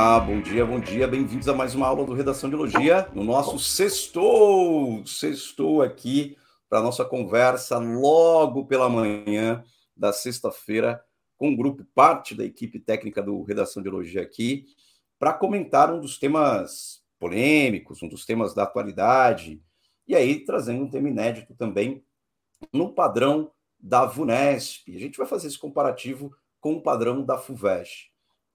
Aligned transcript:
Olá, 0.00 0.20
bom 0.20 0.40
dia, 0.40 0.64
bom 0.64 0.78
dia, 0.78 1.08
bem-vindos 1.08 1.48
a 1.48 1.52
mais 1.52 1.74
uma 1.74 1.88
aula 1.88 2.06
do 2.06 2.14
Redação 2.14 2.48
de 2.48 2.54
Elogia, 2.54 3.10
no 3.12 3.24
nosso 3.24 3.58
sextou, 3.58 5.04
sextou 5.04 5.82
aqui 5.82 6.36
para 6.70 6.78
a 6.78 6.82
nossa 6.82 7.04
conversa 7.04 7.78
logo 7.78 8.64
pela 8.66 8.88
manhã 8.88 9.60
da 9.96 10.12
sexta-feira 10.12 11.02
com 11.36 11.48
o 11.48 11.50
um 11.50 11.56
grupo, 11.56 11.84
parte 11.96 12.32
da 12.32 12.44
equipe 12.44 12.78
técnica 12.78 13.20
do 13.20 13.42
Redação 13.42 13.82
de 13.82 13.88
Elogia 13.88 14.22
aqui, 14.22 14.66
para 15.18 15.32
comentar 15.32 15.92
um 15.92 15.98
dos 15.98 16.16
temas 16.16 17.02
polêmicos, 17.18 18.00
um 18.00 18.08
dos 18.08 18.24
temas 18.24 18.54
da 18.54 18.62
atualidade, 18.62 19.60
e 20.06 20.14
aí 20.14 20.44
trazendo 20.44 20.84
um 20.84 20.88
tema 20.88 21.08
inédito 21.08 21.56
também 21.56 22.04
no 22.72 22.94
padrão 22.94 23.50
da 23.80 24.06
VUNESP. 24.06 24.94
A 24.94 25.00
gente 25.00 25.18
vai 25.18 25.26
fazer 25.26 25.48
esse 25.48 25.58
comparativo 25.58 26.32
com 26.60 26.74
o 26.74 26.82
padrão 26.82 27.24
da 27.24 27.36
FUVEST. 27.36 28.07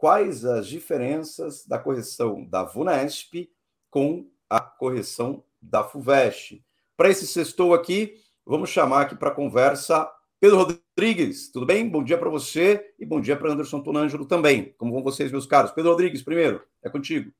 Quais 0.03 0.43
as 0.43 0.67
diferenças 0.67 1.65
da 1.65 1.79
correção 1.79 2.43
da 2.43 2.65
VUNESP 2.65 3.49
com 3.89 4.29
a 4.49 4.59
correção 4.59 5.45
da 5.61 5.81
FUVEST? 5.81 6.61
Para 6.97 7.09
esse 7.09 7.25
sextou 7.25 7.73
aqui, 7.73 8.15
vamos 8.45 8.69
chamar 8.69 9.03
aqui 9.03 9.15
para 9.15 9.31
conversa 9.31 10.05
Pedro 10.41 10.57
Rodrigues. 10.57 11.49
Tudo 11.49 11.65
bem? 11.65 11.87
Bom 11.87 12.03
dia 12.03 12.17
para 12.17 12.29
você 12.29 12.85
e 12.99 13.05
bom 13.05 13.21
dia 13.21 13.37
para 13.37 13.49
Anderson 13.49 13.79
Tonângelo 13.79 14.25
também. 14.25 14.75
Como 14.77 14.91
vão 14.91 15.01
vocês, 15.01 15.31
meus 15.31 15.45
caros? 15.45 15.71
Pedro 15.71 15.91
Rodrigues, 15.91 16.21
primeiro, 16.21 16.61
é 16.83 16.89
contigo. 16.89 17.31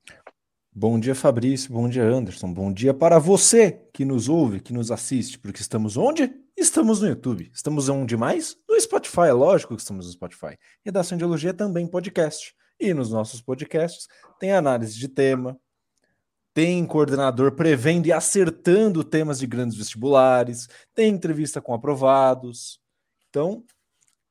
Bom 0.74 0.98
dia, 0.98 1.14
Fabrício. 1.14 1.70
Bom 1.70 1.90
dia, 1.90 2.06
Anderson. 2.06 2.54
Bom 2.54 2.72
dia 2.72 2.94
para 2.94 3.20
você 3.20 3.82
que 3.94 4.06
nos 4.06 4.30
ouve, 4.30 4.62
que 4.62 4.72
nos 4.72 4.90
assiste, 4.90 5.38
porque 5.38 5.60
estamos 5.60 5.98
onde? 5.98 6.34
Estamos 6.64 7.02
no 7.02 7.10
YouTube. 7.10 7.52
Estamos 7.54 7.90
onde 7.90 8.16
mais? 8.16 8.58
No 8.70 8.80
Spotify, 8.80 9.28
é 9.28 9.34
lógico 9.34 9.76
que 9.76 9.82
estamos 9.82 10.06
no 10.06 10.14
Spotify. 10.14 10.58
Redação 10.82 11.18
de 11.18 11.24
Elogia 11.26 11.50
é 11.50 11.54
também 11.54 11.86
podcast. 11.86 12.56
E 12.80 12.94
nos 12.94 13.12
nossos 13.12 13.42
podcasts 13.42 14.08
tem 14.40 14.54
análise 14.54 14.98
de 14.98 15.10
tema, 15.10 15.60
tem 16.54 16.86
coordenador 16.86 17.52
prevendo 17.52 18.08
e 18.08 18.14
acertando 18.14 19.04
temas 19.04 19.40
de 19.40 19.46
grandes 19.46 19.76
vestibulares, 19.78 20.70
tem 20.96 21.10
entrevista 21.10 21.60
com 21.60 21.74
aprovados. 21.74 22.80
Então, 23.30 23.66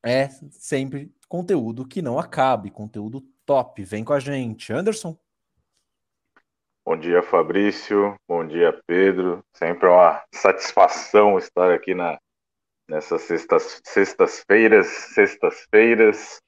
é 0.03 0.31
sempre 0.53 1.15
conteúdo 1.29 1.87
que 1.87 2.01
não 2.01 2.19
acabe, 2.19 2.71
conteúdo 2.71 3.23
top. 3.45 3.85
Vem 3.85 4.03
com 4.03 4.15
a 4.15 4.19
gente. 4.19 4.73
Anderson? 4.73 5.19
Bom 6.85 6.97
dia, 6.97 7.23
Fabrício. 7.23 8.17
Bom 8.27 8.45
dia, 8.45 8.77
Pedro. 8.87 9.45
Sempre 9.53 9.87
uma 9.87 10.21
satisfação 10.35 11.39
estar 11.39 11.71
aqui 11.71 11.95
na, 11.95 12.19
nessas 12.93 13.23
sextas, 13.23 13.81
sextas-feiras, 13.83 14.87
sextas-feiras 14.87 16.43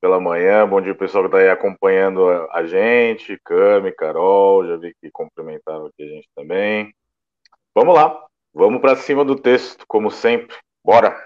pela 0.00 0.20
manhã. 0.20 0.64
Bom 0.64 0.80
dia, 0.80 0.94
pessoal 0.94 1.24
que 1.24 1.28
está 1.28 1.38
aí 1.38 1.50
acompanhando 1.50 2.28
a, 2.52 2.64
gente, 2.64 3.36
Cami, 3.44 3.90
Carol, 3.90 4.64
já 4.64 4.76
vi 4.76 4.94
que 5.00 5.10
cumprimentaram 5.10 5.86
aqui 5.86 6.04
a 6.04 6.06
gente 6.06 6.28
também. 6.36 6.94
Vamos 7.74 7.96
lá, 7.96 8.16
vamos 8.54 8.80
para 8.80 8.94
cima 8.94 9.24
do 9.24 9.34
texto, 9.34 9.84
como 9.88 10.08
sempre. 10.08 10.56
Bora! 10.84 11.20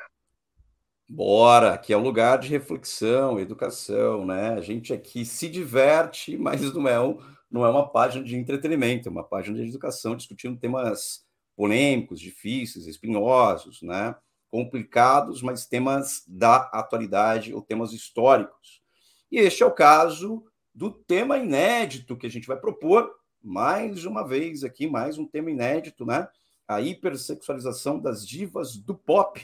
Bora, 1.07 1.77
que 1.77 1.93
é 1.93 1.97
um 1.97 2.03
lugar 2.03 2.39
de 2.39 2.49
reflexão, 2.49 3.39
educação, 3.39 4.25
né? 4.25 4.55
A 4.55 4.63
gente 4.63 4.95
aqui 4.95 5.27
se 5.27 5.51
diverte, 5.51 6.39
mas 6.39 6.73
não 6.73 6.89
é 6.89 6.99
um 6.99 7.19
não 7.51 7.67
é 7.67 7.69
uma 7.69 7.87
página 7.87 8.25
de 8.25 8.35
entretenimento, 8.35 9.07
é 9.07 9.13
uma 9.13 9.23
página 9.23 9.59
de 9.59 9.69
educação 9.69 10.17
discutindo 10.17 10.59
temas 10.59 11.27
polêmicos, 11.55 12.19
difíceis, 12.19 12.87
espinhosos, 12.87 13.83
né? 13.83 14.17
Complicados, 14.53 15.41
mas 15.41 15.65
temas 15.65 16.23
da 16.29 16.57
atualidade 16.75 17.55
ou 17.55 17.63
temas 17.63 17.95
históricos. 17.95 18.83
E 19.31 19.39
este 19.39 19.63
é 19.63 19.67
o 19.67 19.73
caso 19.73 20.45
do 20.75 20.91
tema 20.91 21.39
inédito 21.39 22.19
que 22.19 22.27
a 22.27 22.31
gente 22.31 22.47
vai 22.47 22.59
propor 22.59 23.11
mais 23.43 24.05
uma 24.05 24.23
vez 24.23 24.63
aqui, 24.63 24.87
mais 24.87 25.17
um 25.17 25.27
tema 25.27 25.51
inédito, 25.51 26.05
né? 26.05 26.29
A 26.69 26.83
hipersexualização 26.83 27.99
das 27.99 28.29
divas 28.29 28.77
do 28.77 28.95
pop 28.95 29.43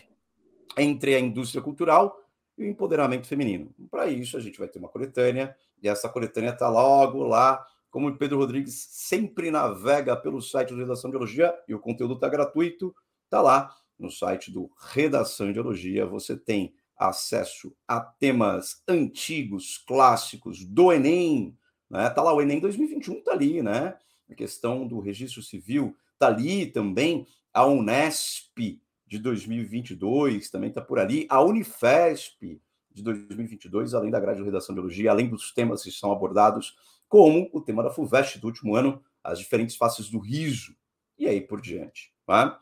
entre 0.77 1.15
a 1.15 1.19
indústria 1.19 1.63
cultural 1.63 2.23
e 2.59 2.65
o 2.65 2.69
empoderamento 2.69 3.27
feminino. 3.27 3.75
Para 3.91 4.09
isso, 4.09 4.37
a 4.37 4.41
gente 4.41 4.59
vai 4.59 4.69
ter 4.69 4.79
uma 4.79 4.91
coletânea, 4.91 5.57
e 5.83 5.89
essa 5.89 6.11
coletânea 6.11 6.51
está 6.51 6.69
logo 6.69 7.23
lá 7.23 7.67
como 7.91 8.09
o 8.09 8.17
Pedro 8.17 8.37
Rodrigues 8.37 8.89
sempre 8.91 9.51
navega 9.51 10.15
pelo 10.15 10.43
site 10.43 10.75
do 10.75 10.79
Redação 10.79 11.11
de 11.11 11.17
Elogia 11.17 11.55
e 11.67 11.75
o 11.75 11.81
conteúdo 11.81 12.15
está 12.15 12.29
gratuito, 12.29 12.95
está 13.25 13.41
lá 13.41 13.75
no 13.99 14.11
site 14.11 14.51
do 14.51 14.71
Redação 14.79 15.53
de 15.53 15.59
Elogia. 15.59 16.07
Você 16.07 16.37
tem 16.37 16.75
acesso 16.97 17.75
a 17.87 18.01
temas 18.01 18.83
antigos, 18.87 19.79
clássicos 19.79 20.65
do 20.65 20.93
Enem. 20.93 21.57
Né? 21.89 22.09
Tá 22.11 22.23
lá 22.23 22.33
o 22.33 22.41
Enem 22.41 22.61
2021, 22.61 23.23
tá 23.23 23.33
ali, 23.33 23.63
né? 23.63 23.97
A 24.31 24.35
questão 24.35 24.87
do 24.87 25.01
registro 25.01 25.43
civil 25.43 25.97
tá 26.19 26.27
ali 26.27 26.67
também. 26.67 27.27
A 27.53 27.67
Unesp 27.67 28.81
de 29.07 29.19
2022 29.19 30.51
também 30.51 30.69
está 30.69 30.83
por 30.83 30.99
ali. 30.99 31.27
A 31.31 31.41
Unifesp 31.41 32.61
de 32.93 33.03
2022, 33.03 33.95
além 33.95 34.11
da 34.11 34.21
grade 34.21 34.39
de 34.39 34.45
redação 34.45 34.75
de 34.75 34.81
biologia, 34.81 35.11
além 35.11 35.29
dos 35.29 35.53
temas 35.53 35.83
que 35.83 35.91
são 35.91 36.13
abordados 36.13 36.77
como 37.09 37.49
o 37.53 37.61
tema 37.61 37.83
da 37.83 37.91
FUVEST 37.91 38.39
do 38.39 38.49
último 38.49 38.77
ano, 38.77 39.03
as 39.25 39.39
diferentes 39.39 39.77
faces 39.77 40.11
do 40.11 40.19
riso, 40.19 40.75
e 41.19 41.27
aí 41.27 41.41
por 41.41 41.61
diante. 41.61 42.13
Tá? 42.27 42.61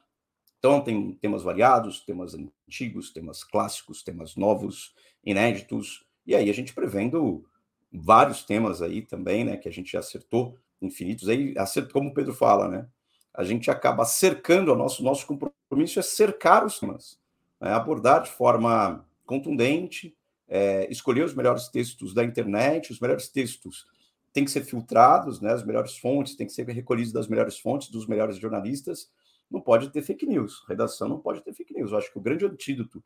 Então, 0.66 0.80
tem 0.80 1.12
temas 1.12 1.44
variados, 1.44 2.00
temas 2.00 2.34
antigos, 2.34 3.10
temas 3.12 3.44
clássicos, 3.44 4.02
temas 4.02 4.34
novos, 4.34 4.92
inéditos, 5.24 6.04
e 6.26 6.34
aí 6.34 6.50
a 6.50 6.52
gente 6.52 6.74
prevendo 6.74 7.44
vários 7.92 8.42
temas 8.42 8.82
aí 8.82 9.00
também, 9.00 9.44
né, 9.44 9.56
que 9.56 9.68
a 9.68 9.72
gente 9.72 9.92
já 9.92 10.00
acertou, 10.00 10.58
infinitos, 10.82 11.28
aí, 11.28 11.54
acertou, 11.56 11.92
como 11.92 12.10
o 12.10 12.12
Pedro 12.14 12.34
fala, 12.34 12.66
né, 12.66 12.88
a 13.32 13.44
gente 13.44 13.70
acaba 13.70 14.04
cercando, 14.04 14.72
o 14.72 14.74
nosso, 14.74 15.04
nosso 15.04 15.24
compromisso 15.24 16.00
é 16.00 16.02
cercar 16.02 16.66
os 16.66 16.80
temas, 16.80 17.16
né, 17.60 17.70
abordar 17.70 18.24
de 18.24 18.30
forma 18.30 19.06
contundente, 19.24 20.16
é, 20.48 20.90
escolher 20.90 21.24
os 21.24 21.32
melhores 21.32 21.68
textos 21.68 22.12
da 22.12 22.24
internet, 22.24 22.90
os 22.90 22.98
melhores 22.98 23.28
textos 23.28 23.86
têm 24.32 24.44
que 24.44 24.50
ser 24.50 24.64
filtrados, 24.64 25.40
né? 25.40 25.52
As 25.52 25.64
melhores 25.64 25.96
fontes 25.96 26.36
têm 26.36 26.46
que 26.46 26.52
ser 26.52 26.68
recolhidas 26.68 27.10
das 27.10 27.26
melhores 27.26 27.58
fontes, 27.58 27.88
dos 27.88 28.06
melhores 28.06 28.36
jornalistas. 28.36 29.08
Não 29.50 29.60
pode 29.60 29.90
ter 29.90 30.02
fake 30.02 30.26
news. 30.26 30.64
Redação 30.68 31.08
não 31.08 31.20
pode 31.20 31.42
ter 31.42 31.52
fake 31.52 31.74
news. 31.74 31.92
Eu 31.92 31.98
acho 31.98 32.12
que 32.12 32.18
o 32.18 32.22
grande 32.22 32.44
antídoto 32.44 33.02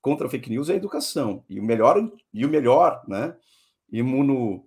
contra 0.00 0.28
fake 0.28 0.50
news 0.50 0.68
é 0.68 0.74
a 0.74 0.76
educação. 0.76 1.44
E 1.48 1.58
o 1.58 1.62
melhor, 1.62 1.96
e 2.32 2.44
o 2.44 2.48
melhor, 2.48 3.02
né? 3.08 3.36
Imuno 3.90 4.66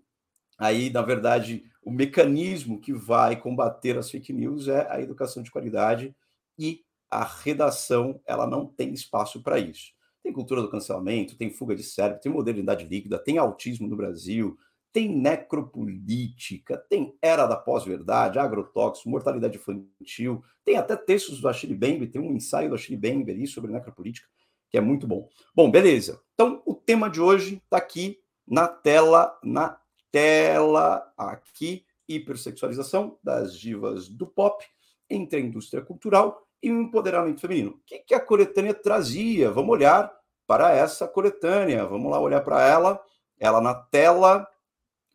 aí, 0.58 0.90
na 0.90 1.02
verdade, 1.02 1.64
o 1.84 1.92
mecanismo 1.92 2.80
que 2.80 2.94
vai 2.94 3.40
combater 3.40 3.98
as 3.98 4.10
fake 4.10 4.34
news 4.34 4.68
é 4.68 4.90
a 4.90 5.02
educação 5.02 5.44
de 5.44 5.52
qualidade 5.52 6.16
e 6.58 6.82
a 7.10 7.24
redação, 7.24 8.20
ela 8.26 8.48
não 8.48 8.66
tem 8.66 8.94
espaço 8.94 9.42
para 9.42 9.60
isso. 9.60 9.94
Tem 10.24 10.34
cultura 10.34 10.62
do 10.62 10.70
cancelamento, 10.70 11.38
tem 11.38 11.52
fuga 11.52 11.76
de 11.76 11.84
cérebro, 11.84 12.22
tem 12.22 12.32
modernidade 12.32 12.86
líquida, 12.86 13.20
tem 13.20 13.38
autismo 13.38 13.88
no 13.88 13.96
Brasil, 13.96 14.58
tem 14.96 15.10
necropolítica, 15.10 16.78
tem 16.90 17.18
era 17.22 17.46
da 17.46 17.58
pós-verdade, 17.58 18.40
agrotóxico, 18.40 19.10
mortalidade 19.10 19.58
infantil, 19.58 20.42
tem 20.64 20.78
até 20.78 20.96
textos 20.96 21.42
do 21.42 21.50
Achille 21.50 21.76
Bembe, 21.76 22.08
tem 22.08 22.22
um 22.22 22.34
ensaio 22.34 22.70
do 22.70 22.76
Achille 22.76 22.96
Bembe 22.96 23.30
ali 23.30 23.46
sobre 23.46 23.74
necropolítica, 23.74 24.26
que 24.70 24.78
é 24.78 24.82
muito 24.82 25.06
bom. 25.06 25.28
Bom, 25.54 25.70
beleza. 25.70 26.22
Então, 26.34 26.64
o 26.66 26.74
tema 26.74 27.10
de 27.10 27.20
hoje 27.20 27.62
está 27.62 27.76
aqui 27.76 28.22
na 28.48 28.70
tela, 28.70 29.38
na 29.44 29.78
tela 30.14 31.12
aqui, 31.18 31.86
hipersexualização 32.08 33.20
das 33.22 33.54
divas 33.54 34.08
do 34.08 34.26
pop 34.26 34.64
entre 35.10 35.40
a 35.40 35.42
indústria 35.42 35.84
cultural 35.84 36.48
e 36.64 36.72
o 36.72 36.82
empoderamento 36.82 37.42
feminino. 37.42 37.72
O 37.72 37.80
que, 37.86 38.00
que 38.00 38.14
a 38.14 38.20
coletânea 38.22 38.74
trazia? 38.74 39.52
Vamos 39.52 39.72
olhar 39.72 40.10
para 40.48 40.74
essa 40.74 41.06
coletânea, 41.06 41.86
vamos 41.86 42.10
lá 42.10 42.18
olhar 42.18 42.40
para 42.40 42.66
ela, 42.66 43.04
ela 43.38 43.60
na 43.60 43.76
tela, 43.76 44.48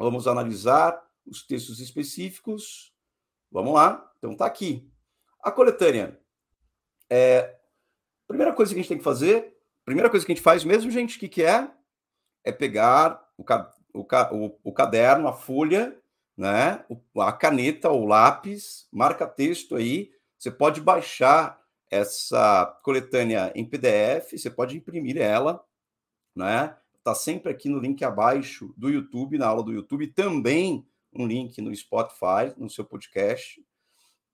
Vamos 0.01 0.27
analisar 0.27 0.99
os 1.27 1.47
textos 1.47 1.79
específicos. 1.79 2.91
Vamos 3.53 3.75
lá. 3.75 4.11
Então 4.17 4.35
tá 4.35 4.47
aqui. 4.47 4.91
A 5.43 5.53
coletânea. 5.53 6.19
É, 7.11 7.59
primeira 8.27 8.55
coisa 8.55 8.73
que 8.73 8.81
a 8.81 8.83
gente 8.83 8.89
tem 8.89 8.97
que 8.97 9.05
fazer, 9.05 9.55
primeira 9.85 10.09
coisa 10.09 10.25
que 10.25 10.33
a 10.33 10.35
gente 10.35 10.43
faz 10.43 10.65
mesmo, 10.65 10.91
gente, 10.91 11.19
o 11.19 11.21
que, 11.21 11.29
que 11.29 11.43
é? 11.43 11.71
É 12.43 12.51
pegar 12.51 13.23
o, 13.37 13.45
o, 13.93 14.01
o, 14.01 14.59
o 14.65 14.73
caderno, 14.73 15.29
a 15.29 15.35
folha, 15.35 15.95
né? 16.35 16.83
a 17.19 17.33
caneta 17.33 17.91
ou 17.91 18.07
lápis, 18.07 18.89
marca 18.91 19.27
texto 19.27 19.77
aí. 19.77 20.11
Você 20.39 20.51
pode 20.51 20.81
baixar 20.81 21.61
essa 21.91 22.65
coletânea 22.83 23.53
em 23.55 23.69
PDF, 23.69 24.33
você 24.33 24.49
pode 24.49 24.79
imprimir 24.79 25.19
ela, 25.19 25.63
né? 26.35 26.75
Está 27.01 27.15
sempre 27.15 27.51
aqui 27.51 27.67
no 27.67 27.79
link 27.79 28.05
abaixo 28.05 28.75
do 28.77 28.91
YouTube, 28.91 29.39
na 29.39 29.47
aula 29.47 29.63
do 29.63 29.73
YouTube, 29.73 30.07
também 30.09 30.87
um 31.13 31.27
link 31.27 31.59
no 31.63 31.75
Spotify, 31.75 32.55
no 32.59 32.69
seu 32.69 32.85
podcast. 32.85 33.65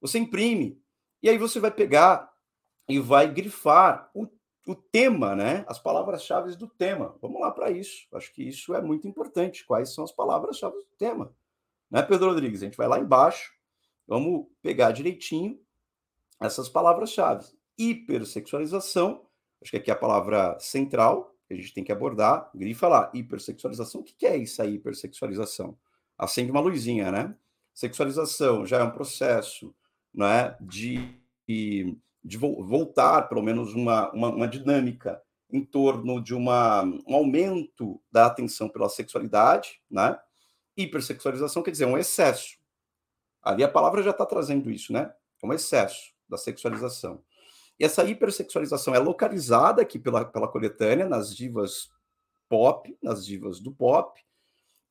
Você 0.01 0.19
imprime 0.19 0.77
e 1.23 1.29
aí 1.29 1.39
você 1.39 1.61
vai 1.61 1.71
pegar 1.71 2.29
e 2.89 2.99
vai 2.99 3.33
grifar 3.33 4.11
o, 4.13 4.27
o 4.67 4.75
tema, 4.75 5.37
né? 5.37 5.65
As 5.69 5.79
palavras-chave 5.79 6.57
do 6.57 6.67
tema. 6.67 7.17
Vamos 7.23 7.41
lá 7.41 7.53
para 7.53 7.71
isso. 7.71 8.09
Acho 8.13 8.33
que 8.33 8.43
isso 8.43 8.75
é 8.75 8.83
muito 8.83 9.07
importante. 9.07 9.65
Quais 9.65 9.95
são 9.95 10.03
as 10.03 10.11
palavras-chave 10.11 10.77
do 10.77 10.89
tema? 10.99 11.33
né, 11.89 12.03
Pedro 12.03 12.31
Rodrigues? 12.31 12.63
A 12.63 12.65
gente 12.65 12.77
vai 12.77 12.89
lá 12.89 12.99
embaixo, 12.99 13.53
vamos 14.09 14.49
pegar 14.61 14.91
direitinho 14.91 15.57
essas 16.41 16.69
palavras-chave. 16.69 17.47
Hipersexualização, 17.79 19.25
acho 19.63 19.71
que 19.71 19.77
aqui 19.77 19.91
é 19.91 19.95
a 19.95 19.97
palavra 19.97 20.59
central 20.59 21.36
que 21.47 21.55
a 21.55 21.57
gente 21.57 21.73
tem 21.73 21.85
que 21.85 21.93
abordar. 21.93 22.51
Grifa 22.55 22.89
lá, 22.89 23.11
hipersexualização. 23.15 24.01
O 24.01 24.05
que 24.05 24.27
é 24.27 24.37
isso 24.37 24.61
aí, 24.61 24.75
hipersexualização? 24.75 25.79
Acende 26.19 26.51
uma 26.51 26.61
luzinha, 26.61 27.11
né? 27.11 27.35
Sexualização 27.75 28.65
já 28.65 28.79
é 28.79 28.83
um 28.83 28.91
processo 28.91 29.75
né, 30.15 30.57
de, 30.61 31.15
de 31.47 32.37
voltar, 32.39 33.29
pelo 33.29 33.43
menos, 33.43 33.75
uma, 33.75 34.11
uma, 34.13 34.29
uma 34.31 34.49
dinâmica 34.49 35.23
em 35.51 35.65
torno 35.65 36.21
de 36.21 36.35
uma, 36.35 36.83
um 36.83 37.15
aumento 37.15 38.03
da 38.11 38.27
atenção 38.27 38.69
pela 38.69 38.89
sexualidade, 38.89 39.81
né? 39.91 40.19
Hipersexualização 40.77 41.63
quer 41.63 41.71
dizer 41.71 41.87
um 41.87 41.99
excesso. 41.99 42.57
Ali 43.43 43.63
a 43.63 43.69
palavra 43.69 44.03
já 44.03 44.11
está 44.11 44.27
trazendo 44.27 44.71
isso, 44.71 44.93
né? 44.93 45.13
É 45.43 45.47
um 45.47 45.53
excesso 45.53 46.13
da 46.29 46.37
sexualização. 46.37 47.23
E 47.79 47.85
essa 47.85 48.05
hipersexualização 48.05 48.95
é 48.95 48.99
localizada 48.99 49.83
aqui 49.83 49.99
pela, 49.99 50.25
pela 50.25 50.49
coletânea, 50.49 51.07
nas 51.07 51.35
divas 51.35 51.91
pop, 52.49 52.97
nas 53.03 53.27
divas 53.27 53.61
do 53.61 53.73
pop, 53.73 54.21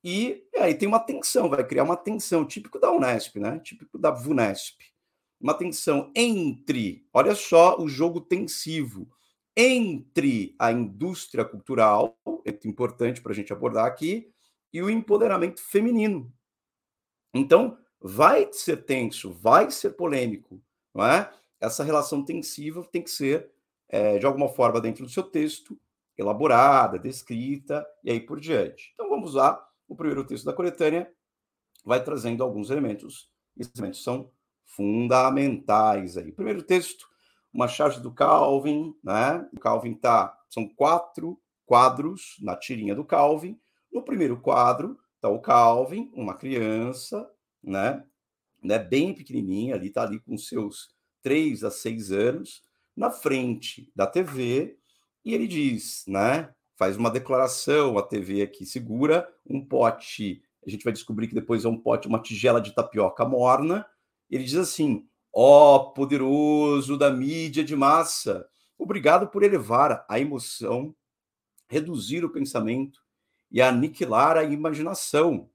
e 0.07 0.47
aí 0.57 0.75
tem 0.75 0.87
uma 0.87 0.99
tensão, 0.99 1.49
vai 1.49 1.65
criar 1.65 1.81
uma 1.81 1.97
tensão, 1.97 2.45
típico 2.45 2.77
da 2.77 2.91
Unesp, 2.91 3.37
né? 3.39 3.57
Típico 3.57 3.97
da 3.97 4.11
VUNESP. 4.11 4.93
Uma 5.41 5.55
tensão 5.55 6.11
entre, 6.15 7.07
olha 7.11 7.33
só 7.33 7.81
o 7.81 7.89
jogo 7.89 8.21
tensivo, 8.21 9.09
entre 9.57 10.53
a 10.59 10.71
indústria 10.71 11.43
cultural, 11.43 12.15
é 12.45 12.55
importante 12.67 13.19
para 13.19 13.31
a 13.31 13.35
gente 13.35 13.51
abordar 13.51 13.87
aqui, 13.87 14.31
e 14.71 14.79
o 14.79 14.91
empoderamento 14.91 15.59
feminino. 15.59 16.31
Então, 17.33 17.75
vai 17.99 18.47
ser 18.53 18.85
tenso, 18.85 19.33
vai 19.33 19.71
ser 19.71 19.91
polêmico, 19.91 20.61
não 20.93 21.03
é? 21.03 21.33
Essa 21.65 21.83
relação 21.83 22.23
tensiva 22.23 22.83
tem 22.91 23.01
que 23.01 23.09
ser, 23.09 23.51
é, 23.89 24.17
de 24.17 24.25
alguma 24.25 24.49
forma, 24.49 24.81
dentro 24.81 25.05
do 25.05 25.11
seu 25.11 25.23
texto, 25.23 25.79
elaborada, 26.17 26.97
descrita 26.97 27.85
e 28.03 28.11
aí 28.11 28.19
por 28.19 28.39
diante. 28.39 28.91
Então 28.93 29.09
vamos 29.09 29.33
lá. 29.33 29.61
O 29.87 29.95
primeiro 29.95 30.25
texto 30.25 30.45
da 30.45 30.53
coletânea 30.53 31.11
vai 31.83 32.03
trazendo 32.03 32.43
alguns 32.43 32.69
elementos. 32.69 33.29
Esses 33.57 33.73
elementos 33.75 34.03
são 34.03 34.31
fundamentais 34.65 36.17
aí. 36.17 36.31
Primeiro 36.31 36.63
texto, 36.63 37.07
uma 37.53 37.67
charge 37.67 38.01
do 38.01 38.11
Calvin, 38.11 38.95
né? 39.03 39.47
O 39.53 39.59
Calvin 39.59 39.93
tá, 39.93 40.37
são 40.49 40.67
quatro 40.67 41.39
quadros 41.65 42.37
na 42.41 42.55
tirinha 42.55 42.95
do 42.95 43.05
Calvin. 43.05 43.59
No 43.91 44.03
primeiro 44.03 44.39
quadro 44.39 44.97
tá 45.21 45.29
o 45.29 45.39
Calvin, 45.39 46.11
uma 46.13 46.35
criança, 46.35 47.29
né? 47.63 48.03
né 48.61 48.79
bem 48.79 49.13
pequenininha 49.13 49.75
ali, 49.75 49.89
tá 49.89 50.03
ali 50.03 50.19
com 50.19 50.37
seus 50.37 50.94
3 51.25 51.63
a 51.63 51.71
6 51.71 52.11
anos, 52.11 52.61
na 52.95 53.09
frente 53.09 53.91
da 53.95 54.05
TV, 54.05 54.77
e 55.25 55.33
ele 55.33 55.47
diz, 55.47 56.03
né? 56.07 56.53
Faz 56.75 56.95
uma 56.97 57.09
declaração, 57.09 57.97
a 57.97 58.03
TV 58.03 58.43
aqui 58.43 58.63
segura 58.63 59.27
um 59.43 59.65
pote, 59.65 60.43
a 60.63 60.69
gente 60.69 60.83
vai 60.83 60.93
descobrir 60.93 61.27
que 61.27 61.33
depois 61.33 61.65
é 61.65 61.67
um 61.67 61.81
pote, 61.81 62.07
uma 62.07 62.21
tigela 62.21 62.61
de 62.61 62.75
tapioca 62.75 63.25
morna. 63.25 63.83
Ele 64.29 64.43
diz 64.43 64.55
assim: 64.55 65.07
Ó 65.33 65.75
oh, 65.75 65.93
poderoso 65.93 66.95
da 66.95 67.09
mídia 67.09 67.63
de 67.63 67.75
massa, 67.75 68.47
obrigado 68.77 69.27
por 69.27 69.41
elevar 69.41 70.05
a 70.07 70.19
emoção, 70.19 70.95
reduzir 71.67 72.23
o 72.23 72.31
pensamento 72.31 72.99
e 73.49 73.63
aniquilar 73.63 74.37
a 74.37 74.43
imaginação. 74.43 75.49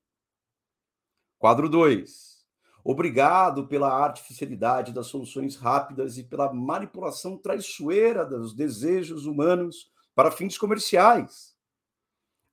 Quadro 1.39 1.69
2. 1.69 2.30
Obrigado 2.85 3.67
pela 3.67 3.93
artificialidade 3.93 4.93
das 4.93 5.07
soluções 5.07 5.57
rápidas 5.57 6.17
e 6.17 6.25
pela 6.25 6.53
manipulação 6.53 7.37
traiçoeira 7.37 8.25
dos 8.25 8.55
desejos 8.55 9.27
humanos 9.27 9.91
para 10.15 10.31
fins 10.31 10.57
comerciais. 10.57 11.55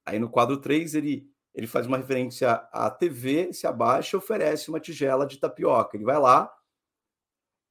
Aí 0.06 0.20
no 0.20 0.30
quadro 0.30 0.58
3 0.58 0.96
ele, 0.96 1.30
ele 1.54 1.68
faz 1.68 1.86
uma 1.88 1.98
referência 1.98 2.52
à 2.72 2.90
TV, 2.90 3.52
se 3.54 3.68
abaixa 3.68 4.16
e 4.16 4.18
oferece 4.18 4.70
uma 4.70 4.80
tigela 4.80 5.26
de 5.26 5.38
tapioca. 5.38 5.96
Ele 5.96 6.06
vai 6.06 6.20
lá, 6.20 6.54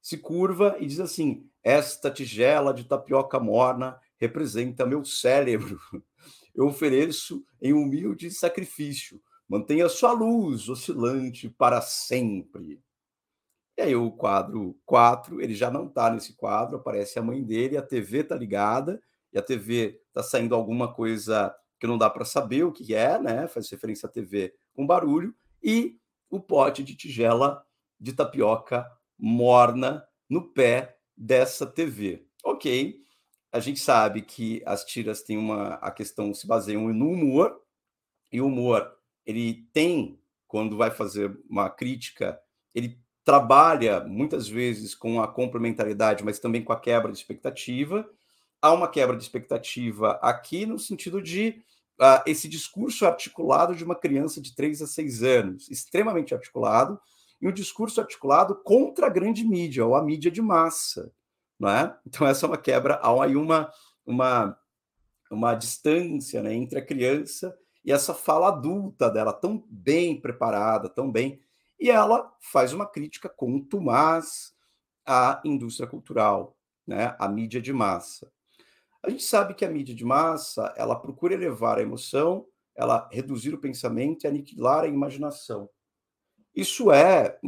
se 0.01 0.17
curva 0.17 0.77
e 0.79 0.85
diz 0.85 0.99
assim: 0.99 1.49
Esta 1.63 2.09
tigela 2.11 2.73
de 2.73 2.85
tapioca 2.85 3.39
morna 3.39 3.99
representa 4.17 4.85
meu 4.85 5.03
cérebro. 5.05 5.79
Eu 6.55 6.65
ofereço 6.65 7.45
em 7.61 7.71
humilde 7.71 8.31
sacrifício 8.31 9.21
Mantenha 9.49 9.87
sua 9.87 10.11
luz 10.11 10.67
oscilante 10.67 11.49
para 11.49 11.79
sempre. 11.81 12.81
E 13.77 13.81
aí 13.81 13.95
o 13.95 14.11
quadro 14.11 14.77
4, 14.85 15.39
ele 15.39 15.53
já 15.53 15.71
não 15.71 15.87
está 15.87 16.09
nesse 16.09 16.33
quadro, 16.33 16.77
aparece 16.77 17.17
a 17.17 17.21
mãe 17.21 17.43
dele, 17.43 17.77
a 17.77 17.81
TV 17.81 18.19
está 18.19 18.35
ligada, 18.35 18.99
e 19.31 19.37
a 19.37 19.41
TV 19.41 20.01
está 20.07 20.23
saindo 20.23 20.55
alguma 20.55 20.91
coisa 20.91 21.55
que 21.79 21.85
não 21.87 21.97
dá 21.97 22.09
para 22.09 22.25
saber 22.25 22.63
o 22.63 22.71
que 22.71 22.95
é, 22.95 23.19
né? 23.19 23.47
Faz 23.47 23.69
referência 23.69 24.07
à 24.07 24.11
TV 24.11 24.53
com 24.73 24.85
barulho, 24.85 25.33
e 25.61 25.97
o 26.29 26.39
pote 26.39 26.83
de 26.83 26.95
tigela 26.95 27.63
de 27.99 28.13
tapioca 28.13 28.85
morna 29.17 30.03
no 30.29 30.51
pé 30.51 30.97
dessa 31.15 31.65
TV. 31.65 32.25
Ok, 32.43 32.99
a 33.51 33.59
gente 33.59 33.79
sabe 33.79 34.23
que 34.23 34.61
as 34.65 34.83
tiras 34.83 35.21
têm 35.21 35.37
uma. 35.37 35.75
a 35.75 35.91
questão 35.91 36.33
se 36.33 36.47
baseiam 36.47 36.91
no 36.91 37.11
humor, 37.11 37.61
e 38.31 38.41
o 38.41 38.47
humor 38.47 38.96
ele 39.27 39.67
tem, 39.73 40.17
quando 40.47 40.77
vai 40.77 40.89
fazer 40.89 41.37
uma 41.49 41.69
crítica, 41.69 42.39
ele 42.73 42.97
trabalha 43.25 43.99
muitas 44.05 44.47
vezes 44.47 44.95
com 44.95 45.21
a 45.21 45.27
complementaridade, 45.27 46.23
mas 46.23 46.39
também 46.39 46.63
com 46.63 46.71
a 46.71 46.79
quebra 46.79 47.11
de 47.11 47.17
expectativa. 47.17 48.09
Há 48.61 48.71
uma 48.71 48.87
quebra 48.87 49.17
de 49.17 49.23
expectativa 49.23 50.11
aqui 50.21 50.65
no 50.65 50.79
sentido 50.79 51.21
de 51.21 51.61
uh, 51.99 52.23
esse 52.25 52.47
discurso 52.47 53.05
articulado 53.05 53.75
de 53.75 53.83
uma 53.83 53.95
criança 53.95 54.39
de 54.39 54.55
3 54.55 54.81
a 54.81 54.87
6 54.87 55.23
anos, 55.23 55.69
extremamente 55.69 56.33
articulado, 56.33 56.97
e 57.41 57.47
um 57.49 57.51
discurso 57.51 57.99
articulado 57.99 58.55
contra 58.63 59.07
a 59.07 59.09
grande 59.09 59.43
mídia, 59.43 59.85
ou 59.85 59.93
a 59.93 60.01
mídia 60.01 60.31
de 60.31 60.41
massa. 60.41 61.11
Não 61.59 61.69
é? 61.69 61.97
Então, 62.07 62.25
essa 62.25 62.45
é 62.45 62.47
uma 62.47 62.57
quebra, 62.57 62.95
há 62.95 63.23
aí 63.23 63.35
uma, 63.35 63.69
uma, 64.05 64.57
uma 65.29 65.53
distância 65.53 66.41
né, 66.41 66.53
entre 66.53 66.79
a 66.79 66.85
criança 66.85 67.53
e 67.87 67.91
essa 67.93 68.13
fala 68.13 68.49
adulta 68.49 69.09
dela, 69.09 69.31
tão 69.31 69.65
bem 69.69 70.19
preparada, 70.19 70.89
tão 70.89 71.09
bem. 71.09 71.39
E 71.79 71.89
ela 71.89 72.35
faz 72.41 72.73
uma 72.73 72.85
crítica 72.85 73.29
contumaz 73.29 74.53
à 75.05 75.41
indústria 75.45 75.87
cultural, 75.87 76.57
né? 76.85 77.15
à 77.17 77.29
mídia 77.29 77.61
de 77.61 77.71
massa. 77.71 78.29
A 79.01 79.09
gente 79.09 79.23
sabe 79.23 79.53
que 79.53 79.63
a 79.63 79.69
mídia 79.69 79.95
de 79.95 80.03
massa 80.03 80.73
ela 80.75 80.99
procura 80.99 81.33
elevar 81.33 81.77
a 81.77 81.81
emoção, 81.81 82.45
ela 82.75 83.07
reduzir 83.09 83.53
o 83.53 83.57
pensamento 83.57 84.25
e 84.25 84.27
aniquilar 84.27 84.83
a 84.83 84.87
imaginação. 84.87 85.69
Isso 86.53 86.91
é, 86.91 87.39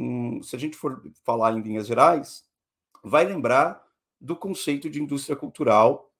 se 0.41 0.55
a 0.55 0.60
gente 0.60 0.77
for 0.77 1.03
falar 1.25 1.51
em 1.51 1.62
linhas 1.62 1.86
gerais, 1.86 2.46
vai 3.03 3.25
lembrar 3.25 3.86
do 4.22 4.38
conceito 4.38 4.89
de 4.89 5.01
indústria 5.01 5.36
cultural 5.36 6.13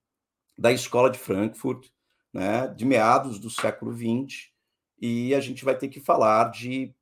da 0.58 0.74
escola 0.74 1.10
de 1.10 1.18
Frankfurt, 1.18 1.90
né, 2.34 2.68
de 2.68 2.86
meados 2.86 3.40
do 3.40 3.50
século 3.50 3.94
XX, 3.94 4.50
e 5.02 5.34
a 5.34 5.40
gente 5.40 5.64
vai 5.64 5.76
ter 5.78 5.88
que 5.88 6.00
falar 6.00 6.52
de 6.52 6.94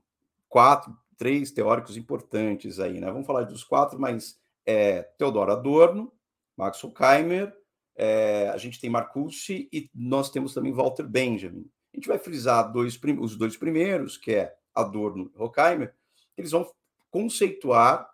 quatro, 0.48 0.96
três 1.18 1.52
teóricos 1.52 1.98
importantes 1.98 2.80
aí, 2.80 3.00
né? 3.00 3.12
Vamos 3.12 3.26
falar 3.26 3.44
dos 3.44 3.64
quatro, 3.64 4.00
mas 4.00 4.40
é, 4.66 5.02
Teodoro 5.18 5.52
Adorno, 5.52 6.14
Max 6.56 6.84
Horkheimer, 6.84 7.56
é, 7.96 8.50
a 8.50 8.58
gente 8.58 8.80
tem 8.80 8.90
Marcuse 8.90 9.68
e 9.74 9.90
nós 9.94 10.30
temos 10.30 10.54
também 10.54 10.72
Walter 10.72 11.08
Benjamin. 11.08 11.68
A 11.94 11.98
gente 11.98 12.08
vai 12.08 12.20
frisar 12.20 12.72
dois, 12.72 13.00
os 13.20 13.36
dois 13.36 13.58
primeiros, 13.58 14.18
que 14.18 14.34
é 14.34 14.56
Adorno 14.76 15.32
e 15.36 15.42
Horkheimer, 15.42 15.94
eles 16.38 16.52
vão 16.52 16.70
conceituar 17.10 18.08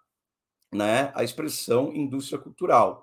né, 0.73 1.11
a 1.13 1.23
expressão 1.23 1.93
indústria 1.93 2.39
cultural. 2.39 3.02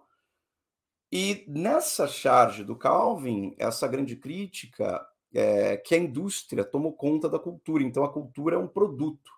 E 1.13 1.45
nessa 1.49 2.07
charge 2.07 2.63
do 2.63 2.77
Calvin, 2.77 3.55
essa 3.59 3.89
grande 3.89 4.15
crítica 4.15 5.05
é 5.35 5.77
que 5.77 5.95
a 5.95 5.99
indústria 5.99 6.65
tomou 6.65 6.93
conta 6.93 7.29
da 7.29 7.39
cultura. 7.39 7.83
Então, 7.83 8.05
a 8.05 8.13
cultura 8.13 8.57
é 8.57 8.59
um 8.59 8.69
produto 8.69 9.31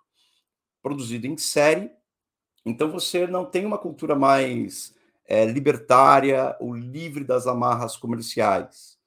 produzido 0.83 1.27
em 1.27 1.37
série. 1.37 1.91
Então, 2.65 2.91
você 2.91 3.27
não 3.27 3.45
tem 3.45 3.65
uma 3.65 3.79
cultura 3.79 4.15
mais 4.15 4.95
é, 5.27 5.47
libertária 5.47 6.57
ou 6.61 6.75
livre 6.75 7.25
das 7.25 7.47
amarras 7.47 7.97
comerciais. 7.97 8.99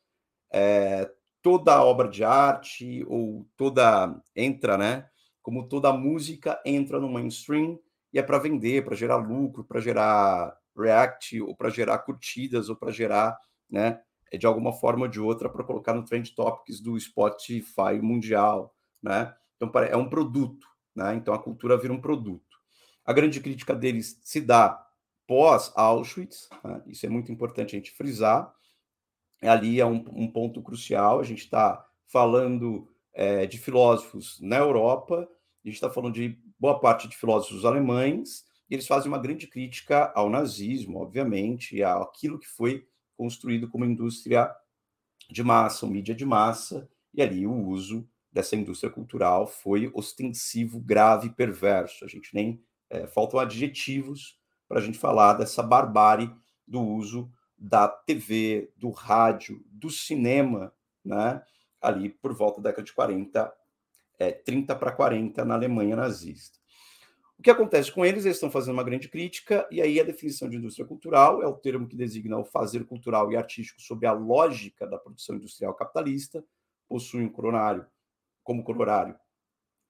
É, 0.52 1.12
toda 1.42 1.84
obra 1.84 2.08
de 2.08 2.24
arte 2.24 3.06
ou 3.08 3.48
toda 3.56 4.20
entra, 4.36 4.78
né? 4.78 5.08
Como 5.42 5.68
toda 5.68 5.94
música 5.94 6.60
entra 6.66 7.00
no 7.00 7.10
mainstream 7.10 7.80
e 8.12 8.18
é 8.18 8.24
para 8.24 8.40
vender, 8.40 8.84
para 8.84 8.96
gerar 8.96 9.18
lucro, 9.18 9.64
para 9.64 9.80
gerar 9.80 10.58
React 10.78 11.42
ou 11.42 11.56
para 11.56 11.70
gerar 11.70 12.00
curtidas 12.00 12.70
ou 12.70 12.76
para 12.76 12.92
gerar, 12.92 13.38
né, 13.70 14.02
de 14.38 14.46
alguma 14.46 14.74
forma 14.74 15.04
ou 15.04 15.08
de 15.08 15.20
outra 15.20 15.50
para 15.50 15.64
colocar 15.64 15.94
no 15.94 16.04
Trend 16.04 16.34
Topics 16.36 16.80
do 16.80 17.00
Spotify 17.00 18.00
mundial, 18.02 18.76
né? 19.02 19.34
Então 19.56 19.72
é 19.84 19.96
um 19.96 20.10
produto, 20.10 20.68
né? 20.96 21.16
Então 21.16 21.34
a 21.34 21.42
cultura 21.42 21.78
vira 21.78 21.94
um 21.94 22.02
produto. 22.02 22.44
A 23.06 23.14
grande 23.14 23.40
crítica 23.40 23.76
deles 23.76 24.20
se 24.24 24.42
dá 24.42 24.84
pós 25.28 25.72
Auschwitz, 25.76 26.50
né? 26.64 26.82
isso 26.88 27.06
é 27.06 27.10
muito 27.10 27.32
importante 27.32 27.76
a 27.76 27.80
gente 27.80 27.92
frisar. 27.92 28.54
Ali 29.42 29.80
é 29.80 29.86
um, 29.86 30.04
um 30.12 30.32
ponto 30.32 30.62
crucial. 30.62 31.20
A 31.20 31.24
gente 31.24 31.44
está 31.44 31.86
falando 32.08 32.88
é, 33.14 33.46
de 33.46 33.58
filósofos 33.58 34.40
na 34.42 34.58
Europa, 34.58 35.28
a 35.64 35.68
gente 35.68 35.76
está 35.76 35.90
falando 35.90 36.14
de 36.14 36.40
boa 36.60 36.80
parte 36.80 37.08
de 37.08 37.16
filósofos 37.16 37.66
alemães, 37.66 38.44
e 38.70 38.74
eles 38.74 38.88
fazem 38.88 39.08
uma 39.08 39.20
grande 39.20 39.48
crítica 39.48 40.12
ao 40.16 40.30
nazismo, 40.30 41.00
obviamente, 41.00 41.84
àquilo 41.84 42.40
que 42.40 42.48
foi 42.48 42.88
construído 43.16 43.70
como 43.70 43.86
indústria 43.86 44.54
de 45.30 45.44
massa, 45.44 45.86
ou 45.86 45.92
mídia 45.92 46.16
de 46.16 46.26
massa, 46.26 46.90
e 47.14 47.22
ali 47.22 47.46
o 47.48 47.54
uso 47.54 48.08
dessa 48.32 48.56
indústria 48.56 48.92
cultural 48.92 49.48
foi 49.48 49.90
ostensivo, 49.94 50.80
grave, 50.80 51.30
perverso. 51.30 52.04
A 52.04 52.08
gente 52.08 52.34
nem 52.34 52.62
é, 52.90 53.08
faltam 53.08 53.40
adjetivos 53.40 54.38
para 54.68 54.80
a 54.80 54.82
gente 54.82 54.98
falar 54.98 55.34
dessa 55.34 55.64
barbárie 55.64 56.30
do 56.68 56.82
uso 56.82 57.32
da 57.58 57.88
TV, 57.88 58.72
do 58.76 58.90
rádio, 58.90 59.64
do 59.68 59.90
cinema, 59.90 60.74
né? 61.04 61.42
Ali 61.82 62.10
por 62.10 62.34
volta 62.34 62.60
da 62.60 62.70
década 62.70 62.86
de 62.86 62.94
40, 62.94 63.54
é, 64.20 64.32
30 64.32 64.76
para 64.76 64.92
40 64.92 65.46
na 65.46 65.54
Alemanha 65.54 65.96
nazista. 65.96 66.60
O 67.38 67.44
que 67.44 67.52
acontece 67.52 67.92
com 67.92 68.06
eles? 68.06 68.26
Eles 68.26 68.38
estão 68.38 68.50
fazendo 68.50 68.74
uma 68.74 68.84
grande 68.84 69.10
crítica, 69.10 69.68
e 69.70 69.82
aí 69.82 70.00
a 70.00 70.04
definição 70.04 70.50
de 70.50 70.58
indústria 70.58 70.86
cultural 70.86 71.44
é 71.44 71.48
o 71.48 71.54
termo 71.54 71.88
que 71.88 71.96
designa 71.96 72.38
o 72.38 72.46
fazer 72.46 72.86
cultural 72.86 73.32
e 73.32 73.38
artístico 73.38 73.82
sob 73.82 74.06
a 74.06 74.14
lógica 74.14 74.88
da 74.88 74.98
produção 74.98 75.36
industrial 75.36 75.74
capitalista, 75.74 76.44
possui 76.88 77.24
um 77.24 77.30
coronário, 77.30 77.86
como 78.44 78.64
coronário, 78.64 79.16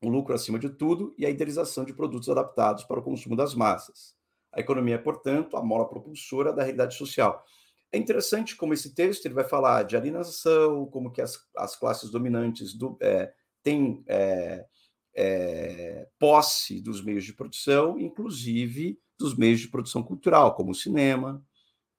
o 0.02 0.08
um 0.08 0.10
lucro 0.10 0.34
acima 0.34 0.58
de 0.58 0.70
tudo 0.70 1.14
e 1.18 1.26
a 1.26 1.30
idealização 1.30 1.86
de 1.86 1.94
produtos 1.94 2.30
adaptados 2.30 2.84
para 2.84 3.00
o 3.00 3.04
consumo 3.04 3.36
das 3.36 3.54
massas. 3.54 4.16
A 4.52 4.60
economia 4.60 4.96
é, 4.96 4.98
portanto, 4.98 5.58
a 5.58 5.64
mola 5.64 5.88
propulsora 5.88 6.52
da 6.54 6.64
realidade 6.64 6.96
social. 6.96 7.44
É 7.92 7.98
interessante 7.98 8.56
como 8.56 8.74
esse 8.74 8.94
texto 8.94 9.26
ele 9.26 9.34
vai 9.34 9.44
falar 9.44 9.84
de 9.84 9.96
alienação, 9.96 10.86
como 10.88 11.12
que 11.12 11.22
as, 11.22 11.38
as 11.56 11.76
classes 11.76 12.10
dominantes 12.10 12.74
do, 12.74 12.98
é, 13.02 13.34
têm 13.62 14.04
é, 14.08 14.66
é, 15.16 16.08
posse 16.20 16.82
dos 16.82 17.04
meios 17.04 17.24
de 17.24 17.34
produção, 17.34 18.00
inclusive 18.00 19.00
dos 19.18 19.36
meios 19.36 19.62
de 19.62 19.70
produção 19.70 20.04
cultural, 20.04 20.54
como 20.56 20.72
o 20.72 20.76
cinema, 20.76 21.44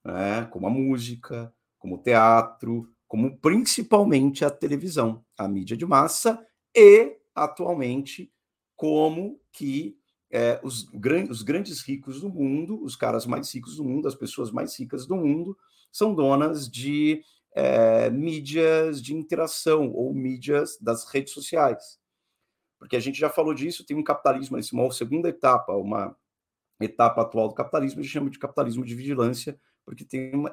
né, 0.05 0.45
como 0.51 0.67
a 0.67 0.69
música, 0.69 1.53
como 1.79 1.95
o 1.95 2.01
teatro, 2.01 2.89
como 3.07 3.37
principalmente 3.39 4.45
a 4.45 4.49
televisão, 4.49 5.25
a 5.37 5.47
mídia 5.47 5.75
de 5.75 5.85
massa, 5.85 6.45
e 6.75 7.17
atualmente 7.33 8.31
como 8.75 9.39
que 9.51 9.97
é, 10.29 10.59
os, 10.61 10.83
gran 10.83 11.23
os 11.29 11.41
grandes 11.41 11.81
ricos 11.81 12.21
do 12.21 12.29
mundo, 12.29 12.83
os 12.83 12.95
caras 12.95 13.25
mais 13.25 13.53
ricos 13.53 13.77
do 13.77 13.83
mundo, 13.83 14.07
as 14.07 14.15
pessoas 14.15 14.51
mais 14.51 14.77
ricas 14.77 15.07
do 15.07 15.15
mundo, 15.15 15.57
são 15.91 16.13
donas 16.13 16.69
de 16.69 17.23
é, 17.55 18.09
mídias 18.09 19.01
de 19.01 19.15
interação 19.15 19.91
ou 19.91 20.13
mídias 20.13 20.77
das 20.79 21.05
redes 21.05 21.33
sociais. 21.33 21.97
Porque 22.79 22.95
a 22.95 22.99
gente 22.99 23.19
já 23.19 23.29
falou 23.29 23.53
disso, 23.53 23.85
tem 23.85 23.97
um 23.97 24.03
capitalismo, 24.03 24.57
esse 24.57 24.73
uma 24.73 24.91
segunda 24.91 25.29
etapa, 25.29 25.73
uma 25.73 26.15
etapa 26.79 27.21
atual 27.21 27.47
do 27.47 27.55
capitalismo, 27.55 27.99
a 27.99 28.03
gente 28.03 28.11
chama 28.11 28.29
de 28.29 28.37
capitalismo 28.37 28.85
de 28.85 28.93
vigilância, 28.93 29.59
porque 29.83 30.05
tem 30.05 30.33
uma, 30.35 30.51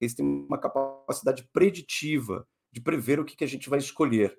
eles 0.00 0.14
têm 0.14 0.24
uma 0.24 0.58
capacidade 0.58 1.42
preditiva 1.52 2.46
de 2.72 2.80
prever 2.80 3.20
o 3.20 3.24
que, 3.24 3.36
que 3.36 3.44
a 3.44 3.48
gente 3.48 3.68
vai 3.68 3.78
escolher. 3.78 4.38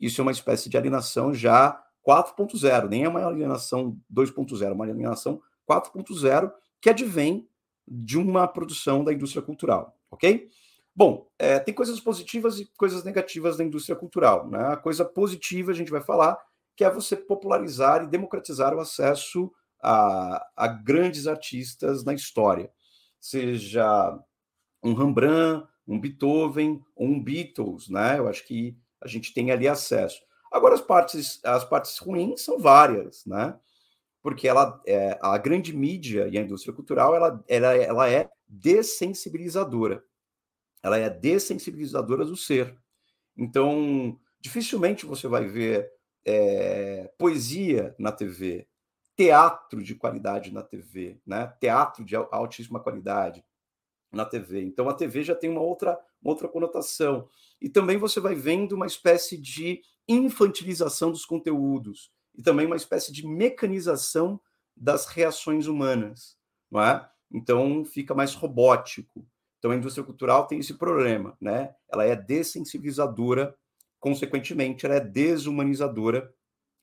Isso 0.00 0.20
é 0.20 0.22
uma 0.22 0.32
espécie 0.32 0.68
de 0.68 0.76
alienação 0.76 1.34
já 1.34 1.82
4.0, 2.06 2.88
nem 2.88 3.04
é 3.04 3.08
uma 3.08 3.26
alienação 3.26 3.98
2.0, 4.12 4.62
é 4.62 4.72
uma 4.72 4.84
alienação 4.84 5.42
4.0 5.68 6.52
que 6.80 6.88
advém 6.88 7.48
de 7.86 8.16
uma 8.16 8.46
produção 8.46 9.02
da 9.02 9.12
indústria 9.12 9.42
cultural, 9.42 9.98
ok? 10.10 10.48
Bom, 10.94 11.30
é, 11.38 11.60
tem 11.60 11.72
coisas 11.72 12.00
positivas 12.00 12.58
e 12.58 12.66
coisas 12.76 13.04
negativas 13.04 13.56
da 13.56 13.62
indústria 13.62 13.94
cultural. 13.94 14.48
Né? 14.48 14.58
A 14.58 14.76
coisa 14.76 15.04
positiva 15.04 15.70
a 15.70 15.74
gente 15.74 15.92
vai 15.92 16.00
falar 16.00 16.36
que 16.78 16.84
é 16.84 16.90
você 16.90 17.16
popularizar 17.16 18.04
e 18.04 18.06
democratizar 18.06 18.72
o 18.72 18.78
acesso 18.78 19.52
a, 19.82 20.46
a 20.56 20.68
grandes 20.68 21.26
artistas 21.26 22.04
na 22.04 22.14
história, 22.14 22.70
seja 23.18 24.16
um 24.80 24.94
Rembrandt, 24.94 25.66
um 25.88 25.98
Beethoven, 25.98 26.80
um 26.96 27.20
Beatles, 27.20 27.88
né? 27.88 28.20
Eu 28.20 28.28
acho 28.28 28.46
que 28.46 28.78
a 29.00 29.08
gente 29.08 29.34
tem 29.34 29.50
ali 29.50 29.66
acesso. 29.66 30.20
Agora, 30.52 30.76
as 30.76 30.80
partes, 30.80 31.44
as 31.44 31.64
partes 31.64 31.98
ruins 31.98 32.42
são 32.42 32.60
várias, 32.60 33.26
né? 33.26 33.58
Porque 34.22 34.46
ela, 34.46 34.80
é, 34.86 35.18
a 35.20 35.36
grande 35.36 35.76
mídia 35.76 36.28
e 36.28 36.38
a 36.38 36.42
indústria 36.42 36.72
cultural 36.72 37.12
ela, 37.12 37.44
ela, 37.48 37.74
ela 37.74 38.08
é 38.08 38.30
dessensibilizadora. 38.46 40.04
Ela 40.80 40.98
é 40.98 41.10
dessensibilizadora 41.10 42.24
do 42.24 42.36
ser. 42.36 42.78
Então, 43.36 44.16
dificilmente 44.40 45.04
você 45.04 45.26
vai 45.26 45.44
ver 45.44 45.97
é, 46.24 47.12
poesia 47.18 47.94
na 47.98 48.12
TV, 48.12 48.66
teatro 49.16 49.82
de 49.82 49.94
qualidade 49.94 50.52
na 50.52 50.62
TV, 50.62 51.20
né? 51.26 51.52
teatro 51.60 52.04
de 52.04 52.14
altíssima 52.14 52.80
qualidade 52.80 53.44
na 54.12 54.24
TV. 54.24 54.62
Então, 54.62 54.88
a 54.88 54.94
TV 54.94 55.22
já 55.22 55.34
tem 55.34 55.50
uma 55.50 55.60
outra, 55.60 55.98
uma 56.22 56.30
outra 56.32 56.48
conotação. 56.48 57.28
E 57.60 57.68
também 57.68 57.96
você 57.96 58.20
vai 58.20 58.34
vendo 58.34 58.72
uma 58.72 58.86
espécie 58.86 59.36
de 59.36 59.82
infantilização 60.08 61.10
dos 61.10 61.24
conteúdos 61.24 62.10
e 62.34 62.42
também 62.42 62.66
uma 62.66 62.76
espécie 62.76 63.12
de 63.12 63.26
mecanização 63.26 64.40
das 64.74 65.06
reações 65.06 65.66
humanas, 65.66 66.36
não 66.70 66.80
é? 66.80 67.08
Então 67.30 67.84
fica 67.84 68.14
mais 68.14 68.34
robótico. 68.34 69.26
Então 69.58 69.72
a 69.72 69.76
indústria 69.76 70.04
cultural 70.04 70.46
tem 70.46 70.60
esse 70.60 70.74
problema, 70.74 71.36
né? 71.40 71.74
Ela 71.92 72.04
é 72.04 72.14
dessensibilizadora, 72.14 73.54
consequentemente 73.98 74.86
ela 74.86 74.96
é 74.96 75.00
desumanizadora, 75.00 76.32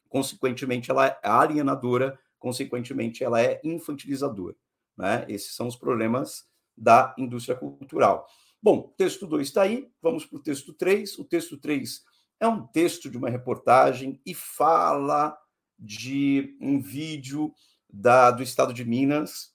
consequentemente 0.09 0.91
ela 0.91 1.07
é 1.07 1.19
alienadora, 1.23 2.17
consequentemente 2.39 3.23
ela 3.23 3.41
é 3.41 3.59
infantilizadora, 3.63 4.55
né? 4.97 5.25
Esses 5.27 5.55
são 5.55 5.67
os 5.67 5.75
problemas 5.75 6.45
da 6.77 7.15
indústria 7.17 7.55
cultural. 7.55 8.27
Bom, 8.61 8.93
texto 8.97 9.27
2 9.27 9.47
está 9.47 9.61
aí, 9.61 9.89
vamos 10.01 10.25
para 10.25 10.37
o 10.37 10.41
texto 10.41 10.73
3. 10.73 11.19
O 11.19 11.23
texto 11.23 11.57
3 11.57 12.03
é 12.39 12.47
um 12.47 12.65
texto 12.65 13.09
de 13.09 13.17
uma 13.17 13.29
reportagem 13.29 14.19
e 14.25 14.33
fala 14.33 15.37
de 15.77 16.57
um 16.59 16.81
vídeo 16.81 17.53
da, 17.89 18.31
do 18.31 18.41
estado 18.41 18.73
de 18.73 18.83
Minas. 18.83 19.53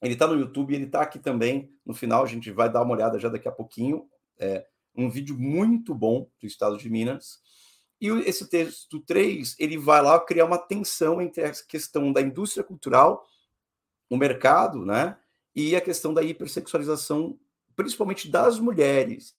Ele 0.00 0.12
está 0.12 0.26
no 0.26 0.38
YouTube, 0.38 0.74
ele 0.74 0.84
está 0.84 1.00
aqui 1.02 1.18
também. 1.18 1.72
No 1.84 1.94
final, 1.94 2.22
a 2.22 2.26
gente 2.26 2.50
vai 2.50 2.70
dar 2.70 2.82
uma 2.82 2.94
olhada 2.94 3.18
já 3.18 3.28
daqui 3.28 3.48
a 3.48 3.52
pouquinho. 3.52 4.08
É 4.38 4.66
um 4.96 5.10
vídeo 5.10 5.38
muito 5.38 5.94
bom 5.94 6.28
do 6.40 6.46
estado 6.46 6.76
de 6.78 6.88
Minas. 6.88 7.40
E 8.00 8.08
esse 8.08 8.48
texto 8.48 9.00
3, 9.00 9.56
ele 9.58 9.78
vai 9.78 10.02
lá 10.02 10.18
criar 10.20 10.44
uma 10.44 10.58
tensão 10.58 11.20
entre 11.20 11.44
a 11.44 11.52
questão 11.52 12.12
da 12.12 12.20
indústria 12.20 12.64
cultural, 12.64 13.26
o 14.10 14.16
mercado, 14.16 14.84
né? 14.84 15.18
E 15.54 15.74
a 15.74 15.80
questão 15.80 16.12
da 16.12 16.22
hipersexualização, 16.22 17.38
principalmente 17.74 18.30
das 18.30 18.58
mulheres. 18.58 19.34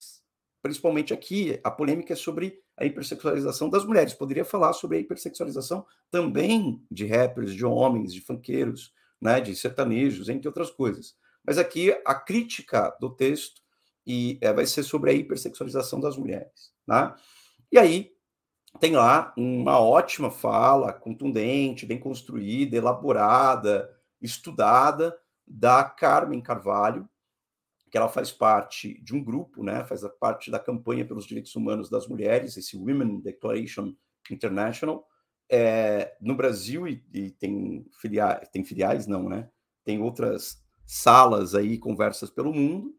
Principalmente 0.60 1.14
aqui, 1.14 1.60
a 1.62 1.70
polêmica 1.70 2.12
é 2.12 2.16
sobre 2.16 2.60
a 2.76 2.84
hipersexualização 2.84 3.70
das 3.70 3.84
mulheres. 3.84 4.14
Poderia 4.14 4.44
falar 4.44 4.72
sobre 4.72 4.96
a 4.96 5.00
hipersexualização 5.00 5.86
também 6.10 6.84
de 6.90 7.06
rappers, 7.06 7.54
de 7.54 7.64
homens, 7.64 8.12
de 8.12 8.20
funkeiros, 8.20 8.92
né, 9.20 9.40
de 9.40 9.54
sertanejos, 9.54 10.28
entre 10.28 10.48
outras 10.48 10.70
coisas. 10.70 11.16
Mas 11.44 11.58
aqui 11.58 11.96
a 12.04 12.14
crítica 12.14 12.94
do 13.00 13.10
texto 13.10 13.62
e 14.08 14.38
é, 14.40 14.50
vai 14.54 14.64
ser 14.64 14.82
sobre 14.82 15.10
a 15.10 15.12
hipersexualização 15.12 16.00
das 16.00 16.16
mulheres. 16.16 16.72
Né? 16.86 17.14
E 17.70 17.78
aí 17.78 18.10
tem 18.80 18.96
lá 18.96 19.34
uma 19.36 19.78
ótima 19.78 20.30
fala, 20.30 20.92
contundente, 20.92 21.84
bem 21.84 21.98
construída, 21.98 22.76
elaborada, 22.76 23.94
estudada, 24.20 25.14
da 25.46 25.84
Carmen 25.84 26.40
Carvalho, 26.40 27.08
que 27.90 27.96
ela 27.96 28.08
faz 28.08 28.30
parte 28.30 29.02
de 29.02 29.14
um 29.14 29.24
grupo, 29.24 29.62
né, 29.62 29.84
faz 29.84 30.02
parte 30.20 30.50
da 30.50 30.58
campanha 30.58 31.06
pelos 31.06 31.26
direitos 31.26 31.54
humanos 31.56 31.88
das 31.88 32.06
mulheres, 32.06 32.56
esse 32.56 32.76
Women 32.76 33.20
Declaration 33.20 33.94
International, 34.30 35.06
é, 35.50 36.14
no 36.20 36.34
Brasil 36.34 36.86
e, 36.86 37.02
e, 37.14 37.30
tem, 37.30 37.86
filiais, 38.00 38.46
tem 38.50 38.62
filiais, 38.62 39.06
não, 39.06 39.26
né? 39.26 39.48
Tem 39.82 40.02
outras 40.02 40.62
salas 40.84 41.54
aí, 41.54 41.78
conversas 41.78 42.28
pelo 42.28 42.52
mundo. 42.52 42.94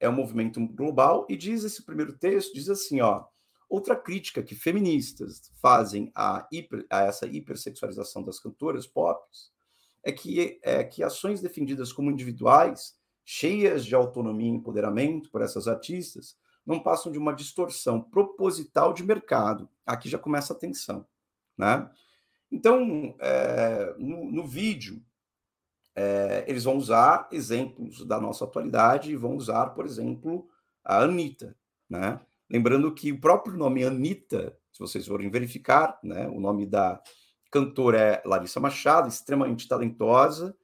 É 0.00 0.08
um 0.08 0.12
movimento 0.12 0.66
global 0.68 1.26
e 1.28 1.36
diz 1.36 1.62
esse 1.62 1.84
primeiro 1.84 2.16
texto, 2.16 2.54
diz 2.54 2.68
assim, 2.68 3.00
ó, 3.00 3.24
outra 3.68 3.94
crítica 3.94 4.42
que 4.42 4.54
feministas 4.54 5.52
fazem 5.60 6.10
a, 6.14 6.48
hiper, 6.50 6.86
a 6.90 7.02
essa 7.02 7.26
hipersexualização 7.26 8.24
das 8.24 8.40
cantoras 8.40 8.86
pop 8.86 9.22
é 10.02 10.10
que, 10.10 10.58
é 10.62 10.82
que 10.82 11.02
ações 11.02 11.40
defendidas 11.40 11.92
como 11.92 12.10
individuais 12.10 12.98
cheias 13.32 13.84
de 13.84 13.94
autonomia 13.94 14.48
e 14.48 14.56
empoderamento 14.56 15.30
por 15.30 15.40
essas 15.40 15.68
artistas, 15.68 16.36
não 16.66 16.80
passam 16.80 17.12
de 17.12 17.18
uma 17.18 17.32
distorção 17.32 18.00
proposital 18.00 18.92
de 18.92 19.04
mercado. 19.04 19.68
Aqui 19.86 20.08
já 20.08 20.18
começa 20.18 20.52
a 20.52 20.56
tensão, 20.56 21.06
né? 21.56 21.88
Então, 22.50 23.14
é, 23.20 23.94
no, 23.98 24.30
no, 24.32 24.44
vídeo, 24.44 25.00
é, 26.00 26.44
eles 26.48 26.64
vão 26.64 26.78
usar 26.78 27.28
exemplos 27.30 28.06
da 28.06 28.18
nossa 28.18 28.44
atualidade 28.44 29.12
e 29.12 29.16
vão 29.16 29.36
usar, 29.36 29.66
por 29.70 29.84
exemplo, 29.84 30.48
a 30.82 31.02
Anitta, 31.02 31.54
né? 31.88 32.18
Lembrando 32.48 32.92
que 32.94 33.12
o 33.12 33.20
próprio 33.20 33.54
nome 33.54 33.84
Anitta, 33.84 34.56
se 34.72 34.78
vocês 34.78 35.06
forem 35.06 35.30
verificar, 35.30 35.98
né, 36.02 36.26
o 36.26 36.40
nome 36.40 36.64
da 36.64 37.00
cantora 37.52 37.98
é 38.00 38.22
Larissa 38.24 38.58
Machado, 38.58 39.08
extremamente 39.08 39.68
talentosa, 39.68 40.56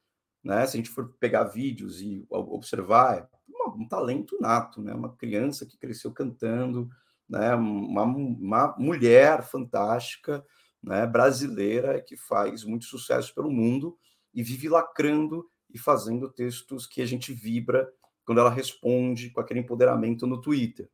né? 0.42 0.66
Se 0.66 0.76
a 0.76 0.78
gente 0.78 0.88
for 0.88 1.12
pegar 1.20 1.44
vídeos 1.44 2.00
e 2.00 2.24
observar, 2.30 3.18
é 3.18 3.28
um 3.68 3.86
talento 3.86 4.38
nato, 4.40 4.80
né? 4.80 4.94
Uma 4.94 5.14
criança 5.16 5.66
que 5.66 5.76
cresceu 5.76 6.12
cantando, 6.12 6.88
né? 7.28 7.54
Uma, 7.54 8.04
uma 8.04 8.74
mulher 8.78 9.42
fantástica, 9.42 10.42
né? 10.82 11.06
Brasileira 11.06 12.00
que 12.00 12.16
faz 12.16 12.64
muito 12.64 12.86
sucesso 12.86 13.34
pelo 13.34 13.50
mundo 13.50 13.98
e 14.36 14.42
vive 14.42 14.68
lacrando 14.68 15.48
e 15.72 15.78
fazendo 15.78 16.30
textos 16.30 16.86
que 16.86 17.00
a 17.00 17.06
gente 17.06 17.32
vibra 17.32 17.90
quando 18.24 18.38
ela 18.38 18.50
responde 18.50 19.30
com 19.30 19.40
aquele 19.40 19.60
empoderamento 19.60 20.26
no 20.26 20.40
Twitter. 20.40 20.90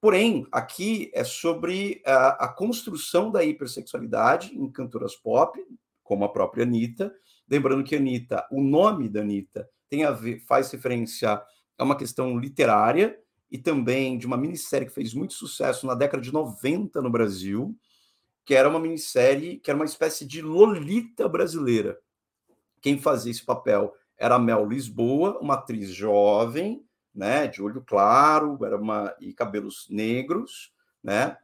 Porém, 0.00 0.46
aqui 0.50 1.10
é 1.14 1.22
sobre 1.22 2.02
a, 2.04 2.46
a, 2.46 2.48
construção 2.48 3.30
da 3.30 3.44
hipersexualidade 3.44 4.52
em 4.52 4.70
cantoras 4.70 5.14
pop, 5.14 5.56
como 6.02 6.24
a 6.24 6.32
própria 6.32 6.64
Anitta. 6.64 7.14
Lembrando 7.48 7.84
que 7.84 7.94
Anitta, 7.94 8.46
o 8.50 8.60
nome 8.60 9.08
da 9.08 9.20
Anitta 9.20 9.68
tem 9.88 10.04
a 10.04 10.10
ver, 10.10 10.40
faz 10.40 10.70
referência 10.72 11.40
a 11.78 11.84
uma 11.84 11.96
questão 11.96 12.36
literária 12.38 13.16
e 13.50 13.58
também 13.58 14.16
de 14.16 14.26
uma 14.26 14.36
minissérie 14.36 14.88
que 14.88 14.94
fez 14.94 15.14
muito 15.14 15.34
sucesso 15.34 15.86
na 15.86 15.94
década 15.94 16.22
de 16.22 16.32
90 16.32 17.00
no 17.02 17.10
Brasil, 17.10 17.76
que 18.44 18.54
era 18.54 18.68
uma 18.68 18.80
minissérie 18.80 19.58
que 19.58 19.70
era 19.70 19.78
uma 19.78 19.84
espécie 19.84 20.26
de 20.26 20.40
Lolita 20.42 21.28
brasileira. 21.28 21.96
Quem 22.82 22.98
fazia 22.98 23.30
esse 23.30 23.44
papel 23.44 23.94
era 24.18 24.34
a 24.34 24.38
Mel 24.38 24.68
Lisboa, 24.68 25.38
uma 25.40 25.54
atriz 25.54 25.90
jovem, 25.90 26.84
né, 27.14 27.46
de 27.46 27.62
olho 27.62 27.82
claro, 27.82 28.58
era 28.64 28.76
uma 28.76 29.14
e 29.20 29.32
cabelos 29.32 29.86
negros, 29.88 30.72
né? 31.02 31.36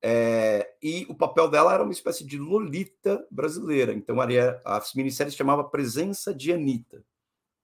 É, 0.00 0.74
e 0.80 1.06
o 1.08 1.14
papel 1.14 1.48
dela 1.48 1.74
era 1.74 1.82
uma 1.82 1.92
espécie 1.92 2.24
de 2.24 2.38
Lolita 2.38 3.26
brasileira. 3.30 3.92
Então, 3.92 4.20
a, 4.20 4.24
a 4.64 4.82
minissérie 4.94 5.32
se 5.32 5.36
chamava 5.36 5.64
Presença 5.64 6.32
de 6.32 6.52
Anitta. 6.52 7.04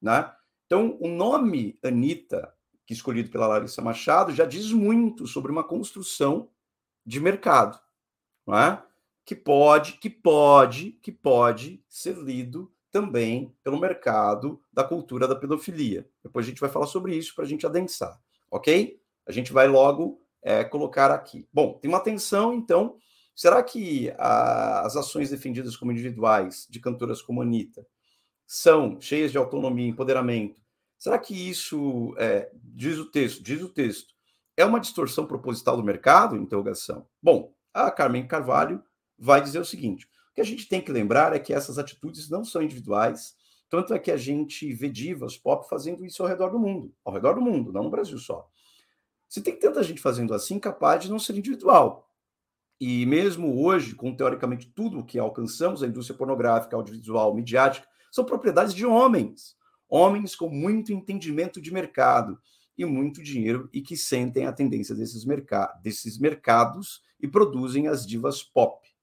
Né? 0.02 0.32
Então, 0.66 0.98
o 1.00 1.06
nome 1.06 1.78
Anitta, 1.80 2.52
que 2.84 2.92
escolhido 2.92 3.30
pela 3.30 3.46
Larissa 3.46 3.80
Machado, 3.80 4.34
já 4.34 4.44
diz 4.44 4.72
muito 4.72 5.28
sobre 5.28 5.52
uma 5.52 5.62
construção 5.62 6.50
de 7.06 7.20
mercado, 7.20 7.78
não 8.44 8.58
é? 8.58 8.82
que 9.24 9.34
pode, 9.34 9.94
que 9.94 10.10
pode, 10.10 10.92
que 11.02 11.12
pode 11.12 11.82
ser 11.88 12.16
lido 12.16 12.73
também 12.94 13.52
pelo 13.64 13.80
mercado 13.80 14.62
da 14.72 14.84
cultura 14.84 15.26
da 15.26 15.34
pedofilia. 15.34 16.08
Depois 16.22 16.46
a 16.46 16.48
gente 16.48 16.60
vai 16.60 16.70
falar 16.70 16.86
sobre 16.86 17.16
isso 17.16 17.34
para 17.34 17.44
a 17.44 17.48
gente 17.48 17.66
adensar, 17.66 18.16
ok? 18.48 19.00
A 19.26 19.32
gente 19.32 19.52
vai 19.52 19.66
logo 19.66 20.22
é, 20.40 20.62
colocar 20.62 21.10
aqui. 21.10 21.44
Bom, 21.52 21.76
tem 21.82 21.88
uma 21.88 21.98
atenção, 21.98 22.54
então. 22.54 22.96
Será 23.34 23.64
que 23.64 24.14
a, 24.16 24.82
as 24.82 24.94
ações 24.94 25.28
defendidas 25.28 25.76
como 25.76 25.90
individuais 25.90 26.68
de 26.70 26.78
cantoras 26.78 27.20
como 27.20 27.42
Anitta 27.42 27.84
são 28.46 29.00
cheias 29.00 29.32
de 29.32 29.38
autonomia 29.38 29.86
e 29.86 29.90
empoderamento? 29.90 30.62
Será 30.96 31.18
que 31.18 31.34
isso, 31.34 32.14
é, 32.16 32.48
diz 32.62 32.96
o 32.96 33.10
texto, 33.10 33.42
diz 33.42 33.60
o 33.60 33.68
texto, 33.68 34.14
é 34.56 34.64
uma 34.64 34.78
distorção 34.78 35.26
proposital 35.26 35.76
do 35.76 35.82
mercado? 35.82 36.36
Interrogação. 36.36 37.08
Bom, 37.20 37.52
a 37.72 37.90
Carmen 37.90 38.24
Carvalho 38.28 38.80
vai 39.18 39.40
dizer 39.40 39.58
o 39.58 39.64
seguinte: 39.64 40.08
o 40.34 40.36
que 40.36 40.40
a 40.40 40.44
gente 40.44 40.68
tem 40.68 40.80
que 40.80 40.90
lembrar 40.90 41.32
é 41.32 41.38
que 41.38 41.54
essas 41.54 41.78
atitudes 41.78 42.28
não 42.28 42.44
são 42.44 42.60
individuais, 42.60 43.36
tanto 43.70 43.94
é 43.94 44.00
que 44.00 44.10
a 44.10 44.16
gente 44.16 44.72
vê 44.72 44.88
divas 44.88 45.38
pop 45.38 45.68
fazendo 45.68 46.04
isso 46.04 46.24
ao 46.24 46.28
redor 46.28 46.48
do 46.48 46.58
mundo, 46.58 46.92
ao 47.04 47.12
redor 47.12 47.34
do 47.34 47.40
mundo, 47.40 47.72
não 47.72 47.84
no 47.84 47.90
Brasil 47.90 48.18
só. 48.18 48.50
Se 49.28 49.40
tem 49.40 49.56
tanta 49.56 49.80
gente 49.84 50.00
fazendo 50.00 50.34
assim, 50.34 50.58
capaz 50.58 51.04
de 51.04 51.08
não 51.08 51.20
ser 51.20 51.36
individual. 51.36 52.10
E 52.80 53.06
mesmo 53.06 53.64
hoje, 53.64 53.94
com 53.94 54.12
teoricamente 54.12 54.66
tudo 54.74 54.98
o 54.98 55.04
que 55.04 55.20
alcançamos, 55.20 55.84
a 55.84 55.86
indústria 55.86 56.18
pornográfica, 56.18 56.74
audiovisual, 56.74 57.32
midiática, 57.32 57.86
são 58.10 58.24
propriedades 58.24 58.74
de 58.74 58.84
homens. 58.84 59.54
Homens 59.88 60.34
com 60.34 60.48
muito 60.48 60.92
entendimento 60.92 61.60
de 61.60 61.72
mercado 61.72 62.40
e 62.76 62.84
muito 62.84 63.22
dinheiro 63.22 63.68
e 63.72 63.80
que 63.80 63.96
sentem 63.96 64.46
a 64.46 64.52
tendência 64.52 64.96
desses, 64.96 65.24
merc 65.24 65.48
desses 65.80 66.18
mercados 66.18 67.02
e 67.20 67.28
produzem 67.28 67.86
as 67.86 68.04
divas 68.04 68.42
pop. 68.42 68.93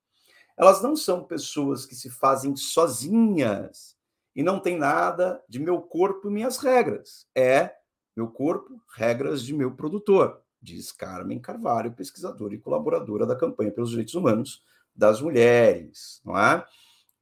Elas 0.61 0.79
não 0.79 0.95
são 0.95 1.23
pessoas 1.23 1.87
que 1.87 1.95
se 1.95 2.07
fazem 2.07 2.55
sozinhas 2.55 3.97
e 4.35 4.43
não 4.43 4.59
tem 4.59 4.77
nada 4.77 5.43
de 5.49 5.59
meu 5.59 5.81
corpo 5.81 6.29
e 6.29 6.31
minhas 6.31 6.59
regras. 6.59 7.27
É 7.35 7.75
meu 8.15 8.27
corpo, 8.27 8.79
regras 8.95 9.43
de 9.43 9.55
meu 9.55 9.71
produtor, 9.71 10.39
diz 10.61 10.91
Carmen 10.91 11.39
Carvalho, 11.39 11.93
pesquisadora 11.93 12.53
e 12.53 12.59
colaboradora 12.59 13.25
da 13.25 13.35
campanha 13.35 13.71
pelos 13.71 13.89
direitos 13.89 14.13
humanos 14.13 14.61
das 14.95 15.19
mulheres, 15.19 16.21
não 16.23 16.37
é? 16.37 16.63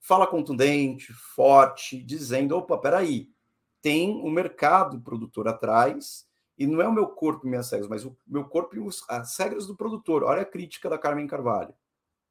Fala 0.02 0.28
contundente, 0.28 1.14
forte, 1.14 2.04
dizendo: 2.04 2.58
opa, 2.58 2.78
peraí, 2.78 3.30
tem 3.82 4.22
um 4.22 4.30
mercado 4.30 5.00
produtor 5.00 5.48
atrás, 5.48 6.28
e 6.58 6.68
não 6.68 6.82
é 6.82 6.88
o 6.90 6.94
meu 6.94 7.08
corpo 7.08 7.48
e 7.48 7.50
minhas 7.50 7.72
regras, 7.72 7.90
mas 7.90 8.04
o 8.04 8.18
meu 8.28 8.44
corpo 8.44 8.76
e 8.76 8.86
as 9.08 9.38
regras 9.38 9.66
do 9.66 9.78
produtor. 9.78 10.24
Olha 10.24 10.42
a 10.42 10.46
crítica 10.46 10.90
da 10.90 10.98
Carmen 10.98 11.26
Carvalho, 11.26 11.74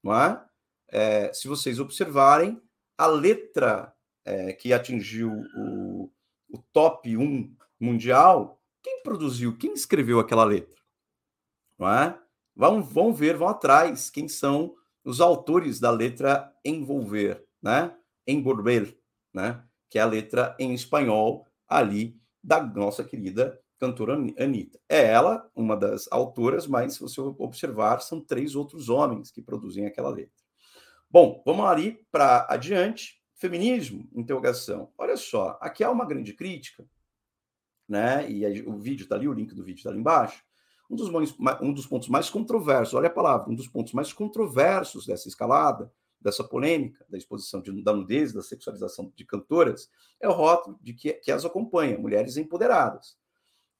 não 0.02 0.14
é? 0.14 0.44
É, 0.88 1.32
se 1.32 1.48
vocês 1.48 1.78
observarem, 1.78 2.60
a 2.96 3.06
letra 3.06 3.94
é, 4.24 4.52
que 4.52 4.72
atingiu 4.72 5.30
o, 5.56 6.10
o 6.50 6.58
top 6.72 7.16
1 7.16 7.54
mundial, 7.80 8.60
quem 8.82 9.02
produziu, 9.02 9.56
quem 9.56 9.72
escreveu 9.72 10.18
aquela 10.18 10.44
letra? 10.44 10.78
Não 11.78 11.88
é? 11.88 12.18
Vão, 12.54 12.82
vão 12.82 13.12
ver, 13.12 13.36
vão 13.36 13.48
atrás, 13.48 14.10
quem 14.10 14.28
são 14.28 14.74
os 15.04 15.20
autores 15.20 15.78
da 15.78 15.90
letra 15.90 16.52
envolver, 16.64 17.46
né? 17.62 17.96
Envolver, 18.26 18.98
né? 19.32 19.64
Que 19.88 19.98
é 19.98 20.02
a 20.02 20.06
letra 20.06 20.56
em 20.58 20.74
espanhol 20.74 21.46
ali 21.68 22.20
da 22.42 22.62
nossa 22.62 23.04
querida 23.04 23.60
cantora 23.78 24.14
Anitta. 24.14 24.78
É 24.88 25.06
ela, 25.06 25.48
uma 25.54 25.76
das 25.76 26.08
autoras, 26.10 26.66
mas 26.66 26.94
se 26.94 27.00
você 27.00 27.20
observar, 27.20 28.00
são 28.00 28.20
três 28.20 28.54
outros 28.54 28.88
homens 28.88 29.30
que 29.30 29.40
produzem 29.40 29.86
aquela 29.86 30.10
letra. 30.10 30.47
Bom, 31.10 31.42
vamos 31.46 31.64
ali 31.64 32.04
para 32.12 32.46
adiante. 32.50 33.18
Feminismo? 33.34 34.06
Interrogação. 34.14 34.92
Olha 34.98 35.16
só, 35.16 35.56
aqui 35.60 35.82
há 35.82 35.90
uma 35.90 36.04
grande 36.04 36.34
crítica, 36.34 36.84
né? 37.88 38.30
E 38.30 38.44
aí, 38.44 38.62
o 38.62 38.76
vídeo 38.76 39.04
está 39.04 39.14
ali, 39.16 39.26
o 39.26 39.32
link 39.32 39.54
do 39.54 39.64
vídeo 39.64 39.78
está 39.78 39.88
ali 39.88 39.98
embaixo. 39.98 40.44
Um 40.90 40.96
dos, 40.96 41.08
um 41.62 41.72
dos 41.72 41.86
pontos 41.86 42.08
mais 42.08 42.28
controversos, 42.28 42.94
olha 42.94 43.06
a 43.06 43.12
palavra, 43.12 43.50
um 43.50 43.54
dos 43.54 43.68
pontos 43.68 43.94
mais 43.94 44.12
controversos 44.12 45.06
dessa 45.06 45.28
escalada, 45.28 45.90
dessa 46.20 46.44
polêmica, 46.44 47.06
da 47.08 47.16
exposição 47.16 47.62
de, 47.62 47.82
da 47.82 47.94
nudez, 47.94 48.32
da 48.32 48.42
sexualização 48.42 49.10
de 49.14 49.24
cantoras, 49.24 49.90
é 50.20 50.28
o 50.28 50.32
rótulo 50.32 50.78
de 50.82 50.92
que, 50.92 51.14
que 51.14 51.30
as 51.30 51.44
acompanha, 51.44 51.98
mulheres 51.98 52.36
empoderadas. 52.36 53.16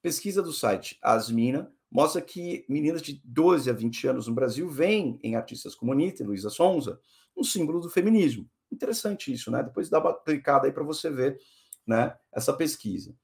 Pesquisa 0.01 0.43
do 0.43 0.53
site 0.53 0.99
Asmina 1.03 1.71
mostra 1.91 2.23
que 2.23 2.65
meninas 2.69 3.03
de 3.03 3.21
12 3.25 3.69
a 3.69 3.73
20 3.73 4.09
anos 4.09 4.29
no 4.29 4.35
Brasil 4.35 4.69
veem 4.69 5.19
em 5.23 5.35
artistas 5.35 5.75
como 5.75 5.93
Anitta 5.93 6.23
e 6.23 6.27
Luísa 6.27 6.51
Sonza 6.51 7.01
um 7.39 7.45
símbolo 7.45 7.81
do 7.81 7.91
feminismo. 7.91 8.49
Interessante 8.71 9.33
isso, 9.33 9.51
né? 9.51 9.63
Depois 9.63 9.89
dá 9.89 9.99
uma 10.01 10.15
clicada 10.15 10.67
aí 10.67 10.73
para 10.73 10.85
você 10.85 11.11
ver 11.11 11.39
né, 11.87 12.15
essa 12.33 12.53
pesquisa. 12.53 13.15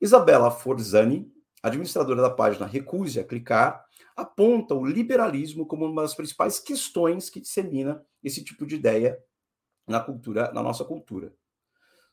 Isabela 0.00 0.50
Forzani, 0.50 1.32
administradora 1.62 2.22
da 2.22 2.30
página 2.30 2.66
Recuse 2.66 3.20
a 3.20 3.24
Clicar, 3.24 3.84
aponta 4.16 4.74
o 4.74 4.84
liberalismo 4.84 5.66
como 5.66 5.86
uma 5.86 6.02
das 6.02 6.14
principais 6.14 6.58
questões 6.58 7.30
que 7.30 7.40
dissemina 7.40 8.04
esse 8.22 8.44
tipo 8.44 8.66
de 8.66 8.76
ideia 8.76 9.18
na 9.86 10.00
cultura, 10.00 10.52
na 10.52 10.62
nossa 10.62 10.84
cultura. 10.84 11.34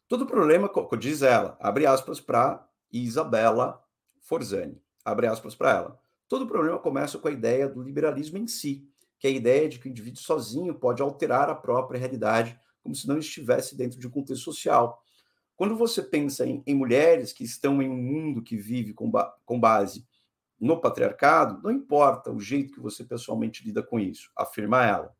Todo 0.08 0.25
problema, 0.25 0.69
diz 0.99 1.21
ela, 1.21 1.58
abre 1.60 1.86
aspas 1.86 2.21
para 2.21 2.65
Isabela 2.91 3.84
Forzani 4.21 4.82
abre 5.08 5.25
aspas 5.27 5.56
para 5.56 5.71
ela. 5.71 5.99
Todo 6.27 6.45
problema 6.45 6.77
começa 6.77 7.17
com 7.17 7.30
a 7.30 7.32
ideia 7.32 7.69
do 7.69 7.82
liberalismo 7.82 8.38
em 8.38 8.45
si, 8.45 8.86
que 9.19 9.27
é 9.27 9.30
a 9.30 9.34
ideia 9.34 9.67
de 9.67 9.80
que 9.80 9.88
o 9.88 9.89
indivíduo 9.89 10.21
sozinho 10.21 10.75
pode 10.75 11.01
alterar 11.01 11.49
a 11.49 11.56
própria 11.56 11.99
realidade, 11.99 12.60
como 12.82 12.95
se 12.95 13.08
não 13.08 13.17
estivesse 13.17 13.75
dentro 13.75 13.99
de 13.99 14.08
um 14.08 14.12
contexto 14.12 14.43
social. 14.43 15.01
Quando 15.56 15.75
você 15.75 16.03
pensa 16.03 16.45
em, 16.45 16.62
em 16.65 16.75
mulheres 16.75 17.34
que 17.34 17.43
estão 17.43 17.82
em 17.82 17.89
um 17.89 17.97
mundo 17.97 18.43
que 18.43 18.56
vive 18.56 18.93
com, 18.93 19.10
ba 19.10 19.36
com 19.45 19.60
base 19.60 20.08
no 20.60 20.80
patriarcado, 20.80 21.62
não 21.63 21.71
importa 21.71 22.32
o 22.32 22.39
jeito 22.39 22.73
que 22.73 22.80
você 22.80 23.03
pessoalmente 23.03 23.63
lida 23.63 23.84
com 23.84 23.99
isso, 23.99 24.32
afirma 24.36 24.86
ela. 24.86 25.15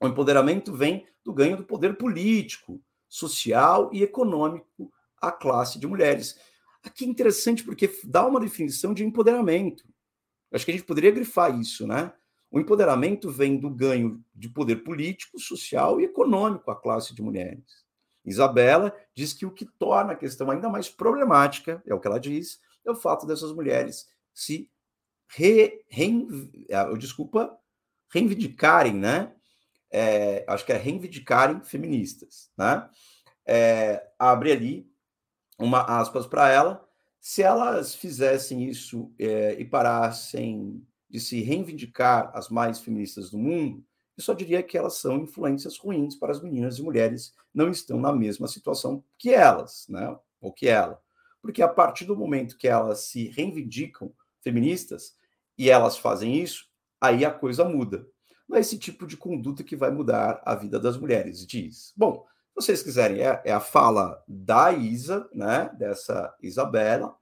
O 0.00 0.06
empoderamento 0.06 0.72
vem 0.72 1.06
do 1.24 1.32
ganho 1.32 1.56
do 1.56 1.64
poder 1.64 1.96
político, 1.96 2.80
social 3.08 3.90
e 3.92 4.02
econômico 4.02 4.92
à 5.20 5.32
classe 5.32 5.78
de 5.78 5.86
mulheres. 5.86 6.38
Aqui 6.82 7.04
é 7.04 7.08
interessante 7.08 7.64
porque 7.64 7.90
dá 8.04 8.26
uma 8.26 8.38
definição 8.38 8.94
de 8.94 9.04
empoderamento. 9.04 9.84
Acho 10.52 10.64
que 10.64 10.70
a 10.70 10.74
gente 10.74 10.86
poderia 10.86 11.10
grifar 11.10 11.58
isso, 11.58 11.86
né? 11.86 12.12
O 12.56 12.58
empoderamento 12.58 13.30
vem 13.30 13.58
do 13.58 13.68
ganho 13.68 14.24
de 14.34 14.48
poder 14.48 14.76
político, 14.76 15.38
social 15.38 16.00
e 16.00 16.04
econômico 16.04 16.70
à 16.70 16.74
classe 16.74 17.14
de 17.14 17.20
mulheres. 17.20 17.84
Isabela 18.24 18.96
diz 19.14 19.34
que 19.34 19.44
o 19.44 19.50
que 19.50 19.66
torna 19.78 20.14
a 20.14 20.16
questão 20.16 20.50
ainda 20.50 20.66
mais 20.70 20.88
problemática, 20.88 21.82
é 21.86 21.92
o 21.92 22.00
que 22.00 22.06
ela 22.06 22.18
diz, 22.18 22.58
é 22.82 22.90
o 22.90 22.94
fato 22.94 23.26
dessas 23.26 23.52
mulheres 23.52 24.08
se 24.32 24.70
re, 25.28 25.84
re, 25.90 26.26
é, 26.70 26.94
desculpa, 26.94 27.54
reivindicarem, 28.10 28.94
né? 28.94 29.34
É, 29.90 30.42
acho 30.48 30.64
que 30.64 30.72
é 30.72 30.78
reivindicarem 30.78 31.62
feministas, 31.62 32.50
né? 32.56 32.88
É, 33.44 34.02
abre 34.18 34.52
ali 34.52 34.90
uma 35.58 35.82
aspas 35.82 36.26
para 36.26 36.50
ela. 36.50 36.88
Se 37.20 37.42
elas 37.42 37.94
fizessem 37.94 38.64
isso 38.64 39.12
é, 39.18 39.60
e 39.60 39.64
parassem 39.66 40.82
de 41.08 41.20
se 41.20 41.40
reivindicar 41.42 42.30
as 42.34 42.48
mais 42.48 42.80
feministas 42.80 43.30
do 43.30 43.38
mundo, 43.38 43.84
eu 44.16 44.22
só 44.22 44.32
diria 44.32 44.62
que 44.62 44.78
elas 44.78 44.94
são 44.94 45.18
influências 45.18 45.76
ruins 45.76 46.14
para 46.14 46.32
as 46.32 46.42
meninas 46.42 46.78
e 46.78 46.82
mulheres 46.82 47.34
não 47.52 47.70
estão 47.70 48.00
na 48.00 48.12
mesma 48.12 48.48
situação 48.48 49.04
que 49.18 49.30
elas, 49.30 49.86
né? 49.88 50.16
Ou 50.40 50.52
que 50.52 50.68
ela. 50.68 51.00
Porque 51.42 51.62
a 51.62 51.68
partir 51.68 52.06
do 52.06 52.16
momento 52.16 52.56
que 52.56 52.66
elas 52.66 53.04
se 53.04 53.28
reivindicam 53.28 54.12
feministas 54.42 55.16
e 55.56 55.70
elas 55.70 55.98
fazem 55.98 56.36
isso, 56.42 56.66
aí 57.00 57.24
a 57.24 57.30
coisa 57.30 57.64
muda. 57.64 58.06
Não 58.48 58.56
é 58.56 58.60
esse 58.60 58.78
tipo 58.78 59.06
de 59.06 59.16
conduta 59.16 59.62
que 59.62 59.76
vai 59.76 59.90
mudar 59.90 60.40
a 60.44 60.54
vida 60.54 60.80
das 60.80 60.96
mulheres, 60.96 61.46
diz. 61.46 61.92
Bom, 61.96 62.24
se 62.48 62.66
vocês 62.66 62.82
quiserem, 62.82 63.20
é, 63.20 63.42
é 63.44 63.52
a 63.52 63.60
fala 63.60 64.22
da 64.26 64.72
Isa, 64.72 65.28
né? 65.32 65.70
Dessa 65.78 66.34
Isabela. 66.40 67.14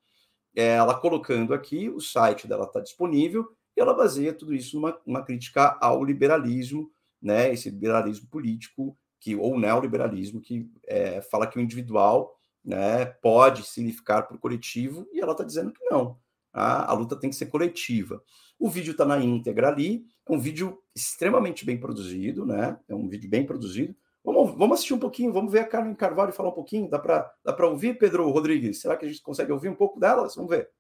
É 0.55 0.69
ela 0.77 0.95
colocando 0.95 1.53
aqui, 1.53 1.89
o 1.89 2.01
site 2.01 2.47
dela 2.47 2.67
está 2.67 2.81
disponível 2.81 3.53
e 3.77 3.81
ela 3.81 3.95
baseia 3.95 4.33
tudo 4.33 4.55
isso 4.55 4.81
numa, 5.05 5.23
crítica 5.23 5.77
ao 5.81 6.05
liberalismo, 6.05 6.91
né, 7.21 7.53
esse 7.53 7.71
liberalismo 7.71 8.29
político 8.29 8.97
que 9.19 9.35
ou 9.35 9.59
neoliberalismo 9.59 10.41
que 10.41 10.71
é, 10.87 11.21
fala 11.23 11.47
que 11.47 11.59
o 11.59 11.61
individual 11.61 12.39
né, 12.65 13.07
pode 13.07 13.65
significar 13.65 14.27
para 14.27 14.37
o 14.37 14.39
coletivo 14.39 15.09
e 15.13 15.21
ela 15.21 15.33
está 15.33 15.45
dizendo 15.45 15.73
que 15.73 15.85
não. 15.85 16.19
A, 16.53 16.91
a, 16.91 16.95
luta 16.95 17.17
tem 17.17 17.31
que 17.31 17.37
ser 17.37 17.47
coletiva. 17.47 18.23
O 18.59 18.69
vídeo 18.69 18.93
está 18.93 19.05
na 19.05 19.19
íntegra 19.19 19.69
ali, 19.69 20.07
é 20.27 20.33
um 20.33 20.39
vídeo 20.39 20.81
extremamente 20.95 21.65
bem 21.65 21.79
produzido, 21.79 22.47
né? 22.47 22.79
É 22.89 22.95
um 22.95 23.09
vídeo 23.09 23.29
bem 23.29 23.45
produzido. 23.45 23.95
Vamos, 24.23 24.57
vamos 24.57 24.75
assistir 24.75 24.95
um 24.95 24.99
pouquinho, 24.99 25.33
vamos 25.33 25.53
ver 25.53 25.61
a 25.61 25.67
Carmen 25.67 25.95
Carvalho 25.95 26.33
falar 26.33 26.51
um 26.51 26.55
pouquinho. 26.55 26.89
Dá 26.89 26.99
para 26.99 27.31
dá 27.45 27.67
ouvir, 27.67 27.99
Pedro 27.99 28.31
Rodrigues? 28.31 28.81
Será 28.81 28.97
que 28.97 29.05
a 29.05 29.09
gente 29.09 29.21
consegue 29.21 29.53
ouvir 29.53 29.69
um 29.69 29.75
pouco 29.75 29.99
delas? 29.99 30.35
Vamos 30.37 30.51
ver. 30.51 30.71